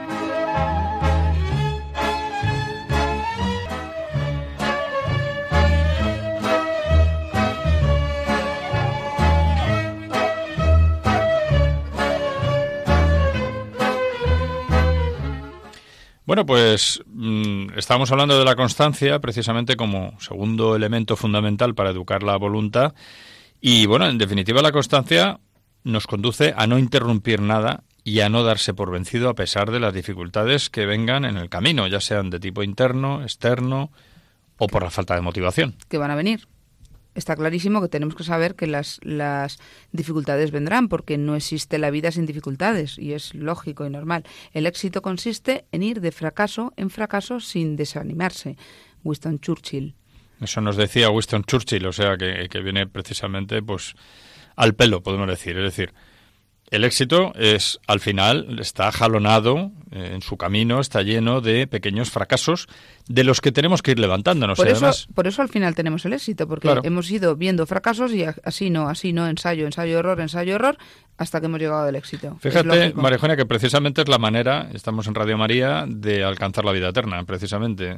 Bueno, 16.31 16.45
pues 16.45 17.03
mm, 17.07 17.77
estamos 17.77 18.09
hablando 18.09 18.39
de 18.39 18.45
la 18.45 18.55
constancia 18.55 19.19
precisamente 19.19 19.75
como 19.75 20.17
segundo 20.21 20.77
elemento 20.77 21.17
fundamental 21.17 21.75
para 21.75 21.89
educar 21.89 22.23
la 22.23 22.37
voluntad. 22.37 22.93
Y 23.59 23.85
bueno, 23.85 24.07
en 24.07 24.17
definitiva 24.17 24.61
la 24.61 24.71
constancia 24.71 25.41
nos 25.83 26.07
conduce 26.07 26.53
a 26.55 26.67
no 26.67 26.79
interrumpir 26.79 27.41
nada 27.41 27.83
y 28.05 28.21
a 28.21 28.29
no 28.29 28.43
darse 28.43 28.73
por 28.73 28.91
vencido 28.91 29.27
a 29.27 29.33
pesar 29.33 29.71
de 29.71 29.81
las 29.81 29.93
dificultades 29.93 30.69
que 30.69 30.85
vengan 30.85 31.25
en 31.25 31.35
el 31.35 31.49
camino, 31.49 31.85
ya 31.87 31.99
sean 31.99 32.29
de 32.29 32.39
tipo 32.39 32.63
interno, 32.63 33.23
externo 33.23 33.91
o 34.57 34.67
por 34.67 34.83
la 34.83 34.89
falta 34.89 35.15
de 35.15 35.21
motivación. 35.21 35.75
que 35.89 35.97
van 35.97 36.11
a 36.11 36.15
venir. 36.15 36.47
Está 37.13 37.35
clarísimo 37.35 37.81
que 37.81 37.89
tenemos 37.89 38.15
que 38.15 38.23
saber 38.23 38.55
que 38.55 38.67
las, 38.67 38.99
las 39.03 39.59
dificultades 39.91 40.51
vendrán, 40.51 40.87
porque 40.87 41.17
no 41.17 41.35
existe 41.35 41.77
la 41.77 41.91
vida 41.91 42.11
sin 42.11 42.25
dificultades, 42.25 42.97
y 42.97 43.13
es 43.13 43.35
lógico 43.35 43.85
y 43.85 43.89
normal. 43.89 44.23
El 44.53 44.65
éxito 44.65 45.01
consiste 45.01 45.65
en 45.71 45.83
ir 45.83 46.01
de 46.01 46.11
fracaso 46.11 46.73
en 46.77 46.89
fracaso 46.89 47.39
sin 47.39 47.75
desanimarse. 47.75 48.57
Winston 49.03 49.39
Churchill. 49.39 49.95
Eso 50.39 50.61
nos 50.61 50.75
decía 50.75 51.09
Winston 51.09 51.43
Churchill, 51.43 51.85
o 51.85 51.93
sea, 51.93 52.17
que, 52.17 52.47
que 52.49 52.61
viene 52.61 52.87
precisamente 52.87 53.61
pues 53.61 53.93
al 54.55 54.73
pelo, 54.73 55.03
podemos 55.03 55.27
decir. 55.27 55.57
Es 55.57 55.63
decir, 55.63 55.93
el 56.71 56.85
éxito 56.85 57.33
es, 57.35 57.79
al 57.85 57.99
final, 57.99 58.57
está 58.59 58.91
jalonado 58.93 59.71
eh, 59.91 60.11
en 60.13 60.21
su 60.21 60.37
camino, 60.37 60.79
está 60.79 61.01
lleno 61.01 61.41
de 61.41 61.67
pequeños 61.67 62.09
fracasos 62.09 62.67
de 63.09 63.25
los 63.25 63.41
que 63.41 63.51
tenemos 63.51 63.81
que 63.81 63.91
ir 63.91 63.99
levantándonos. 63.99 64.55
Por 64.57 64.67
y 64.67 64.71
eso, 64.71 64.85
además, 64.85 65.07
por 65.13 65.27
eso 65.27 65.41
al 65.41 65.49
final 65.49 65.75
tenemos 65.75 66.05
el 66.05 66.13
éxito, 66.13 66.47
porque 66.47 66.69
Claro. 66.69 66.81
hemos 66.85 67.11
ido 67.11 67.35
viendo 67.35 67.65
fracasos 67.67 68.13
y 68.13 68.23
así 68.23 68.69
no, 68.69 68.87
así 68.87 69.11
no, 69.11 69.27
ensayo, 69.27 69.65
ensayo, 69.65 69.99
error, 69.99 70.21
ensayo, 70.21 70.55
error, 70.55 70.77
hasta 71.17 71.41
que 71.41 71.47
hemos 71.47 71.59
llegado 71.59 71.83
al 71.87 71.95
éxito. 71.97 72.37
Fíjate, 72.39 72.93
Eugenia, 72.95 73.35
que 73.35 73.45
precisamente 73.45 74.01
es 74.01 74.07
la 74.07 74.17
manera, 74.17 74.69
estamos 74.73 75.07
en 75.07 75.15
Radio 75.15 75.37
María, 75.37 75.83
de 75.87 76.23
alcanzar 76.23 76.63
la 76.63 76.71
vida 76.71 76.87
eterna, 76.87 77.21
precisamente. 77.25 77.97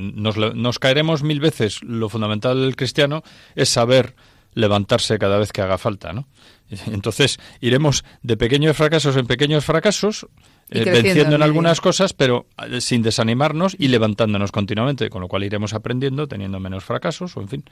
Nos, 0.00 0.36
nos 0.38 0.78
caeremos 0.78 1.22
mil 1.22 1.40
veces. 1.40 1.82
Lo 1.82 2.08
fundamental 2.08 2.58
del 2.58 2.74
cristiano 2.74 3.22
es 3.54 3.68
saber 3.68 4.14
levantarse 4.54 5.18
cada 5.18 5.38
vez 5.38 5.52
que 5.52 5.62
haga 5.62 5.78
falta, 5.78 6.12
¿no? 6.12 6.26
Entonces, 6.86 7.38
iremos 7.60 8.04
de 8.22 8.36
pequeños 8.36 8.76
fracasos 8.76 9.16
en 9.16 9.26
pequeños 9.26 9.64
fracasos, 9.64 10.26
eh, 10.70 10.84
venciendo 10.84 11.36
en 11.36 11.42
algunas 11.42 11.80
cosas, 11.80 12.12
pero 12.12 12.46
eh, 12.68 12.80
sin 12.82 13.02
desanimarnos 13.02 13.74
y 13.78 13.88
levantándonos 13.88 14.52
continuamente, 14.52 15.08
con 15.08 15.22
lo 15.22 15.28
cual 15.28 15.44
iremos 15.44 15.72
aprendiendo, 15.72 16.28
teniendo 16.28 16.60
menos 16.60 16.84
fracasos, 16.84 17.36
o 17.36 17.40
en 17.40 17.48
fin. 17.48 17.64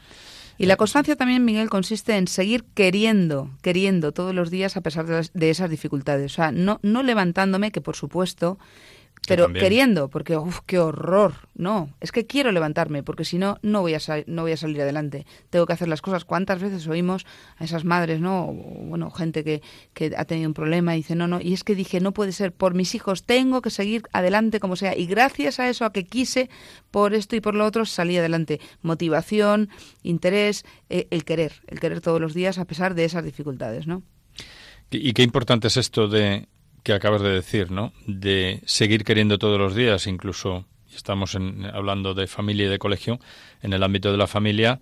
Y 0.59 0.64
la 0.64 0.77
constancia 0.77 1.16
también, 1.16 1.45
Miguel, 1.45 1.68
consiste 1.68 2.16
en 2.16 2.27
seguir 2.29 2.64
queriendo, 2.72 3.51
queriendo 3.61 4.12
todos 4.12 4.35
los 4.35 4.51
días 4.51 4.79
a 4.79 4.81
pesar 4.81 5.05
de, 5.05 5.12
las- 5.16 5.33
de 5.35 5.51
esas 5.51 5.68
dificultades. 5.68 6.33
O 6.33 6.35
sea, 6.37 6.51
no, 6.53 6.81
no 6.83 7.03
levantándome, 7.03 7.70
que 7.72 7.83
por 7.83 7.95
supuesto, 7.97 8.59
pero 9.27 9.53
queriendo, 9.53 10.09
porque, 10.09 10.37
uff, 10.37 10.61
qué 10.66 10.79
horror. 10.79 11.35
No, 11.55 11.91
es 12.01 12.12
que 12.12 12.27
quiero 12.27 12.53
levantarme, 12.53 13.03
porque 13.03 13.24
si 13.24 13.39
no, 13.39 13.59
no 13.62 13.81
voy, 13.81 13.95
a 13.95 13.99
no 14.27 14.43
voy 14.43 14.53
a 14.53 14.57
salir 14.57 14.81
adelante. 14.81 15.27
Tengo 15.51 15.66
que 15.66 15.72
hacer 15.72 15.89
las 15.89 16.03
cosas. 16.03 16.24
¿Cuántas 16.24 16.61
veces 16.61 16.87
oímos 16.87 17.27
a 17.57 17.64
esas 17.64 17.85
madres, 17.85 18.20
no? 18.20 18.49
O, 18.49 18.53
bueno, 18.53 19.11
gente 19.11 19.45
que, 19.45 19.62
que 19.95 20.12
ha 20.16 20.24
tenido 20.24 20.49
un 20.49 20.55
problema 20.55 20.95
y 20.95 20.99
dice, 20.99 21.14
no, 21.14 21.27
no, 21.27 21.41
y 21.41 21.53
es 21.53 21.64
que 21.64 21.74
dije, 21.74 22.01
no 22.01 22.12
puede 22.12 22.33
ser, 22.33 22.53
por 22.53 22.74
mis 22.74 22.95
hijos 22.95 23.24
tengo 23.24 23.62
que 23.62 23.70
seguir 23.70 24.03
adelante 24.12 24.61
como 24.61 24.77
sea. 24.77 24.97
Y 24.97 25.07
gracias 25.07 25.61
a 25.61 25.68
eso, 25.68 25.85
a 25.85 25.93
que 25.93 26.05
quise, 26.05 26.51
por 26.91 27.14
esto 27.14 27.37
y 27.37 27.41
por 27.41 27.55
lo 27.55 27.64
otro, 27.64 27.85
salí 27.87 28.16
adelante. 28.16 28.61
Motivación, 28.83 29.70
interés, 30.03 30.64
eh, 30.89 31.07
el 31.11 31.24
querer, 31.24 31.53
el 31.66 31.81
querer 31.81 32.01
todos 32.01 32.20
los 32.20 32.35
días 32.35 32.59
a 32.59 32.64
pesar 32.64 32.95
de 32.95 33.05
esas 33.05 33.24
dificultades, 33.24 33.87
¿no? 33.87 34.03
Y 34.91 35.12
qué 35.14 35.22
importante 35.22 35.66
es 35.66 35.77
esto 35.77 36.07
de 36.07 36.47
que 36.87 36.93
acabas 36.93 37.20
de 37.20 37.30
decir, 37.30 37.72
¿no? 37.72 37.93
De 38.07 38.61
seguir 38.64 39.03
queriendo 39.03 39.39
todos 39.39 39.59
los 39.59 39.74
días, 39.74 40.07
incluso 40.07 40.66
estamos 40.95 41.34
en- 41.34 41.64
hablando 41.66 42.14
de 42.14 42.28
familia 42.28 42.66
y 42.66 42.68
de 42.68 42.78
colegio, 42.78 43.18
en 43.61 43.72
el 43.72 43.82
ámbito 43.82 44.12
de 44.12 44.16
la 44.18 44.28
familia, 44.28 44.78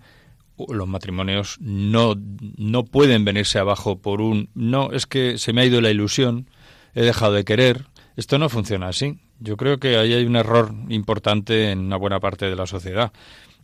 los 0.69 0.87
matrimonios 0.87 1.57
no, 1.59 2.13
no 2.57 2.85
pueden 2.85 3.25
venirse 3.25 3.57
abajo 3.57 3.97
por 4.03 4.21
un 4.21 4.49
no, 4.53 4.91
es 4.91 5.07
que 5.07 5.39
se 5.39 5.51
me 5.51 5.61
ha 5.61 5.65
ido 5.65 5.81
la 5.81 5.89
ilusión, 5.89 6.47
he 6.93 7.01
dejado 7.01 7.33
de 7.33 7.43
querer. 7.43 7.87
Esto 8.15 8.37
no 8.37 8.49
funciona 8.49 8.89
así. 8.89 9.17
Yo 9.39 9.57
creo 9.57 9.79
que 9.79 9.97
ahí 9.97 10.13
hay 10.13 10.25
un 10.25 10.35
error 10.35 10.75
importante 10.89 11.71
en 11.71 11.79
una 11.79 11.97
buena 11.97 12.19
parte 12.19 12.45
de 12.47 12.55
la 12.55 12.67
sociedad. 12.67 13.11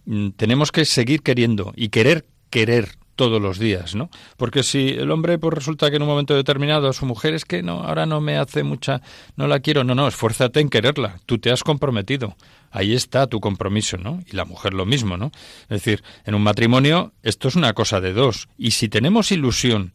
Mm, 0.06 0.30
Tenemos 0.32 0.72
que 0.72 0.84
seguir 0.86 1.22
queriendo 1.22 1.74
y 1.76 1.90
querer 1.90 2.26
querer 2.50 2.96
todos 3.22 3.40
los 3.40 3.60
días, 3.60 3.94
¿no? 3.94 4.10
Porque 4.36 4.64
si 4.64 4.90
el 4.90 5.12
hombre 5.12 5.38
pues 5.38 5.54
resulta 5.54 5.92
que 5.92 5.98
en 5.98 6.02
un 6.02 6.08
momento 6.08 6.34
determinado 6.34 6.90
a 6.90 6.94
su 6.94 7.06
mujer 7.06 7.36
es 7.36 7.46
que 7.46 7.62
no, 7.62 7.84
ahora 7.84 8.08
no 8.08 8.20
me 8.20 8.36
hace 8.36 8.64
mucha, 8.64 9.04
no 9.36 9.46
la 9.46 9.60
quiero, 9.60 9.84
no, 9.84 9.94
no, 9.94 10.08
esfuérzate 10.08 10.60
en 10.60 10.70
quererla, 10.70 11.20
tú 11.28 11.38
te 11.38 11.52
has 11.52 11.64
comprometido, 11.64 12.36
ahí 12.72 12.96
está 12.96 13.28
tu 13.28 13.40
compromiso, 13.40 13.98
¿no? 13.98 14.24
Y 14.26 14.36
la 14.36 14.44
mujer 14.44 14.74
lo 14.74 14.88
mismo, 14.88 15.18
¿no? 15.18 15.30
Es 15.70 15.84
decir, 15.84 16.04
en 16.26 16.34
un 16.34 16.42
matrimonio 16.42 17.14
esto 17.22 17.48
es 17.48 17.56
una 17.56 17.74
cosa 17.74 18.02
de 18.02 18.14
dos, 18.14 18.50
y 18.58 18.72
si 18.72 18.90
tenemos 18.90 19.32
ilusión 19.32 19.94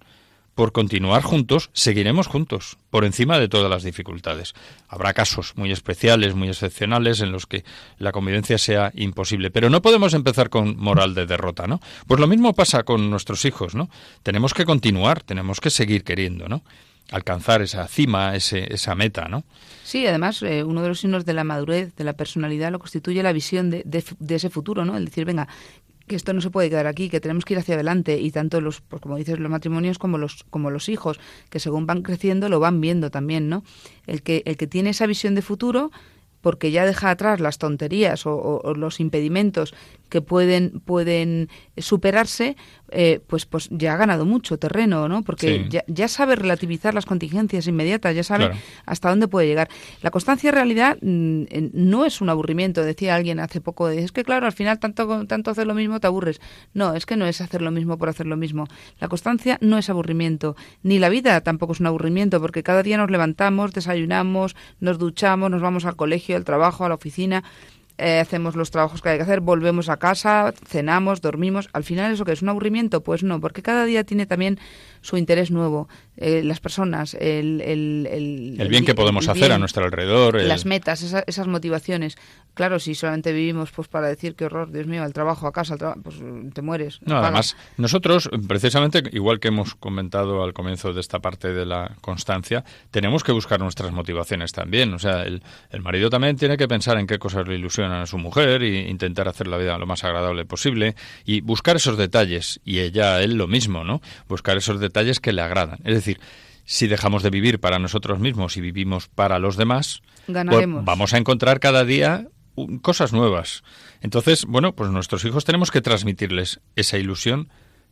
por 0.56 0.72
continuar 0.72 1.22
juntos, 1.22 1.68
seguiremos 1.74 2.28
juntos, 2.28 2.78
por 2.88 3.04
encima 3.04 3.38
de 3.38 3.46
todas 3.46 3.70
las 3.70 3.82
dificultades. 3.82 4.54
Habrá 4.88 5.12
casos 5.12 5.52
muy 5.54 5.70
especiales, 5.70 6.34
muy 6.34 6.48
excepcionales, 6.48 7.20
en 7.20 7.30
los 7.30 7.44
que 7.44 7.62
la 7.98 8.10
convivencia 8.10 8.56
sea 8.56 8.90
imposible. 8.94 9.50
Pero 9.50 9.68
no 9.68 9.82
podemos 9.82 10.14
empezar 10.14 10.48
con 10.48 10.78
moral 10.78 11.14
de 11.14 11.26
derrota, 11.26 11.66
¿no? 11.66 11.80
Pues 12.06 12.18
lo 12.20 12.26
mismo 12.26 12.54
pasa 12.54 12.84
con 12.84 13.10
nuestros 13.10 13.44
hijos, 13.44 13.74
¿no? 13.74 13.90
Tenemos 14.22 14.54
que 14.54 14.64
continuar, 14.64 15.22
tenemos 15.22 15.60
que 15.60 15.68
seguir 15.68 16.04
queriendo, 16.04 16.48
¿no? 16.48 16.62
Alcanzar 17.10 17.60
esa 17.60 17.86
cima, 17.86 18.34
ese, 18.34 18.72
esa 18.72 18.94
meta, 18.94 19.28
¿no? 19.28 19.44
Sí, 19.84 20.06
además, 20.06 20.42
eh, 20.42 20.64
uno 20.64 20.80
de 20.80 20.88
los 20.88 21.00
signos 21.00 21.26
de 21.26 21.34
la 21.34 21.44
madurez, 21.44 21.94
de 21.96 22.02
la 22.02 22.14
personalidad, 22.14 22.72
lo 22.72 22.78
constituye 22.78 23.22
la 23.22 23.34
visión 23.34 23.68
de, 23.68 23.82
de 23.84 24.02
de 24.18 24.34
ese 24.34 24.48
futuro, 24.48 24.86
¿no? 24.86 24.96
El 24.96 25.04
decir, 25.04 25.26
venga, 25.26 25.48
que 26.06 26.16
esto 26.16 26.32
no 26.32 26.40
se 26.40 26.50
puede 26.50 26.70
quedar 26.70 26.86
aquí, 26.86 27.08
que 27.08 27.20
tenemos 27.20 27.44
que 27.44 27.54
ir 27.54 27.58
hacia 27.58 27.74
adelante 27.74 28.18
y 28.18 28.30
tanto 28.30 28.60
los, 28.60 28.80
pues 28.80 29.02
como 29.02 29.16
dices, 29.16 29.38
los 29.38 29.50
matrimonios 29.50 29.98
como 29.98 30.18
los 30.18 30.44
como 30.50 30.70
los 30.70 30.88
hijos, 30.88 31.18
que 31.50 31.60
según 31.60 31.86
van 31.86 32.02
creciendo 32.02 32.48
lo 32.48 32.60
van 32.60 32.80
viendo 32.80 33.10
también, 33.10 33.48
¿no? 33.48 33.64
El 34.06 34.22
que 34.22 34.42
el 34.46 34.56
que 34.56 34.66
tiene 34.66 34.90
esa 34.90 35.06
visión 35.06 35.34
de 35.34 35.42
futuro 35.42 35.90
porque 36.46 36.70
ya 36.70 36.86
deja 36.86 37.10
atrás 37.10 37.40
las 37.40 37.58
tonterías 37.58 38.24
o, 38.24 38.72
los 38.76 39.00
impedimentos 39.00 39.74
que 40.08 40.22
pueden 40.22 40.80
pueden 40.84 41.48
superarse, 41.76 42.56
eh, 42.90 43.20
pues 43.26 43.46
pues 43.46 43.68
ya 43.70 43.94
ha 43.94 43.96
ganado 43.96 44.24
mucho 44.24 44.58
terreno, 44.58 45.08
¿no? 45.08 45.22
Porque 45.22 45.46
Sí. 45.64 45.66
ya, 45.70 45.84
ya 45.88 46.08
sabe 46.08 46.36
relativizar 46.36 46.94
las 46.94 47.06
contingencias 47.06 47.66
inmediatas, 47.66 48.14
ya 48.14 48.22
sabe 48.22 48.46
Claro. 48.46 48.60
hasta 48.86 49.08
dónde 49.10 49.28
puede 49.28 49.46
llegar. 49.48 49.68
La 50.02 50.10
constancia 50.10 50.48
en 50.50 50.54
realidad 50.54 50.96
mm, 51.02 51.44
no 51.72 52.04
es 52.04 52.20
un 52.20 52.28
aburrimiento, 52.28 52.82
decía 52.82 53.14
alguien 53.14 53.40
hace 53.40 53.60
poco, 53.60 53.88
es 53.88 54.12
que 54.12 54.24
claro, 54.24 54.46
al 54.46 54.52
final 54.52 54.78
tanto, 54.78 55.26
tanto 55.26 55.50
hacer 55.50 55.66
lo 55.66 55.74
mismo 55.74 55.98
te 56.00 56.06
aburres. 56.06 56.40
No, 56.74 56.94
es 56.94 57.06
que 57.06 57.16
no 57.16 57.26
es 57.26 57.40
hacer 57.40 57.62
lo 57.62 57.70
mismo 57.70 57.98
por 57.98 58.08
hacer 58.08 58.26
lo 58.26 58.36
mismo. 58.36 58.66
La 59.00 59.08
constancia 59.08 59.58
no 59.60 59.78
es 59.78 59.90
aburrimiento, 59.90 60.56
ni 60.82 60.98
la 60.98 61.08
vida 61.08 61.40
tampoco 61.40 61.72
es 61.72 61.80
un 61.80 61.86
aburrimiento, 61.86 62.40
porque 62.40 62.62
cada 62.62 62.82
día 62.82 62.96
nos 62.96 63.10
levantamos, 63.10 63.72
desayunamos, 63.72 64.54
nos 64.80 64.98
duchamos, 64.98 65.50
nos 65.50 65.62
vamos 65.62 65.84
al 65.84 65.96
colegio, 65.96 66.36
al 66.36 66.44
trabajo, 66.44 66.84
a 66.84 66.88
la 66.88 66.94
oficina. 66.94 67.42
Eh, 67.98 68.20
hacemos 68.20 68.56
los 68.56 68.70
trabajos 68.70 69.00
que 69.00 69.08
hay 69.08 69.16
que 69.16 69.22
hacer, 69.22 69.40
volvemos 69.40 69.88
a 69.88 69.96
casa, 69.96 70.52
cenamos, 70.66 71.20
dormimos. 71.20 71.68
Al 71.72 71.84
final, 71.84 72.12
¿eso 72.12 72.24
que 72.24 72.32
es 72.32 72.42
un 72.42 72.48
aburrimiento? 72.48 73.02
Pues 73.02 73.22
no, 73.22 73.40
porque 73.40 73.62
cada 73.62 73.84
día 73.84 74.04
tiene 74.04 74.26
también 74.26 74.58
su 75.06 75.16
interés 75.16 75.50
nuevo. 75.50 75.88
Eh, 76.16 76.42
las 76.42 76.60
personas, 76.60 77.14
el, 77.14 77.60
el, 77.60 78.08
el, 78.10 78.56
El 78.60 78.68
bien 78.68 78.84
que 78.84 78.94
podemos 78.94 79.28
hacer 79.28 79.52
a 79.52 79.58
nuestro 79.58 79.84
alrededor. 79.84 80.40
las 80.42 80.64
metas, 80.66 81.02
esa- 81.02 81.24
esas 81.26 81.46
motivaciones. 81.46 82.16
Claro, 82.54 82.78
si 82.80 82.94
solamente 82.94 83.32
vivimos 83.32 83.70
pues 83.70 83.86
para 83.88 84.08
decir 84.08 84.34
qué 84.34 84.46
horror, 84.46 84.72
Dios 84.72 84.86
mío, 84.86 85.02
al 85.02 85.12
trabajo, 85.12 85.46
a 85.46 85.52
casa, 85.52 85.74
al 85.74 85.78
trabajo, 85.78 86.00
pues 86.02 86.16
te 86.54 86.62
mueres. 86.62 87.00
No, 87.02 87.18
además, 87.18 87.54
nosotros, 87.76 88.30
precisamente, 88.48 89.02
igual 89.12 89.40
que 89.40 89.48
hemos 89.48 89.74
comentado 89.74 90.42
al 90.42 90.54
comienzo 90.54 90.92
de 90.94 91.00
esta 91.00 91.20
parte 91.20 91.52
de 91.52 91.66
la 91.66 91.96
constancia, 92.00 92.64
tenemos 92.90 93.22
que 93.22 93.32
buscar 93.32 93.60
nuestras 93.60 93.92
motivaciones 93.92 94.52
también. 94.52 94.94
O 94.94 94.98
sea, 94.98 95.22
el, 95.24 95.42
el 95.70 95.82
marido 95.82 96.08
también 96.10 96.36
tiene 96.36 96.56
que 96.56 96.66
pensar 96.66 96.98
en 96.98 97.06
qué 97.06 97.18
cosas 97.18 97.46
le 97.46 97.56
ilusionan 97.56 98.00
a 98.00 98.06
su 98.06 98.16
mujer 98.18 98.62
e 98.62 98.88
intentar 98.88 99.28
hacer 99.28 99.46
la 99.48 99.58
vida 99.58 99.76
lo 99.78 99.86
más 99.86 100.02
agradable 100.02 100.46
posible 100.46 100.96
y 101.26 101.42
buscar 101.42 101.76
esos 101.76 101.98
detalles. 101.98 102.58
Y 102.64 102.78
ella, 102.80 103.20
él, 103.20 103.34
lo 103.36 103.46
mismo, 103.46 103.84
¿no? 103.84 104.00
Buscar 104.28 104.56
esos 104.56 104.80
detalles 104.80 104.95
que 105.20 105.32
le 105.32 105.42
agradan. 105.42 105.78
Es 105.84 105.94
decir, 105.94 106.20
si 106.64 106.86
dejamos 106.86 107.22
de 107.22 107.30
vivir 107.30 107.60
para 107.60 107.78
nosotros 107.78 108.18
mismos 108.18 108.56
y 108.56 108.60
vivimos 108.60 109.08
para 109.08 109.38
los 109.38 109.56
demás, 109.56 110.02
pues 110.26 110.34
Ganaremos. 110.34 110.84
vamos 110.84 111.14
a 111.14 111.18
encontrar 111.18 111.60
cada 111.60 111.84
día 111.84 112.26
cosas 112.82 113.12
nuevas. 113.12 113.62
Entonces, 114.00 114.44
bueno, 114.46 114.74
pues 114.74 114.90
nuestros 114.90 115.24
hijos 115.24 115.44
tenemos 115.44 115.70
que 115.70 115.80
transmitirles 115.82 116.60
esa 116.74 116.98
ilusión 116.98 117.48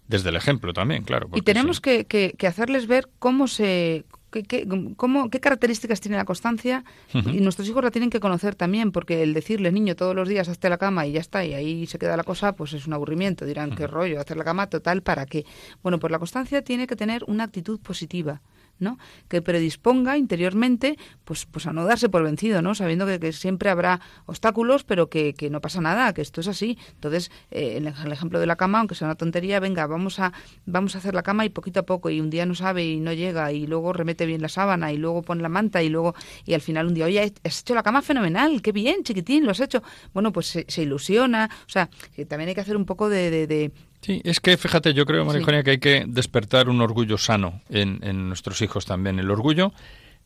desde 0.09 0.31
el 0.31 0.37
ejemplo 0.37 0.73
también, 0.73 1.05
claro. 1.05 1.29
Y 1.35 1.43
tenemos 1.43 1.77
sí. 1.77 1.83
que, 1.83 2.05
que- 2.07 2.35
que 2.37 2.47
hacerles 2.47 2.87
ver 2.87 3.09
cómo 3.19 3.47
se... 3.47 4.05
Qué, 4.35 4.43
qué- 4.43 4.67
cómo- 4.97 5.31
qué 5.31 5.39
características 5.39 6.01
tiene 6.01 6.17
la 6.17 6.25
constancia 6.25 6.83
y 7.13 7.41
nuestros 7.41 7.69
hijos 7.69 7.85
la 7.85 7.93
tienen 7.93 8.11
que 8.11 8.19
conocer 8.19 8.57
también 8.57 8.91
porque 8.91 9.23
el 9.23 9.33
decirle 9.33 9.71
niño 9.71 9.95
todos 9.95 10.13
los 10.17 10.29
días 10.29 10.49
hazte 10.49 10.69
la 10.69 10.77
cama 10.77 11.07
y 11.07 11.13
ya 11.13 11.21
está 11.21 11.45
y 11.45 11.55
ahí 11.55 11.87
se 11.87 12.01
queda 12.01 12.17
la 12.17 12.25
cosa 12.25 12.57
pues 12.57 12.73
es 12.73 12.89
un 12.89 12.95
aburrimiento. 12.95 13.47
Dirán 13.47 13.77
qué 13.77 13.87
rollo 13.87 14.21
hacer 14.21 14.37
la 14.37 14.43
cama 14.43 14.67
total 14.69 15.03
para 15.03 15.25
qué 15.27 15.45
bueno 15.85 16.01
pues 16.01 16.11
la 16.11 16.19
constancia 16.19 16.63
tiene 16.63 16.89
que 16.89 16.97
tener 16.97 17.23
una 17.29 17.45
actitud 17.45 17.79
positiva 17.79 18.43
¿no? 18.79 18.99
que 19.29 19.41
predisponga 19.43 20.17
interiormente 20.19 20.99
pues 21.25 21.47
pues 21.47 21.67
a 21.67 21.73
no 21.73 21.85
darse 21.85 22.09
por 22.09 22.23
vencido 22.23 22.61
no 22.63 22.75
sabiendo 22.75 23.07
que, 23.07 23.19
que 23.21 23.33
siempre 23.33 23.71
habrá 23.71 24.01
obstáculos 24.27 24.85
pero 24.85 25.09
que, 25.09 25.33
que 25.35 25.49
no 25.51 25.61
pasa 25.61 25.81
nada 25.81 26.13
que 26.13 26.23
esto 26.23 26.41
es 26.41 26.49
así. 26.49 26.77
Entonces 26.95 27.31
eh, 27.51 27.77
el 27.79 28.13
ejemplo 28.13 28.39
de 28.41 28.47
la 28.47 28.57
cama 28.57 28.79
aunque 28.81 28.95
sea 28.95 29.07
una 29.07 29.15
tontería 29.15 29.61
venga 29.61 29.87
vamos 29.87 30.19
a 30.21 30.33
vamos 30.67 30.95
a 30.95 30.99
hacer 30.99 31.15
la 31.15 31.23
cama 31.23 31.45
y 31.45 31.49
poquito 31.51 31.81
a 31.81 31.83
poco 31.85 32.11
y 32.11 32.21
un 32.21 32.31
día 32.31 32.47
no 32.47 32.55
sabe 32.55 32.85
y 32.85 33.01
no 33.01 33.13
llega 33.13 33.53
y 33.53 33.67
luego 33.67 33.93
remete 33.93 34.27
bien 34.27 34.43
la 34.43 34.49
sábana 34.49 34.93
y 34.93 34.97
luego 34.97 35.23
pone 35.23 35.43
la 35.43 35.49
manta 35.49 35.83
y 35.83 35.89
luego 35.89 36.15
y 36.45 36.55
al 36.55 36.61
final 36.61 36.87
un 36.87 36.95
día 36.95 37.07
oye 37.07 37.33
has 37.45 37.61
hecho 37.61 37.75
la 37.75 37.83
cama 37.83 38.03
fenomenal 38.03 38.61
qué 38.63 38.73
bien 38.73 39.03
chiquitín 39.05 39.45
lo 39.45 39.53
has 39.53 39.61
hecho 39.61 39.83
bueno 40.13 40.33
pues 40.33 40.47
se, 40.49 40.65
se 40.69 40.83
ilusiona 40.83 41.49
o 41.67 41.69
sea 41.69 41.89
también 42.29 42.49
hay 42.49 42.55
que 42.55 42.61
hacer 42.61 42.77
un 42.77 42.85
poco 42.85 43.09
de, 43.09 43.31
de- 43.31 43.47
de- 43.47 43.73
Sí, 44.05 44.21
es 44.23 44.39
que 44.41 44.59
fíjate, 44.59 44.93
yo 44.93 45.07
creo, 45.07 45.25
María 45.25 45.39
Sí. 45.39 45.45
Eugenia, 45.45 45.63
que 45.63 45.71
hay 45.71 45.79
que 45.79 46.05
despertar 46.07 46.69
un 46.69 46.83
orgullo 46.83 47.17
sano 47.17 47.63
en, 47.71 48.01
en 48.03 48.29
nuestros 48.29 48.61
hijos 48.61 48.85
también. 48.85 49.19
El 49.19 49.31
orgullo 49.31 49.73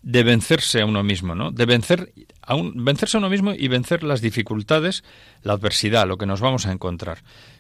de 0.03 0.25
vencerse 0.25 0.81
a 0.81 0.87
uno 0.87 1.05
mismo, 1.05 1.37
¿no? 1.37 1.53
De 1.53 1.65
vencer 1.65 2.13
a 2.43 2.57
un, 2.57 2.85
vencerse 2.85 3.17
a 3.17 3.21
uno 3.21 3.31
mismo 3.31 3.53
y 3.53 3.69
vencer 3.69 4.03
las 4.03 4.21
dificultades, 4.21 5.05
la 5.43 5.53
adversidad, 5.53 6.09
lo 6.09 6.19
que 6.19 6.27
nos 6.27 6.41
vamos 6.41 6.67
a 6.67 6.73
encontrar 6.73 7.19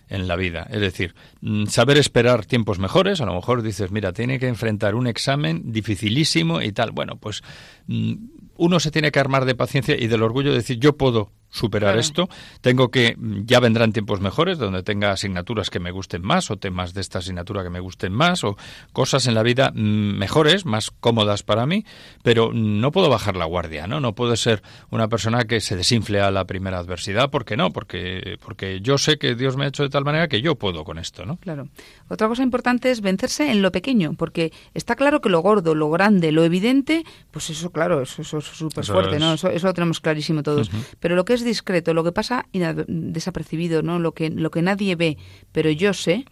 en 0.08 0.26
la 0.26 0.34
vida. 0.34 0.66
Es 0.70 0.80
decir, 0.80 1.14
mm, 1.40 1.66
saber 1.66 1.98
esperar 1.98 2.46
tiempos 2.46 2.80
mejores. 2.80 3.20
A 3.20 3.26
lo 3.26 3.34
mejor 3.34 3.62
dices, 3.62 3.92
mira, 3.92 4.12
tiene 4.12 4.40
que 4.40 4.48
enfrentar 4.48 4.96
un 4.96 5.06
examen 5.06 5.70
dificilísimo 5.72 6.62
y 6.62 6.72
tal. 6.72 6.90
Bueno, 6.90 7.16
pues 7.16 7.42
mm, 7.86 8.14
uno 8.56 8.80
se 8.80 8.90
tiene 8.90 9.12
que 9.12 9.20
armar 9.20 9.44
de 9.44 9.54
paciencia 9.54 9.96
y 9.96 10.08
del 10.08 10.22
orgullo 10.22 10.50
de 10.50 10.56
decir, 10.56 10.78
yo 10.78 10.96
puedo 10.96 11.30
superar 11.50 11.92
Claro. 11.94 12.00
esto, 12.00 12.28
tengo 12.60 12.90
que, 12.90 13.16
ya 13.44 13.60
vendrán 13.60 13.92
tiempos 13.92 14.20
mejores 14.20 14.58
donde 14.58 14.82
tenga 14.82 15.10
asignaturas 15.12 15.70
que 15.70 15.80
me 15.80 15.90
gusten 15.90 16.22
más 16.22 16.50
o 16.50 16.56
temas 16.56 16.92
de 16.94 17.00
esta 17.00 17.20
asignatura 17.20 17.62
que 17.62 17.70
me 17.70 17.80
gusten 17.80 18.12
más 18.12 18.44
o 18.44 18.56
cosas 18.92 19.26
en 19.26 19.34
la 19.34 19.42
vida 19.42 19.72
mm, 19.74 20.18
mejores, 20.18 20.66
más 20.66 20.90
cómodas 20.90 21.42
para 21.42 21.66
mí, 21.66 21.84
pero 22.22 22.52
no 22.52 22.92
puedo 22.92 23.08
bajar 23.08 23.36
la 23.36 23.46
guardia, 23.46 23.86
¿no? 23.86 24.00
No 24.00 24.14
puedo 24.14 24.36
ser 24.36 24.62
una 24.90 25.08
persona 25.08 25.44
que 25.44 25.60
se 25.60 25.76
desinfle 25.76 26.20
a 26.20 26.30
la 26.30 26.44
primera 26.44 26.78
adversidad, 26.78 27.30
¿por 27.30 27.44
qué 27.44 27.56
no? 27.56 27.70
Porque, 27.70 28.36
porque 28.44 28.80
yo 28.80 28.98
sé 28.98 29.18
que 29.18 29.34
Dios 29.34 29.56
me 29.56 29.64
ha 29.64 29.68
hecho 29.68 29.82
de 29.82 29.88
tal 29.88 30.04
manera 30.04 30.28
que 30.28 30.42
yo 30.42 30.56
puedo 30.56 30.84
con 30.84 30.98
esto, 30.98 31.24
¿no? 31.24 31.36
Claro. 31.38 31.68
Otra 32.08 32.28
cosa 32.28 32.42
importante 32.42 32.90
es 32.90 33.00
vencerse 33.00 33.50
en 33.50 33.62
lo 33.62 33.72
pequeño, 33.72 34.14
porque 34.14 34.52
está 34.74 34.96
claro 34.96 35.20
que 35.20 35.28
lo 35.28 35.40
gordo, 35.40 35.74
lo 35.74 35.90
grande, 35.90 36.32
lo 36.32 36.44
evidente, 36.44 37.04
pues 37.30 37.50
eso, 37.50 37.70
claro, 37.70 38.02
eso, 38.02 38.22
eso 38.22 38.38
es 38.38 38.44
súper 38.44 38.84
fuerte, 38.84 39.18
¿no? 39.18 39.32
es. 39.32 39.40
Eso, 39.40 39.50
eso 39.50 39.66
lo 39.66 39.74
tenemos 39.74 40.00
clarísimo 40.00 40.42
todos. 40.42 40.70
Pero 41.00 41.16
lo 41.16 41.24
que 41.24 41.34
es 41.34 41.37
discreto, 41.44 41.94
lo 41.94 42.04
que 42.04 42.12
pasa 42.12 42.46
desapercibido, 42.88 43.82
¿no? 43.82 43.98
Lo 43.98 44.12
que, 44.12 44.30
lo 44.30 44.50
que 44.50 44.62
nadie 44.62 44.96
ve, 44.96 45.18
pero 45.52 45.70
yo 45.70 45.92
sé 45.94 46.24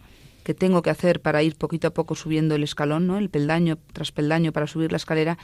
que 0.43 0.53
tengo 0.53 0.81
que 0.81 0.89
hacer 0.89 1.21
para 1.21 1.43
ir 1.43 1.57
poquito 1.57 1.89
a 1.89 1.93
poco 1.93 2.15
subiendo 2.15 2.55
el 2.55 2.63
escalón, 2.63 3.05
¿no? 3.05 3.17
El 3.17 3.29
peldaño 3.29 3.77
tras 3.91 4.13
peldaño 4.13 4.53
para 4.53 4.65
subir 4.67 4.91
la 4.91 4.97
escalera. 4.97 5.37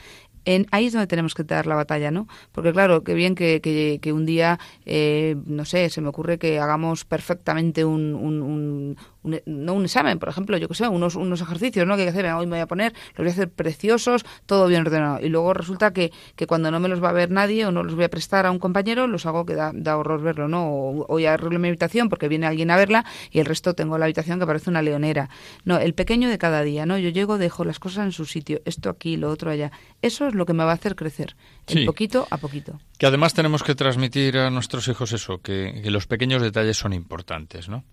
En, 0.46 0.66
ahí 0.70 0.86
es 0.86 0.92
donde 0.94 1.06
tenemos 1.06 1.34
que 1.34 1.44
dar 1.44 1.66
la 1.66 1.74
batalla, 1.74 2.10
¿no? 2.10 2.26
Porque 2.52 2.72
claro, 2.72 3.04
qué 3.04 3.12
bien 3.14 3.34
que, 3.34 3.60
que, 3.60 3.98
que 4.00 4.12
un 4.14 4.24
día, 4.24 4.58
eh, 4.86 5.36
no 5.46 5.64
sé, 5.66 5.90
se 5.90 6.00
me 6.00 6.08
ocurre 6.08 6.38
que 6.38 6.58
hagamos 6.58 7.04
perfectamente 7.04 7.84
un, 7.84 8.14
un, 8.14 8.40
un- 8.42 8.96
un- 9.24 9.40
no 9.46 9.74
un 9.74 9.84
examen, 9.84 10.18
por 10.20 10.28
ejemplo, 10.28 10.56
yo 10.58 10.68
que 10.68 10.74
sé, 10.74 10.86
unos, 10.86 11.16
unos 11.16 11.40
ejercicios, 11.40 11.86
¿no? 11.86 11.96
Que 11.96 12.02
hay 12.02 12.06
que 12.06 12.10
hacer, 12.10 12.26
hoy 12.32 12.46
me 12.46 12.52
voy 12.52 12.60
a 12.60 12.66
poner, 12.68 12.92
los 13.08 13.16
voy 13.18 13.28
a 13.28 13.30
hacer 13.32 13.50
preciosos, 13.50 14.24
todo 14.46 14.68
bien 14.68 14.82
ordenado. 14.82 15.18
Y 15.24 15.28
luego 15.30 15.52
resulta 15.54 15.92
que, 15.92 16.12
que 16.36 16.46
cuando 16.46 16.70
no 16.70 16.78
me 16.78 16.88
los 16.88 17.02
va 17.02 17.08
a 17.08 17.12
ver 17.12 17.30
nadie 17.30 17.66
o 17.66 17.72
no 17.72 17.82
los 17.82 17.94
voy 17.96 18.04
a 18.04 18.08
prestar 18.10 18.46
a 18.46 18.50
un 18.52 18.58
compañero, 18.60 19.06
los 19.08 19.26
hago 19.26 19.44
que 19.44 19.54
da, 19.54 19.72
da 19.74 19.96
horror 19.96 20.22
verlo, 20.22 20.46
¿no? 20.46 20.68
O, 20.68 21.18
ya 21.18 21.34
arreglo 21.34 21.58
mi 21.58 21.68
habitación 21.68 22.08
porque 22.08 22.28
viene 22.28 22.46
alguien 22.46 22.70
a 22.70 22.76
verla 22.76 23.04
y 23.30 23.40
el 23.40 23.46
resto 23.46 23.74
tengo 23.74 23.98
la 23.98 24.04
habitación 24.04 24.38
que 24.38 24.46
parece 24.46 24.70
una 24.70 24.82
leonera. 24.82 25.28
No, 25.64 25.78
el 25.78 25.94
pequeño 25.94 26.28
de 26.28 26.38
cada 26.38 26.62
día, 26.62 26.86
¿no? 26.86 26.98
Yo 26.98 27.08
llego, 27.08 27.38
dejo 27.38 27.64
las 27.64 27.78
cosas 27.78 28.04
en 28.04 28.12
su 28.12 28.26
sitio, 28.26 28.60
esto 28.64 28.90
aquí, 28.90 29.16
lo 29.16 29.30
otro 29.30 29.50
allá. 29.50 29.72
Eso 30.02 30.26
es 30.28 30.34
lo 30.34 30.44
que 30.46 30.52
me 30.52 30.64
va 30.64 30.70
a 30.72 30.74
hacer 30.74 30.94
crecer, 30.96 31.34
Sí. 31.66 31.84
poquito 31.86 32.26
a 32.30 32.36
poquito. 32.36 32.78
Que 32.98 33.06
además 33.06 33.32
tenemos 33.34 33.62
que 33.62 33.74
transmitir 33.74 34.36
a 34.38 34.50
nuestros 34.50 34.86
hijos 34.88 35.12
eso, 35.12 35.38
que, 35.38 35.80
que 35.82 35.90
los 35.90 36.06
pequeños 36.06 36.42
detalles 36.42 36.76
son 36.76 36.92
importantes, 36.92 37.68
¿no? 37.68 37.84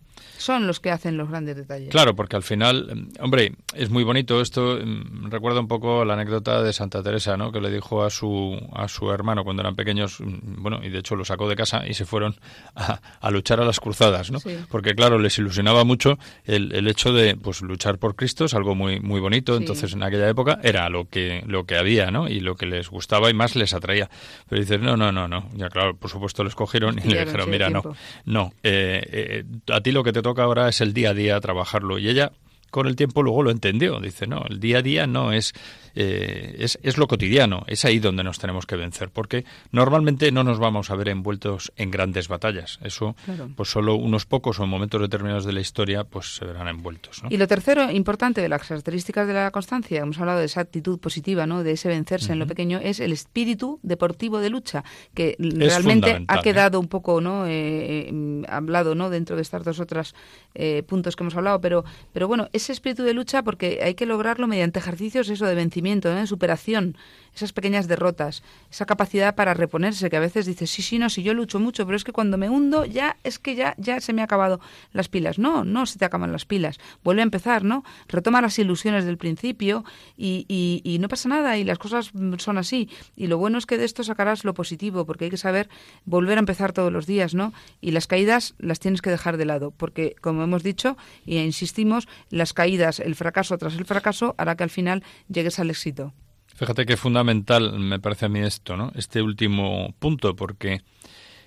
Son 0.41 0.65
los 0.65 0.79
que 0.79 0.89
hacen 0.91 1.17
los 1.17 1.29
grandes 1.29 1.55
detalles. 1.55 1.89
Claro, 1.89 2.15
porque 2.15 2.35
al 2.35 2.41
final, 2.43 2.87
em, 2.89 3.09
hombre, 3.19 3.53
es 3.75 3.89
muy 3.89 4.03
bonito 4.03 4.41
esto. 4.41 4.79
em, 4.79 5.29
Recuerda 5.29 5.59
un 5.59 5.67
poco 5.67 6.03
la 6.03 6.15
anécdota 6.15 6.63
de 6.63 6.73
Santa 6.73 7.03
Teresa, 7.03 7.37
¿no? 7.37 7.51
Que 7.51 7.61
le 7.61 7.69
dijo 7.69 8.03
a 8.03 8.09
su 8.09 8.59
a 8.73 8.87
su 8.87 9.11
hermano 9.11 9.43
cuando 9.43 9.61
eran 9.61 9.75
pequeños, 9.75 10.19
mm, 10.19 10.61
bueno, 10.61 10.79
y 10.83 10.89
de 10.89 10.99
hecho 10.99 11.15
lo 11.15 11.23
sacó 11.25 11.47
de 11.47 11.55
casa 11.55 11.87
y 11.87 11.93
se 11.93 12.05
fueron 12.05 12.35
a, 12.75 12.99
a 13.21 13.31
luchar 13.31 13.59
a 13.61 13.65
las 13.65 13.79
cruzadas, 13.79 14.31
¿no? 14.31 14.39
Sí. 14.39 14.57
Porque 14.69 14.95
claro, 14.95 15.19
les 15.19 15.37
ilusionaba 15.37 15.83
mucho 15.83 16.17
el, 16.45 16.73
el 16.73 16.87
hecho 16.87 17.13
de, 17.13 17.35
pues, 17.35 17.61
luchar 17.61 17.99
por 17.99 18.15
Cristo 18.15 18.45
es 18.45 18.53
algo 18.55 18.73
muy 18.73 18.99
muy 18.99 19.19
bonito. 19.19 19.53
Sí. 19.55 19.61
Entonces, 19.61 19.93
en 19.93 20.01
aquella 20.03 20.27
época 20.27 20.59
era 20.63 20.89
lo 20.89 21.07
que 21.07 21.43
lo 21.45 21.65
que 21.65 21.77
había, 21.77 22.09
¿no? 22.11 22.27
Y 22.27 22.39
lo 22.39 22.55
que 22.55 22.65
les 22.65 22.89
gustaba 22.89 23.29
y 23.29 23.33
más 23.33 23.55
les 23.55 23.73
atraía. 23.73 24.09
Pero 24.49 24.59
dices, 24.61 24.79
no, 24.81 24.97
no, 24.97 25.11
no, 25.11 25.27
no. 25.27 25.49
Ya 25.55 25.69
claro, 25.69 25.95
por 25.95 26.09
supuesto 26.09 26.43
les 26.43 26.55
cogieron 26.55 26.97
y 26.97 27.07
le 27.07 27.25
dijeron, 27.25 27.49
mira, 27.49 27.69
no, 27.69 27.83
no, 28.25 28.53
eh, 28.63 29.03
eh, 29.11 29.43
a 29.71 29.81
ti 29.81 29.91
lo 29.91 30.03
que 30.03 30.11
te 30.13 30.21
toca 30.21 30.30
ahora 30.39 30.69
es 30.69 30.81
el 30.81 30.93
día 30.93 31.11
a 31.11 31.13
día 31.13 31.39
trabajarlo. 31.39 31.99
Y 31.99 32.09
ella, 32.09 32.31
con 32.69 32.87
el 32.87 32.95
tiempo, 32.95 33.23
luego 33.23 33.43
lo 33.43 33.51
entendió. 33.51 33.99
Dice, 33.99 34.27
no, 34.27 34.45
el 34.49 34.59
día 34.59 34.79
a 34.79 34.81
día 34.81 35.07
no 35.07 35.31
es, 35.31 35.53
eh, 35.95 36.55
es, 36.59 36.79
es 36.83 36.97
lo 36.97 37.07
cotidiano, 37.07 37.63
es 37.67 37.85
ahí 37.85 37.99
donde 37.99 38.23
nos 38.23 38.39
tenemos 38.39 38.65
que 38.65 38.75
vencer, 38.75 39.09
porque 39.09 39.45
normalmente 39.71 40.31
no 40.31 40.43
nos 40.43 40.59
vamos 40.59 40.89
a 40.89 40.95
ver 40.95 41.09
envueltos 41.09 41.71
en 41.75 41.91
grandes 41.91 42.27
batallas. 42.27 42.79
Eso, 42.83 43.15
Claro. 43.25 43.49
pues 43.55 43.69
solo 43.69 43.95
unos 43.95 44.25
pocos 44.25 44.59
o 44.59 44.63
en 44.63 44.69
momentos 44.69 45.01
determinados 45.01 45.45
de 45.45 45.53
la 45.53 45.61
historia, 45.61 46.03
pues 46.03 46.35
se 46.35 46.45
verán 46.45 46.67
envueltos. 46.67 47.23
¿no? 47.23 47.29
Y 47.31 47.37
lo 47.37 47.47
tercero 47.47 47.91
importante 47.91 48.41
de 48.41 48.49
las 48.49 48.67
características 48.67 49.27
de 49.27 49.33
la 49.33 49.51
constancia, 49.51 50.01
hemos 50.01 50.19
hablado 50.19 50.39
de 50.39 50.45
esa 50.45 50.61
actitud 50.61 50.99
positiva, 50.99 51.45
¿no? 51.45 51.63
de 51.63 51.73
ese 51.73 51.87
vencerse 51.89 52.33
en 52.33 52.39
lo 52.39 52.47
pequeño, 52.47 52.79
es 52.81 52.99
el 52.99 53.11
espíritu 53.11 53.79
deportivo 53.83 54.39
de 54.39 54.49
lucha, 54.49 54.83
que 55.13 55.35
realmente 55.39 56.23
ha 56.27 56.37
¿eh? 56.37 56.41
quedado 56.43 56.79
un 56.79 56.87
poco 56.87 57.21
no 57.21 57.41
Eh, 57.47 58.09
eh, 58.09 58.43
hablado 58.47 58.95
no 58.95 59.09
dentro 59.09 59.35
de 59.35 59.41
estas 59.41 59.63
dos 59.63 59.79
otras 59.79 60.13
eh, 60.55 60.83
puntos 60.83 61.15
que 61.15 61.23
hemos 61.23 61.35
hablado, 61.35 61.61
pero, 61.61 61.83
pero 62.13 62.27
bueno, 62.27 62.47
ese 62.53 62.71
espíritu 62.71 63.03
de 63.03 63.13
lucha 63.13 63.43
porque 63.43 63.79
hay 63.83 63.93
que 63.93 64.05
lograrlo 64.05 64.47
mediante 64.47 64.79
ejercicios 64.79 65.29
eso 65.29 65.45
de 65.45 65.55
vencimiento, 65.55 65.80
¿no? 65.81 66.19
de 66.19 66.27
superación, 66.27 66.95
esas 67.35 67.53
pequeñas 67.53 67.87
derrotas, 67.87 68.43
esa 68.69 68.85
capacidad 68.85 69.35
para 69.35 69.53
reponerse, 69.53 70.09
que 70.09 70.17
a 70.17 70.19
veces 70.19 70.45
dices, 70.45 70.69
sí, 70.69 70.81
sí, 70.81 70.99
no, 70.99 71.09
si 71.09 71.23
yo 71.23 71.33
lucho 71.33 71.59
mucho, 71.59 71.85
pero 71.85 71.95
es 71.95 72.03
que 72.03 72.11
cuando 72.11 72.37
me 72.37 72.49
hundo 72.49 72.85
ya 72.85 73.17
es 73.23 73.39
que 73.39 73.55
ya, 73.55 73.73
ya 73.77 73.99
se 74.01 74.13
me 74.13 74.21
han 74.21 74.25
acabado 74.25 74.59
las 74.93 75.07
pilas. 75.07 75.39
No, 75.39 75.63
no 75.63 75.85
se 75.85 75.97
te 75.99 76.05
acaban 76.05 76.31
las 76.31 76.45
pilas. 76.45 76.79
Vuelve 77.03 77.21
a 77.21 77.23
empezar, 77.23 77.63
¿no? 77.63 77.83
Retoma 78.07 78.41
las 78.41 78.57
ilusiones 78.59 79.05
del 79.05 79.17
principio 79.17 79.83
y, 80.17 80.45
y- 80.47 80.81
y 80.83 80.99
no 80.99 81.07
pasa 81.07 81.29
nada 81.29 81.57
y 81.57 81.63
las 81.63 81.79
cosas 81.79 82.11
son 82.37 82.57
así. 82.57 82.89
Y 83.15 83.27
lo 83.27 83.37
bueno 83.37 83.57
es 83.57 83.65
que 83.65 83.77
de 83.77 83.85
esto 83.85 84.03
sacarás 84.03 84.43
lo 84.43 84.53
positivo, 84.53 85.05
porque 85.05 85.25
hay 85.25 85.31
que 85.31 85.37
saber 85.37 85.69
volver 86.05 86.37
a 86.37 86.39
empezar 86.39 86.73
todos 86.73 86.91
los 86.91 87.05
días, 87.05 87.33
¿no? 87.33 87.53
Y 87.79 87.91
las 87.91 88.07
caídas 88.07 88.55
las 88.59 88.79
tienes 88.79 89.01
que 89.01 89.09
dejar 89.09 89.37
de 89.37 89.45
lado, 89.45 89.71
porque 89.71 90.15
como 90.21 90.43
hemos 90.43 90.63
dicho 90.63 90.97
y 91.25 91.37
insistimos, 91.37 92.07
las 92.29 92.53
caídas, 92.53 92.99
el 92.99 93.15
fracaso 93.15 93.57
tras 93.57 93.75
el 93.75 93.85
fracaso 93.85 94.35
hará 94.37 94.55
que 94.55 94.63
al 94.63 94.69
final 94.69 95.03
llegues 95.29 95.59
al 95.59 95.69
éxito. 95.69 96.13
Fíjate 96.55 96.85
que 96.85 96.97
fundamental 96.97 97.79
me 97.79 97.99
parece 97.99 98.25
a 98.25 98.29
mí 98.29 98.39
esto, 98.39 98.77
¿no? 98.77 98.91
Este 98.95 99.21
último 99.21 99.93
punto, 99.99 100.35
porque 100.35 100.81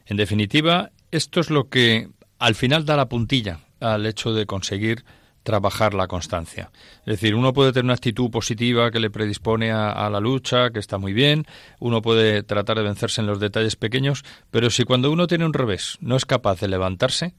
en 0.07 0.17
definitiva 0.17 0.91
esto 1.11 1.41
es 1.41 1.51
lo 1.51 1.69
que 1.69 2.09
al 2.39 2.55
final 2.55 2.85
da 2.85 2.97
la 2.97 3.09
puntilla 3.09 3.61
al 3.81 4.07
hecho 4.07 4.33
de 4.33 4.47
conseguir 4.47 5.05
trabajar 5.45 5.95
la 5.95 6.09
constancia. 6.09 6.71
Es 7.01 7.21
decir, 7.21 7.35
uno 7.35 7.53
puede 7.53 7.73
tener 7.73 7.85
una 7.85 7.95
actitud 7.95 8.31
positiva 8.31 8.91
que 8.91 8.99
le 8.99 9.11
predispone 9.11 9.71
a, 9.71 9.91
a 9.93 10.11
la 10.11 10.19
lucha, 10.19 10.71
que 10.71 10.79
está 10.79 10.99
muy 10.99 11.13
bien, 11.13 11.47
uno 11.79 12.03
puede 12.03 12.43
tratar 12.43 12.79
de 12.79 12.83
vencerse 12.83 13.21
en 13.21 13.27
los 13.27 13.39
detalles 13.39 13.77
pequeños, 13.77 14.25
pero 14.51 14.71
si 14.71 14.85
cuando 14.85 15.13
uno 15.13 15.27
tiene 15.27 15.45
un 15.45 15.53
revés 15.53 15.99
no 16.01 16.17
es 16.17 16.25
capaz 16.25 16.61
de 16.61 16.69
levantarse, 16.69 17.35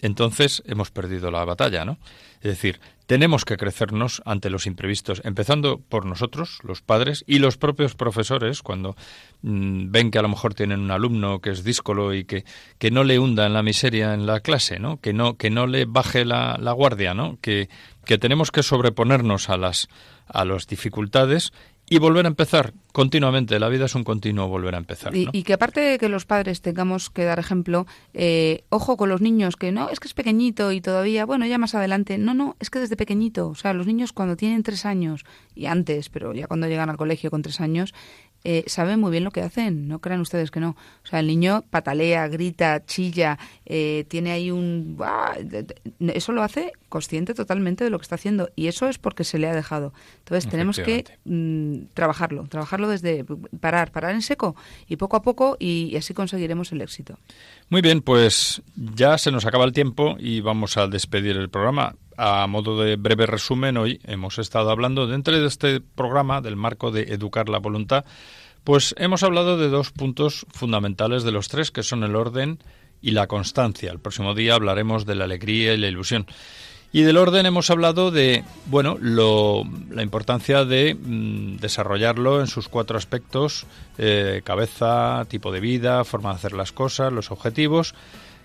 entonces 0.00 0.62
hemos 0.66 0.90
perdido 0.90 1.30
la 1.30 1.44
batalla, 1.44 1.84
¿no? 1.84 1.98
Es 2.46 2.52
decir, 2.52 2.78
tenemos 3.06 3.44
que 3.44 3.56
crecernos 3.56 4.22
ante 4.24 4.50
los 4.50 4.68
imprevistos, 4.68 5.20
empezando 5.24 5.80
por 5.80 6.06
nosotros, 6.06 6.60
los 6.62 6.80
padres, 6.80 7.24
y 7.26 7.40
los 7.40 7.56
propios 7.56 7.96
profesores, 7.96 8.62
cuando 8.62 8.94
mm, 9.42 9.90
ven 9.90 10.12
que 10.12 10.20
a 10.20 10.22
lo 10.22 10.28
mejor 10.28 10.54
tienen 10.54 10.78
un 10.78 10.92
alumno 10.92 11.40
que 11.40 11.50
es 11.50 11.64
díscolo 11.64 12.14
y 12.14 12.24
que, 12.24 12.44
que 12.78 12.92
no 12.92 13.02
le 13.02 13.18
hunda 13.18 13.46
en 13.46 13.52
la 13.52 13.64
miseria 13.64 14.14
en 14.14 14.26
la 14.26 14.38
clase, 14.38 14.78
¿no? 14.78 15.00
Que 15.00 15.12
no, 15.12 15.36
que 15.36 15.50
no 15.50 15.66
le 15.66 15.86
baje 15.86 16.24
la, 16.24 16.56
la 16.60 16.70
guardia, 16.70 17.14
¿no? 17.14 17.36
Que, 17.40 17.68
que 18.04 18.16
tenemos 18.16 18.52
que 18.52 18.62
sobreponernos 18.62 19.50
a 19.50 19.56
las, 19.56 19.88
a 20.28 20.44
las 20.44 20.68
dificultades 20.68 21.52
y 21.90 21.98
volver 21.98 22.26
a 22.26 22.28
empezar 22.28 22.74
continuamente. 22.96 23.60
La 23.60 23.68
vida 23.68 23.84
es 23.84 23.94
un 23.94 24.04
continuo 24.04 24.48
volver 24.48 24.74
a 24.74 24.78
empezar. 24.78 25.14
Y, 25.14 25.26
¿no? 25.26 25.30
y 25.34 25.42
que 25.42 25.52
aparte 25.52 25.80
de 25.80 25.98
que 25.98 26.08
los 26.08 26.24
padres 26.24 26.62
tengamos 26.62 27.10
que 27.10 27.24
dar 27.24 27.38
ejemplo, 27.38 27.86
eh, 28.14 28.64
ojo 28.70 28.96
con 28.96 29.10
los 29.10 29.20
niños, 29.20 29.56
que 29.56 29.70
no, 29.70 29.90
es 29.90 30.00
que 30.00 30.08
es 30.08 30.14
pequeñito 30.14 30.72
y 30.72 30.80
todavía, 30.80 31.26
bueno, 31.26 31.44
ya 31.44 31.58
más 31.58 31.74
adelante. 31.74 32.16
No, 32.16 32.32
no, 32.32 32.56
es 32.58 32.70
que 32.70 32.78
desde 32.78 32.96
pequeñito. 32.96 33.48
O 33.48 33.54
sea, 33.54 33.74
los 33.74 33.86
niños 33.86 34.14
cuando 34.14 34.34
tienen 34.34 34.62
tres 34.62 34.86
años 34.86 35.26
y 35.54 35.66
antes, 35.66 36.08
pero 36.08 36.32
ya 36.32 36.46
cuando 36.46 36.68
llegan 36.68 36.88
al 36.88 36.96
colegio 36.96 37.30
con 37.30 37.42
tres 37.42 37.60
años, 37.60 37.92
eh, 38.48 38.62
saben 38.68 39.00
muy 39.00 39.10
bien 39.10 39.24
lo 39.24 39.32
que 39.32 39.42
hacen. 39.42 39.88
No 39.88 39.98
crean 39.98 40.20
ustedes 40.20 40.50
que 40.50 40.60
no. 40.60 40.76
O 41.04 41.06
sea, 41.06 41.18
el 41.18 41.26
niño 41.26 41.64
patalea, 41.68 42.28
grita, 42.28 42.86
chilla, 42.86 43.38
eh, 43.64 44.06
tiene 44.08 44.30
ahí 44.30 44.52
un... 44.52 44.96
¡ah! 45.00 45.34
Eso 45.98 46.30
lo 46.30 46.42
hace 46.42 46.72
consciente 46.88 47.34
totalmente 47.34 47.82
de 47.82 47.90
lo 47.90 47.98
que 47.98 48.04
está 48.04 48.14
haciendo 48.14 48.48
y 48.54 48.68
eso 48.68 48.88
es 48.88 48.98
porque 48.98 49.24
se 49.24 49.38
le 49.38 49.48
ha 49.48 49.54
dejado. 49.54 49.92
Entonces 50.20 50.48
tenemos 50.48 50.78
que 50.78 51.04
mm, 51.24 51.92
trabajarlo, 51.94 52.44
trabajarlo 52.44 52.85
desde 52.88 53.24
parar, 53.60 53.92
parar 53.92 54.14
en 54.14 54.22
seco 54.22 54.56
y 54.86 54.96
poco 54.96 55.16
a 55.16 55.22
poco 55.22 55.56
y 55.58 55.96
así 55.96 56.14
conseguiremos 56.14 56.72
el 56.72 56.80
éxito. 56.80 57.18
Muy 57.68 57.80
bien, 57.80 58.02
pues 58.02 58.62
ya 58.76 59.18
se 59.18 59.30
nos 59.30 59.46
acaba 59.46 59.64
el 59.64 59.72
tiempo 59.72 60.16
y 60.18 60.40
vamos 60.40 60.76
a 60.76 60.86
despedir 60.86 61.36
el 61.36 61.50
programa. 61.50 61.96
A 62.18 62.46
modo 62.46 62.80
de 62.80 62.96
breve 62.96 63.26
resumen, 63.26 63.76
hoy 63.76 64.00
hemos 64.04 64.38
estado 64.38 64.70
hablando 64.70 65.06
dentro 65.06 65.38
de 65.38 65.46
este 65.46 65.80
programa 65.80 66.40
del 66.40 66.56
marco 66.56 66.90
de 66.90 67.02
educar 67.12 67.48
la 67.50 67.58
voluntad, 67.58 68.06
pues 68.64 68.94
hemos 68.98 69.22
hablado 69.22 69.58
de 69.58 69.68
dos 69.68 69.92
puntos 69.92 70.46
fundamentales 70.50 71.22
de 71.22 71.32
los 71.32 71.48
tres, 71.48 71.70
que 71.70 71.82
son 71.82 72.02
el 72.02 72.16
orden 72.16 72.58
y 73.00 73.12
la 73.12 73.26
constancia. 73.26 73.92
El 73.92 74.00
próximo 74.00 74.34
día 74.34 74.54
hablaremos 74.54 75.06
de 75.06 75.14
la 75.14 75.24
alegría 75.24 75.74
y 75.74 75.76
la 75.76 75.88
ilusión. 75.88 76.26
Y 76.96 77.02
del 77.02 77.18
orden 77.18 77.44
hemos 77.44 77.68
hablado 77.68 78.10
de, 78.10 78.42
bueno, 78.70 78.96
lo- 78.98 79.64
la 79.90 80.02
importancia 80.02 80.64
de 80.64 80.94
mm, 80.94 81.56
desarrollarlo 81.58 82.40
en 82.40 82.46
sus 82.46 82.68
cuatro 82.70 82.96
aspectos, 82.96 83.66
eh, 83.98 84.40
cabeza, 84.44 85.26
tipo 85.28 85.52
de 85.52 85.60
vida, 85.60 86.04
forma 86.04 86.30
de 86.30 86.36
hacer 86.36 86.54
las 86.54 86.72
cosas, 86.72 87.12
los 87.12 87.30
objetivos, 87.30 87.94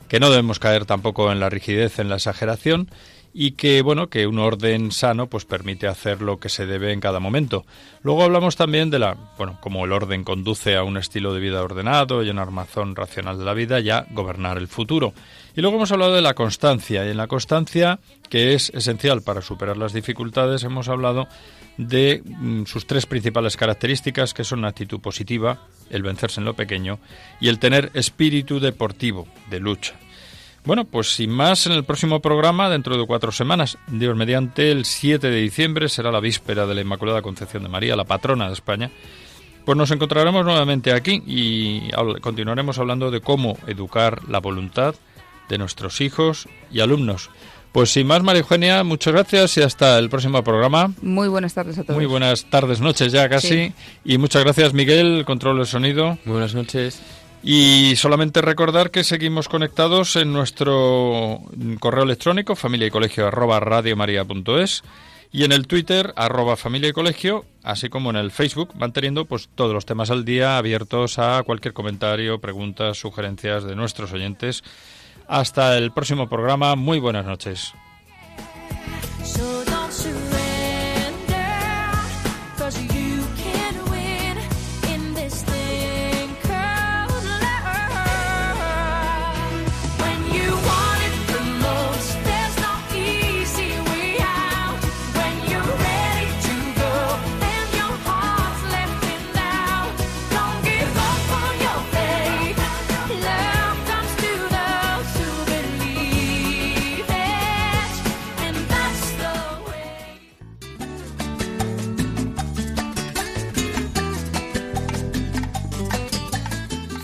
que 0.09 0.19
no 0.19 0.29
debemos 0.29 0.59
caer 0.59 0.85
tampoco 0.85 1.31
en 1.31 1.39
la 1.39 1.49
rigidez, 1.49 1.97
en 1.99 2.09
la 2.09 2.15
exageración, 2.15 2.89
y 3.33 3.51
que, 3.51 3.81
bueno, 3.81 4.09
que 4.09 4.27
un 4.27 4.39
orden 4.39 4.91
sano 4.91 5.27
pues 5.27 5.45
permite 5.45 5.87
hacer 5.87 6.21
lo 6.21 6.39
que 6.39 6.49
se 6.49 6.65
debe 6.65 6.91
en 6.91 6.99
cada 6.99 7.19
momento. 7.19 7.65
Luego 8.03 8.23
hablamos 8.23 8.55
también 8.55 8.89
de 8.89 8.99
la, 8.99 9.15
bueno, 9.37 9.57
como 9.61 9.85
el 9.85 9.91
orden 9.91 10.23
conduce 10.23 10.75
a 10.75 10.83
un 10.83 10.97
estilo 10.97 11.33
de 11.33 11.39
vida 11.39 11.63
ordenado 11.63 12.23
y 12.23 12.29
una 12.29 12.41
armazón 12.41 12.95
racional 12.95 13.37
de 13.37 13.45
la 13.45 13.53
vida, 13.53 13.79
ya 13.79 14.05
gobernar 14.11 14.57
el 14.57 14.67
futuro. 14.67 15.13
Y 15.55 15.61
luego 15.61 15.77
hemos 15.77 15.91
hablado 15.91 16.13
de 16.13 16.21
la 16.21 16.33
constancia, 16.33 17.05
y 17.05 17.09
en 17.09 17.17
la 17.17 17.27
constancia, 17.27 17.99
que 18.29 18.53
es 18.53 18.69
esencial 18.71 19.21
para 19.21 19.41
superar 19.41 19.77
las 19.77 19.93
dificultades, 19.93 20.63
hemos 20.63 20.87
hablado 20.87 21.27
de 21.77 22.21
mm, 22.23 22.65
sus 22.65 22.85
tres 22.85 23.05
principales 23.05 23.57
características, 23.57 24.33
que 24.33 24.43
son 24.43 24.59
una 24.59 24.69
actitud 24.69 24.99
positiva, 24.99 25.67
el 25.89 26.03
vencerse 26.03 26.39
en 26.39 26.45
lo 26.45 26.55
pequeño 26.55 26.99
y 27.39 27.49
el 27.49 27.59
tener 27.59 27.91
espíritu 27.93 28.59
deportivo, 28.59 29.27
de 29.49 29.59
lucha. 29.59 29.95
Bueno, 30.63 30.85
pues 30.85 31.15
sin 31.15 31.31
más, 31.31 31.65
en 31.65 31.71
el 31.71 31.83
próximo 31.83 32.19
programa, 32.19 32.69
dentro 32.69 32.95
de 32.95 33.07
cuatro 33.07 33.31
semanas, 33.31 33.79
Dios 33.87 34.15
mediante, 34.15 34.71
el 34.71 34.85
7 34.85 35.29
de 35.29 35.41
diciembre, 35.41 35.89
será 35.89 36.11
la 36.11 36.19
víspera 36.19 36.67
de 36.67 36.75
la 36.75 36.81
Inmaculada 36.81 37.23
Concepción 37.23 37.63
de 37.63 37.69
María, 37.69 37.95
la 37.95 38.03
patrona 38.03 38.47
de 38.47 38.53
España, 38.53 38.91
pues 39.65 39.75
nos 39.75 39.89
encontraremos 39.89 40.45
nuevamente 40.45 40.93
aquí 40.93 41.23
y 41.25 41.89
continuaremos 42.21 42.77
hablando 42.77 43.09
de 43.09 43.21
cómo 43.21 43.57
educar 43.65 44.27
la 44.29 44.39
voluntad 44.39 44.93
de 45.49 45.57
nuestros 45.57 45.99
hijos 45.99 46.47
y 46.71 46.79
alumnos. 46.79 47.31
Pues 47.71 47.91
sin 47.91 48.05
más, 48.05 48.21
María 48.21 48.41
Eugenia, 48.41 48.83
muchas 48.83 49.13
gracias 49.13 49.57
y 49.57 49.61
hasta 49.61 49.97
el 49.97 50.09
próximo 50.09 50.43
programa. 50.43 50.93
Muy 51.01 51.27
buenas 51.27 51.53
tardes 51.53 51.77
a 51.77 51.83
todos. 51.83 51.95
Muy 51.95 52.05
buenas 52.05 52.45
tardes, 52.49 52.81
noches 52.81 53.11
ya 53.11 53.29
casi. 53.29 53.47
Sí. 53.47 53.73
Y 54.03 54.17
muchas 54.17 54.43
gracias, 54.43 54.73
Miguel, 54.73 55.23
control 55.25 55.57
del 55.57 55.67
sonido. 55.67 56.17
Muy 56.25 56.33
buenas 56.33 56.53
noches. 56.53 57.01
Y 57.43 57.95
solamente 57.95 58.41
recordar 58.41 58.91
que 58.91 59.03
seguimos 59.03 59.49
conectados 59.49 60.15
en 60.15 60.31
nuestro 60.31 61.41
correo 61.79 62.03
electrónico 62.03 62.55
familia 62.55 62.87
y 62.87 62.91
colegio 62.91 63.27
arroba 63.27 63.59
radiomaria.es 63.59 64.83
y 65.31 65.45
en 65.45 65.51
el 65.51 65.65
Twitter 65.65 66.13
arroba 66.17 66.57
familia 66.57 66.89
y 66.89 66.93
colegio, 66.93 67.45
así 67.63 67.89
como 67.89 68.09
en 68.09 68.17
el 68.17 68.31
Facebook, 68.31 68.75
manteniendo 68.75 69.25
pues 69.25 69.49
todos 69.55 69.73
los 69.73 69.85
temas 69.85 70.11
al 70.11 70.25
día 70.25 70.57
abiertos 70.57 71.17
a 71.19 71.41
cualquier 71.43 71.73
comentario, 71.73 72.39
preguntas, 72.39 72.97
sugerencias 72.97 73.63
de 73.63 73.75
nuestros 73.75 74.11
oyentes. 74.11 74.63
Hasta 75.27 75.77
el 75.77 75.91
próximo 75.91 76.27
programa. 76.27 76.75
Muy 76.75 76.99
buenas 76.99 77.25
noches. 77.25 77.73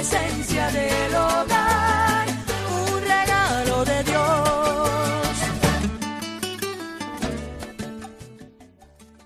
esencia 0.00 0.70
del 0.70 1.14
hogar. 1.14 1.69